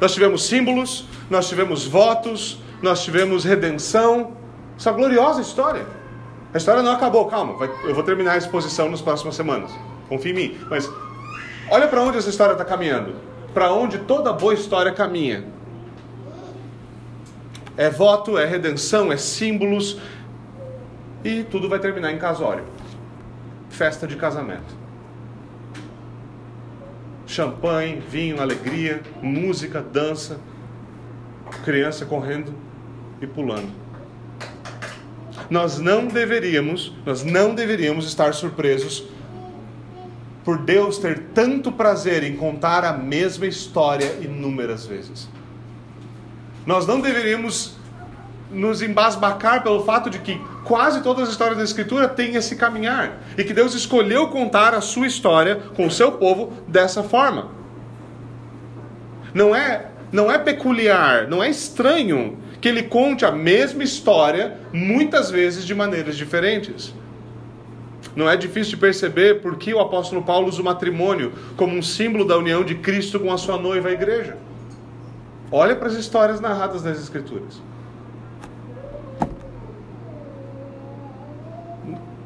Nós 0.00 0.12
tivemos 0.12 0.44
símbolos, 0.44 1.06
nós 1.30 1.48
tivemos 1.48 1.86
votos, 1.86 2.58
nós 2.82 3.02
tivemos 3.02 3.44
redenção. 3.44 4.32
Essa 4.78 4.92
gloriosa 4.92 5.40
história. 5.40 5.86
A 6.52 6.58
história 6.58 6.82
não 6.82 6.92
acabou, 6.92 7.26
calma, 7.26 7.54
vai, 7.54 7.70
eu 7.84 7.94
vou 7.94 8.02
terminar 8.02 8.32
a 8.32 8.36
exposição 8.36 8.90
nas 8.90 9.00
próximas 9.00 9.34
semanas. 9.34 9.70
Confie 10.08 10.30
em 10.30 10.34
mim. 10.34 10.58
Mas 10.68 10.90
olha 11.70 11.88
para 11.88 12.02
onde 12.02 12.18
essa 12.18 12.28
história 12.28 12.52
está 12.52 12.64
caminhando. 12.64 13.14
Para 13.52 13.72
onde 13.72 13.98
toda 13.98 14.32
boa 14.32 14.54
história 14.54 14.92
caminha. 14.92 15.44
É 17.76 17.90
voto, 17.90 18.38
é 18.38 18.44
redenção, 18.44 19.12
é 19.12 19.16
símbolos. 19.16 19.98
E 21.24 21.42
tudo 21.44 21.68
vai 21.68 21.78
terminar 21.78 22.12
em 22.12 22.18
casório 22.18 22.64
festa 23.76 24.06
de 24.06 24.16
casamento. 24.16 24.85
Champanhe, 27.26 28.00
vinho, 28.00 28.40
alegria, 28.40 29.02
música, 29.20 29.82
dança, 29.82 30.38
criança 31.64 32.06
correndo 32.06 32.54
e 33.20 33.26
pulando. 33.26 33.70
Nós 35.50 35.78
não 35.78 36.06
deveríamos, 36.06 36.92
nós 37.04 37.22
não 37.22 37.54
deveríamos 37.54 38.06
estar 38.06 38.34
surpresos 38.34 39.04
por 40.44 40.58
Deus 40.58 40.98
ter 40.98 41.30
tanto 41.34 41.72
prazer 41.72 42.22
em 42.22 42.36
contar 42.36 42.84
a 42.84 42.92
mesma 42.92 43.46
história 43.46 44.18
inúmeras 44.20 44.86
vezes. 44.86 45.28
Nós 46.64 46.86
não 46.86 47.00
deveríamos 47.00 47.75
nos 48.56 48.82
embasbacar 48.82 49.62
pelo 49.62 49.84
fato 49.84 50.08
de 50.08 50.18
que 50.18 50.40
quase 50.64 51.02
todas 51.02 51.24
as 51.24 51.28
histórias 51.30 51.58
da 51.58 51.64
Escritura 51.64 52.08
têm 52.08 52.34
esse 52.34 52.56
caminhar 52.56 53.20
e 53.36 53.44
que 53.44 53.52
Deus 53.52 53.74
escolheu 53.74 54.28
contar 54.28 54.74
a 54.74 54.80
sua 54.80 55.06
história 55.06 55.56
com 55.76 55.86
o 55.86 55.90
seu 55.90 56.12
povo 56.12 56.52
dessa 56.66 57.02
forma. 57.02 57.50
Não 59.34 59.54
é, 59.54 59.86
não 60.10 60.32
é 60.32 60.38
peculiar, 60.38 61.28
não 61.28 61.42
é 61.42 61.50
estranho 61.50 62.38
que 62.60 62.68
ele 62.68 62.84
conte 62.84 63.24
a 63.24 63.30
mesma 63.30 63.84
história 63.84 64.56
muitas 64.72 65.30
vezes 65.30 65.64
de 65.64 65.74
maneiras 65.74 66.16
diferentes. 66.16 66.94
Não 68.16 68.28
é 68.28 68.36
difícil 68.36 68.70
de 68.70 68.76
perceber 68.78 69.42
por 69.42 69.56
que 69.56 69.74
o 69.74 69.78
apóstolo 69.78 70.22
Paulo 70.22 70.48
usa 70.48 70.62
o 70.62 70.64
matrimônio 70.64 71.34
como 71.54 71.76
um 71.76 71.82
símbolo 71.82 72.24
da 72.24 72.38
união 72.38 72.64
de 72.64 72.76
Cristo 72.76 73.20
com 73.20 73.30
a 73.30 73.36
sua 73.36 73.58
noiva, 73.58 73.90
a 73.90 73.92
igreja. 73.92 74.38
Olha 75.52 75.76
para 75.76 75.88
as 75.88 75.94
histórias 75.94 76.40
narradas 76.40 76.82
nas 76.82 76.98
Escrituras. 76.98 77.60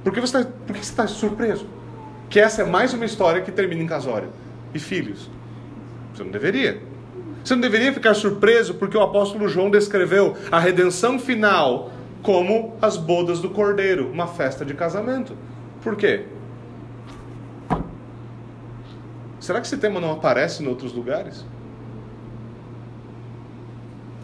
Por 0.03 0.12
que 0.12 0.20
você 0.20 0.38
está, 0.38 0.51
está 0.78 1.07
surpreso? 1.07 1.66
Que 2.28 2.40
essa 2.40 2.62
é 2.62 2.64
mais 2.64 2.94
uma 2.94 3.05
história 3.05 3.42
que 3.42 3.53
termina 3.53 3.82
em 3.82 3.86
casório 3.86 4.28
e 4.74 4.78
filhos. 4.78 5.28
Você 6.14 6.24
não 6.24 6.30
deveria. 6.30 6.80
Você 7.44 7.55
não 7.55 7.61
deveria 7.61 7.92
ficar 7.92 8.14
surpreso 8.14 8.74
porque 8.74 8.96
o 8.96 9.03
apóstolo 9.03 9.48
João 9.48 9.70
descreveu 9.70 10.36
a 10.51 10.59
redenção 10.59 11.18
final 11.18 11.90
como 12.22 12.76
as 12.80 12.96
bodas 12.96 13.40
do 13.40 13.51
cordeiro, 13.51 14.11
uma 14.11 14.26
festa 14.26 14.64
de 14.64 14.74
casamento. 14.74 15.36
Por 15.82 15.96
quê? 15.96 16.26
Será 19.40 19.61
que 19.61 19.66
esse 19.66 19.78
tema 19.78 20.01
não 20.01 20.12
aparece 20.12 20.62
em 20.62 20.66
outros 20.66 20.92
lugares? 20.92 21.44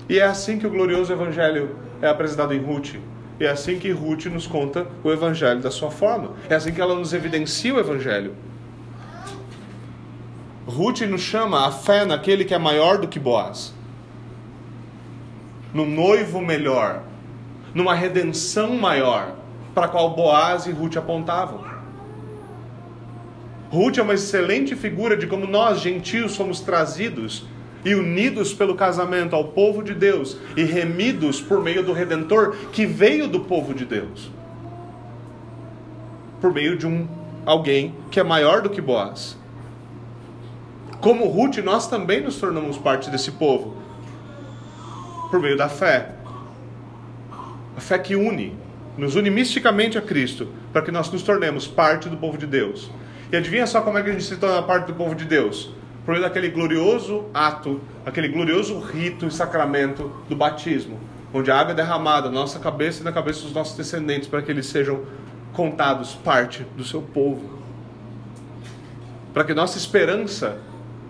E 0.08 0.18
é 0.18 0.24
assim 0.24 0.58
que 0.58 0.66
o 0.66 0.70
glorioso 0.70 1.12
evangelho 1.12 1.74
é 2.00 2.08
apresentado 2.08 2.52
em 2.52 2.60
Ruth. 2.60 2.96
É 3.38 3.48
assim 3.48 3.78
que 3.78 3.90
Ruth 3.90 4.26
nos 4.26 4.46
conta 4.46 4.86
o 5.04 5.10
Evangelho 5.10 5.60
da 5.60 5.70
sua 5.70 5.90
forma. 5.90 6.32
É 6.48 6.54
assim 6.54 6.72
que 6.72 6.80
ela 6.80 6.94
nos 6.94 7.12
evidencia 7.12 7.74
o 7.74 7.78
Evangelho. 7.78 8.34
Ruth 10.66 11.02
nos 11.02 11.20
chama 11.20 11.66
a 11.66 11.70
fé 11.70 12.04
naquele 12.04 12.44
que 12.44 12.54
é 12.54 12.58
maior 12.58 12.98
do 12.98 13.06
que 13.06 13.18
Boaz. 13.18 13.74
No 15.72 15.84
noivo 15.84 16.40
melhor. 16.40 17.02
Numa 17.74 17.94
redenção 17.94 18.74
maior. 18.76 19.36
Para 19.74 19.84
a 19.84 19.88
qual 19.88 20.14
Boaz 20.14 20.66
e 20.66 20.72
Ruth 20.72 20.96
apontavam. 20.96 21.62
Ruth 23.70 23.98
é 23.98 24.02
uma 24.02 24.14
excelente 24.14 24.74
figura 24.74 25.14
de 25.16 25.26
como 25.26 25.46
nós, 25.46 25.80
gentios, 25.80 26.32
somos 26.32 26.60
trazidos 26.60 27.44
e 27.86 27.94
unidos 27.94 28.52
pelo 28.52 28.74
casamento 28.74 29.36
ao 29.36 29.44
povo 29.44 29.80
de 29.80 29.94
Deus 29.94 30.36
e 30.56 30.64
remidos 30.64 31.40
por 31.40 31.62
meio 31.62 31.84
do 31.84 31.92
redentor 31.92 32.56
que 32.72 32.84
veio 32.84 33.28
do 33.28 33.38
povo 33.38 33.72
de 33.72 33.84
Deus. 33.84 34.28
Por 36.40 36.52
meio 36.52 36.76
de 36.76 36.84
um 36.84 37.06
alguém 37.46 37.94
que 38.10 38.18
é 38.18 38.24
maior 38.24 38.60
do 38.60 38.68
que 38.68 38.80
Boaz. 38.80 39.38
Como 41.00 41.28
Ruth, 41.28 41.58
nós 41.58 41.86
também 41.88 42.20
nos 42.20 42.40
tornamos 42.40 42.76
parte 42.76 43.08
desse 43.08 43.30
povo 43.30 43.76
por 45.30 45.38
meio 45.38 45.56
da 45.56 45.68
fé. 45.68 46.10
A 47.76 47.80
fé 47.80 48.00
que 48.00 48.16
une, 48.16 48.58
nos 48.98 49.14
une 49.14 49.30
misticamente 49.30 49.96
a 49.96 50.02
Cristo, 50.02 50.48
para 50.72 50.82
que 50.82 50.90
nós 50.90 51.08
nos 51.12 51.22
tornemos 51.22 51.68
parte 51.68 52.08
do 52.08 52.16
povo 52.16 52.36
de 52.36 52.46
Deus. 52.46 52.90
E 53.30 53.36
adivinha 53.36 53.66
só 53.66 53.80
como 53.80 53.96
é 53.96 54.02
que 54.02 54.10
a 54.10 54.12
gente 54.12 54.24
se 54.24 54.36
torna 54.38 54.60
parte 54.62 54.86
do 54.86 54.94
povo 54.94 55.14
de 55.14 55.24
Deus? 55.24 55.75
Por 56.06 56.12
meio 56.12 56.22
daquele 56.22 56.48
glorioso 56.48 57.24
ato, 57.34 57.80
aquele 58.06 58.28
glorioso 58.28 58.78
rito 58.78 59.26
e 59.26 59.30
sacramento 59.30 60.12
do 60.28 60.36
batismo, 60.36 61.00
onde 61.34 61.50
a 61.50 61.58
água 61.58 61.72
é 61.72 61.74
derramada 61.74 62.28
na 62.28 62.34
nossa 62.34 62.60
cabeça 62.60 63.00
e 63.00 63.04
na 63.04 63.10
cabeça 63.10 63.42
dos 63.42 63.52
nossos 63.52 63.76
descendentes 63.76 64.28
para 64.28 64.40
que 64.40 64.50
eles 64.52 64.66
sejam 64.66 65.00
contados 65.52 66.14
parte 66.14 66.64
do 66.76 66.84
seu 66.84 67.02
povo. 67.02 67.58
Para 69.34 69.42
que 69.42 69.52
nossa 69.52 69.76
esperança 69.76 70.58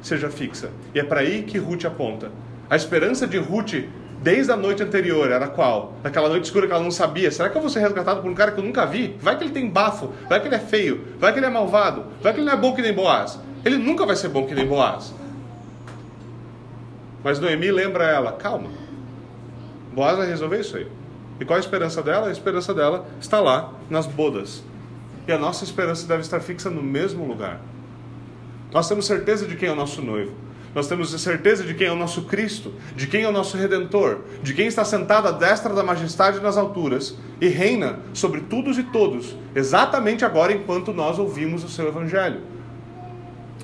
seja 0.01 0.31
fixa. 0.31 0.71
E 0.95 0.99
é 0.99 1.05
para 1.05 1.21
aí 1.21 1.43
que 1.43 1.59
Ruth 1.59 1.85
aponta. 1.85 2.33
A 2.71 2.75
esperança 2.75 3.27
de 3.27 3.37
Ruth 3.37 3.75
desde 4.23 4.51
a 4.51 4.57
noite 4.57 4.83
anterior 4.83 5.31
era 5.31 5.47
qual? 5.47 5.93
Naquela 6.03 6.29
noite 6.31 6.45
escura 6.45 6.67
que 6.67 6.73
ela 6.73 6.83
não 6.83 6.91
sabia. 6.91 7.31
Será 7.31 7.51
que 7.51 7.57
eu 7.57 7.61
vou 7.61 7.69
ser 7.69 7.81
resgatado 7.81 8.23
por 8.23 8.31
um 8.31 8.35
cara 8.35 8.51
que 8.51 8.59
eu 8.59 8.65
nunca 8.65 8.87
vi? 8.87 9.15
Vai 9.21 9.37
que 9.37 9.45
ele 9.45 9.53
tem 9.53 9.69
bafo, 9.69 10.11
vai 10.27 10.41
que 10.41 10.49
ele 10.49 10.55
é 10.55 10.61
feio, 10.61 11.05
vai 11.19 11.35
que 11.35 11.39
ele 11.39 11.47
é 11.47 11.51
malvado, 11.51 12.07
vai 12.23 12.33
que 12.33 12.41
ele 12.41 12.47
não 12.47 12.55
é 12.55 12.57
bom 12.57 12.75
que 12.75 12.81
nem 12.81 12.95
Boaz. 12.95 13.39
Ele 13.67 13.79
nunca 13.79 14.07
vai 14.07 14.15
ser 14.15 14.29
bom 14.29 14.47
que 14.47 14.55
nem 14.55 14.65
Boaz. 14.65 15.13
Mas 17.25 17.41
Noemi 17.41 17.73
lembra 17.73 18.05
ela: 18.05 18.31
calma, 18.31 18.71
Boaz 19.93 20.17
vai 20.17 20.29
resolver 20.29 20.61
isso 20.61 20.77
aí. 20.77 20.87
E 21.41 21.45
qual 21.45 21.57
a 21.57 21.61
esperança 21.61 22.01
dela? 22.01 22.29
A 22.29 22.31
esperança 22.31 22.73
dela 22.73 23.09
está 23.21 23.41
lá 23.41 23.73
nas 23.91 24.07
bodas. 24.07 24.63
E 25.27 25.33
a 25.33 25.37
nossa 25.37 25.65
esperança 25.65 26.07
deve 26.07 26.21
estar 26.21 26.39
fixa 26.39 26.71
no 26.71 26.81
mesmo 26.81 27.27
lugar. 27.27 27.61
Nós 28.73 28.89
temos 28.89 29.05
certeza 29.05 29.47
de 29.47 29.57
quem 29.57 29.69
é 29.69 29.73
o 29.73 29.77
nosso 29.77 30.01
noivo. 30.01 30.33
Nós 30.73 30.87
temos 30.87 31.11
certeza 31.21 31.65
de 31.65 31.75
quem 31.75 31.89
é 31.89 31.93
o 31.93 31.97
nosso 31.97 32.23
Cristo, 32.23 32.73
de 32.95 33.09
quem 33.09 33.25
é 33.25 33.29
o 33.29 33.33
nosso 33.33 33.57
Redentor, 33.57 34.21
de 34.45 34.55
quem 34.55 34.69
está 34.69 34.85
sentado 34.85 35.27
à 35.27 35.33
destra 35.33 35.75
da 35.75 35.83
majestade 35.83 36.39
nas 36.39 36.57
alturas 36.57 37.17
e 37.41 37.49
reina 37.49 37.99
sobre 38.13 38.43
todos 38.43 38.79
e 38.79 38.85
todos, 38.85 39.35
exatamente 39.55 40.25
agora 40.25 40.53
enquanto 40.53 40.93
nós 40.93 41.19
ouvimos 41.19 41.65
o 41.65 41.69
seu 41.69 41.89
Evangelho. 41.89 42.43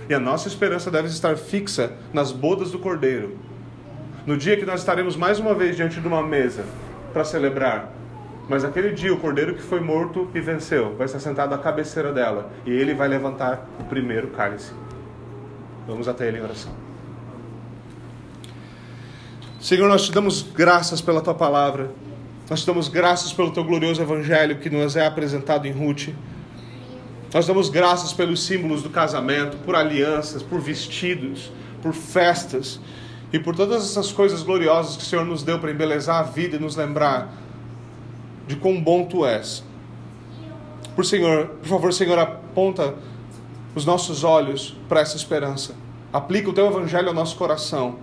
E 0.09 0.15
a 0.15 0.21
nossa 0.21 0.49
esperança 0.49 0.91
deve 0.91 1.09
estar 1.09 1.37
fixa 1.37 1.93
nas 2.13 2.33
bodas 2.33 2.71
do 2.71 2.79
Cordeiro. 2.79 3.39
No 4.27 4.37
dia 4.37 4.57
que 4.57 4.65
nós 4.65 4.81
estaremos 4.81 5.17
mais 5.17 5.39
uma 5.39 5.55
vez 5.55 5.77
diante 5.77 6.01
de 6.01 6.07
uma 6.07 6.23
mesa 6.23 6.65
para 7.13 7.25
celebrar. 7.25 7.93
Mas 8.49 8.65
aquele 8.65 8.93
dia 8.93 9.13
o 9.13 9.19
Cordeiro 9.19 9.55
que 9.55 9.63
foi 9.63 9.81
morto 9.81 10.29
e 10.35 10.41
venceu 10.41 10.95
vai 10.97 11.07
estar 11.07 11.21
sentado 11.21 11.55
à 11.55 11.59
cabeceira 11.59 12.13
dela 12.13 12.51
e 12.67 12.71
ele 12.71 12.95
vai 12.95 13.09
levantar 13.09 13.69
o 13.81 13.85
primeiro 13.85 14.29
cálice. 14.29 14.73
Vamos 15.87 16.09
até 16.09 16.29
ele 16.29 16.39
em 16.39 16.43
oração. 16.43 16.73
Senhor, 19.61 19.89
nós 19.89 20.05
te 20.05 20.13
damos 20.13 20.43
graças 20.43 21.01
pela 21.01 21.21
tua 21.21 21.35
palavra. 21.35 21.91
Nós 22.51 22.63
te 22.63 22.67
damos 22.67 22.89
graças 22.89 23.33
pelo 23.33 23.53
teu 23.53 23.65
glorioso 23.65 24.03
evangelho 24.03 24.59
que 24.59 24.69
nos 24.69 24.97
é 24.97 25.07
apresentado 25.07 25.67
em 25.67 25.73
Ruth. 25.73 26.09
Nós 27.33 27.47
damos 27.47 27.71
graças 27.71 28.13
pelos 28.13 28.45
símbolos 28.45 28.83
do 28.83 28.91
casamento, 28.91 29.57
por 29.59 29.75
alianças, 29.75 30.43
por 30.43 30.61
vestidos, 30.61 31.51
por 31.81 31.95
festas 31.95 32.79
e 33.33 33.39
por 33.39 33.57
todas 33.57 33.83
essas 33.85 34.13
coisas 34.13 34.43
gloriosas 34.43 34.97
que 34.97 35.03
o 35.03 35.07
Senhor 35.07 35.25
nos 35.25 35.43
deu 35.43 35.59
para 35.59 35.71
embelezar 35.71 36.17
a 36.17 36.23
vida 36.23 36.57
e 36.57 36.59
nos 36.59 36.77
lembrar 36.77 37.33
de 38.47 38.57
quão 38.57 38.79
bom 38.79 39.07
tu 39.07 39.25
és. 39.25 39.65
Por 40.95 41.07
Senhor, 41.07 41.47
por 41.47 41.69
favor, 41.69 41.93
Senhor, 41.93 42.19
aponta 42.19 42.95
os 43.75 43.87
nossos 43.87 44.25
olhos 44.25 44.77
para 44.87 45.01
essa 45.01 45.17
esperança. 45.17 45.75
Aplica 46.13 46.51
o 46.51 46.53
teu 46.53 46.67
evangelho 46.67 47.09
ao 47.09 47.15
nosso 47.15 47.37
coração. 47.37 47.97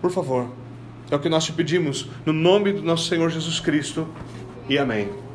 Por 0.00 0.10
favor. 0.10 0.48
É 1.08 1.14
o 1.16 1.18
que 1.20 1.28
nós 1.28 1.44
te 1.44 1.52
pedimos 1.52 2.08
no 2.26 2.32
nome 2.32 2.72
do 2.72 2.82
nosso 2.82 3.06
Senhor 3.06 3.30
Jesus 3.30 3.60
Cristo. 3.60 4.08
E 4.68 4.78
amém. 4.78 5.29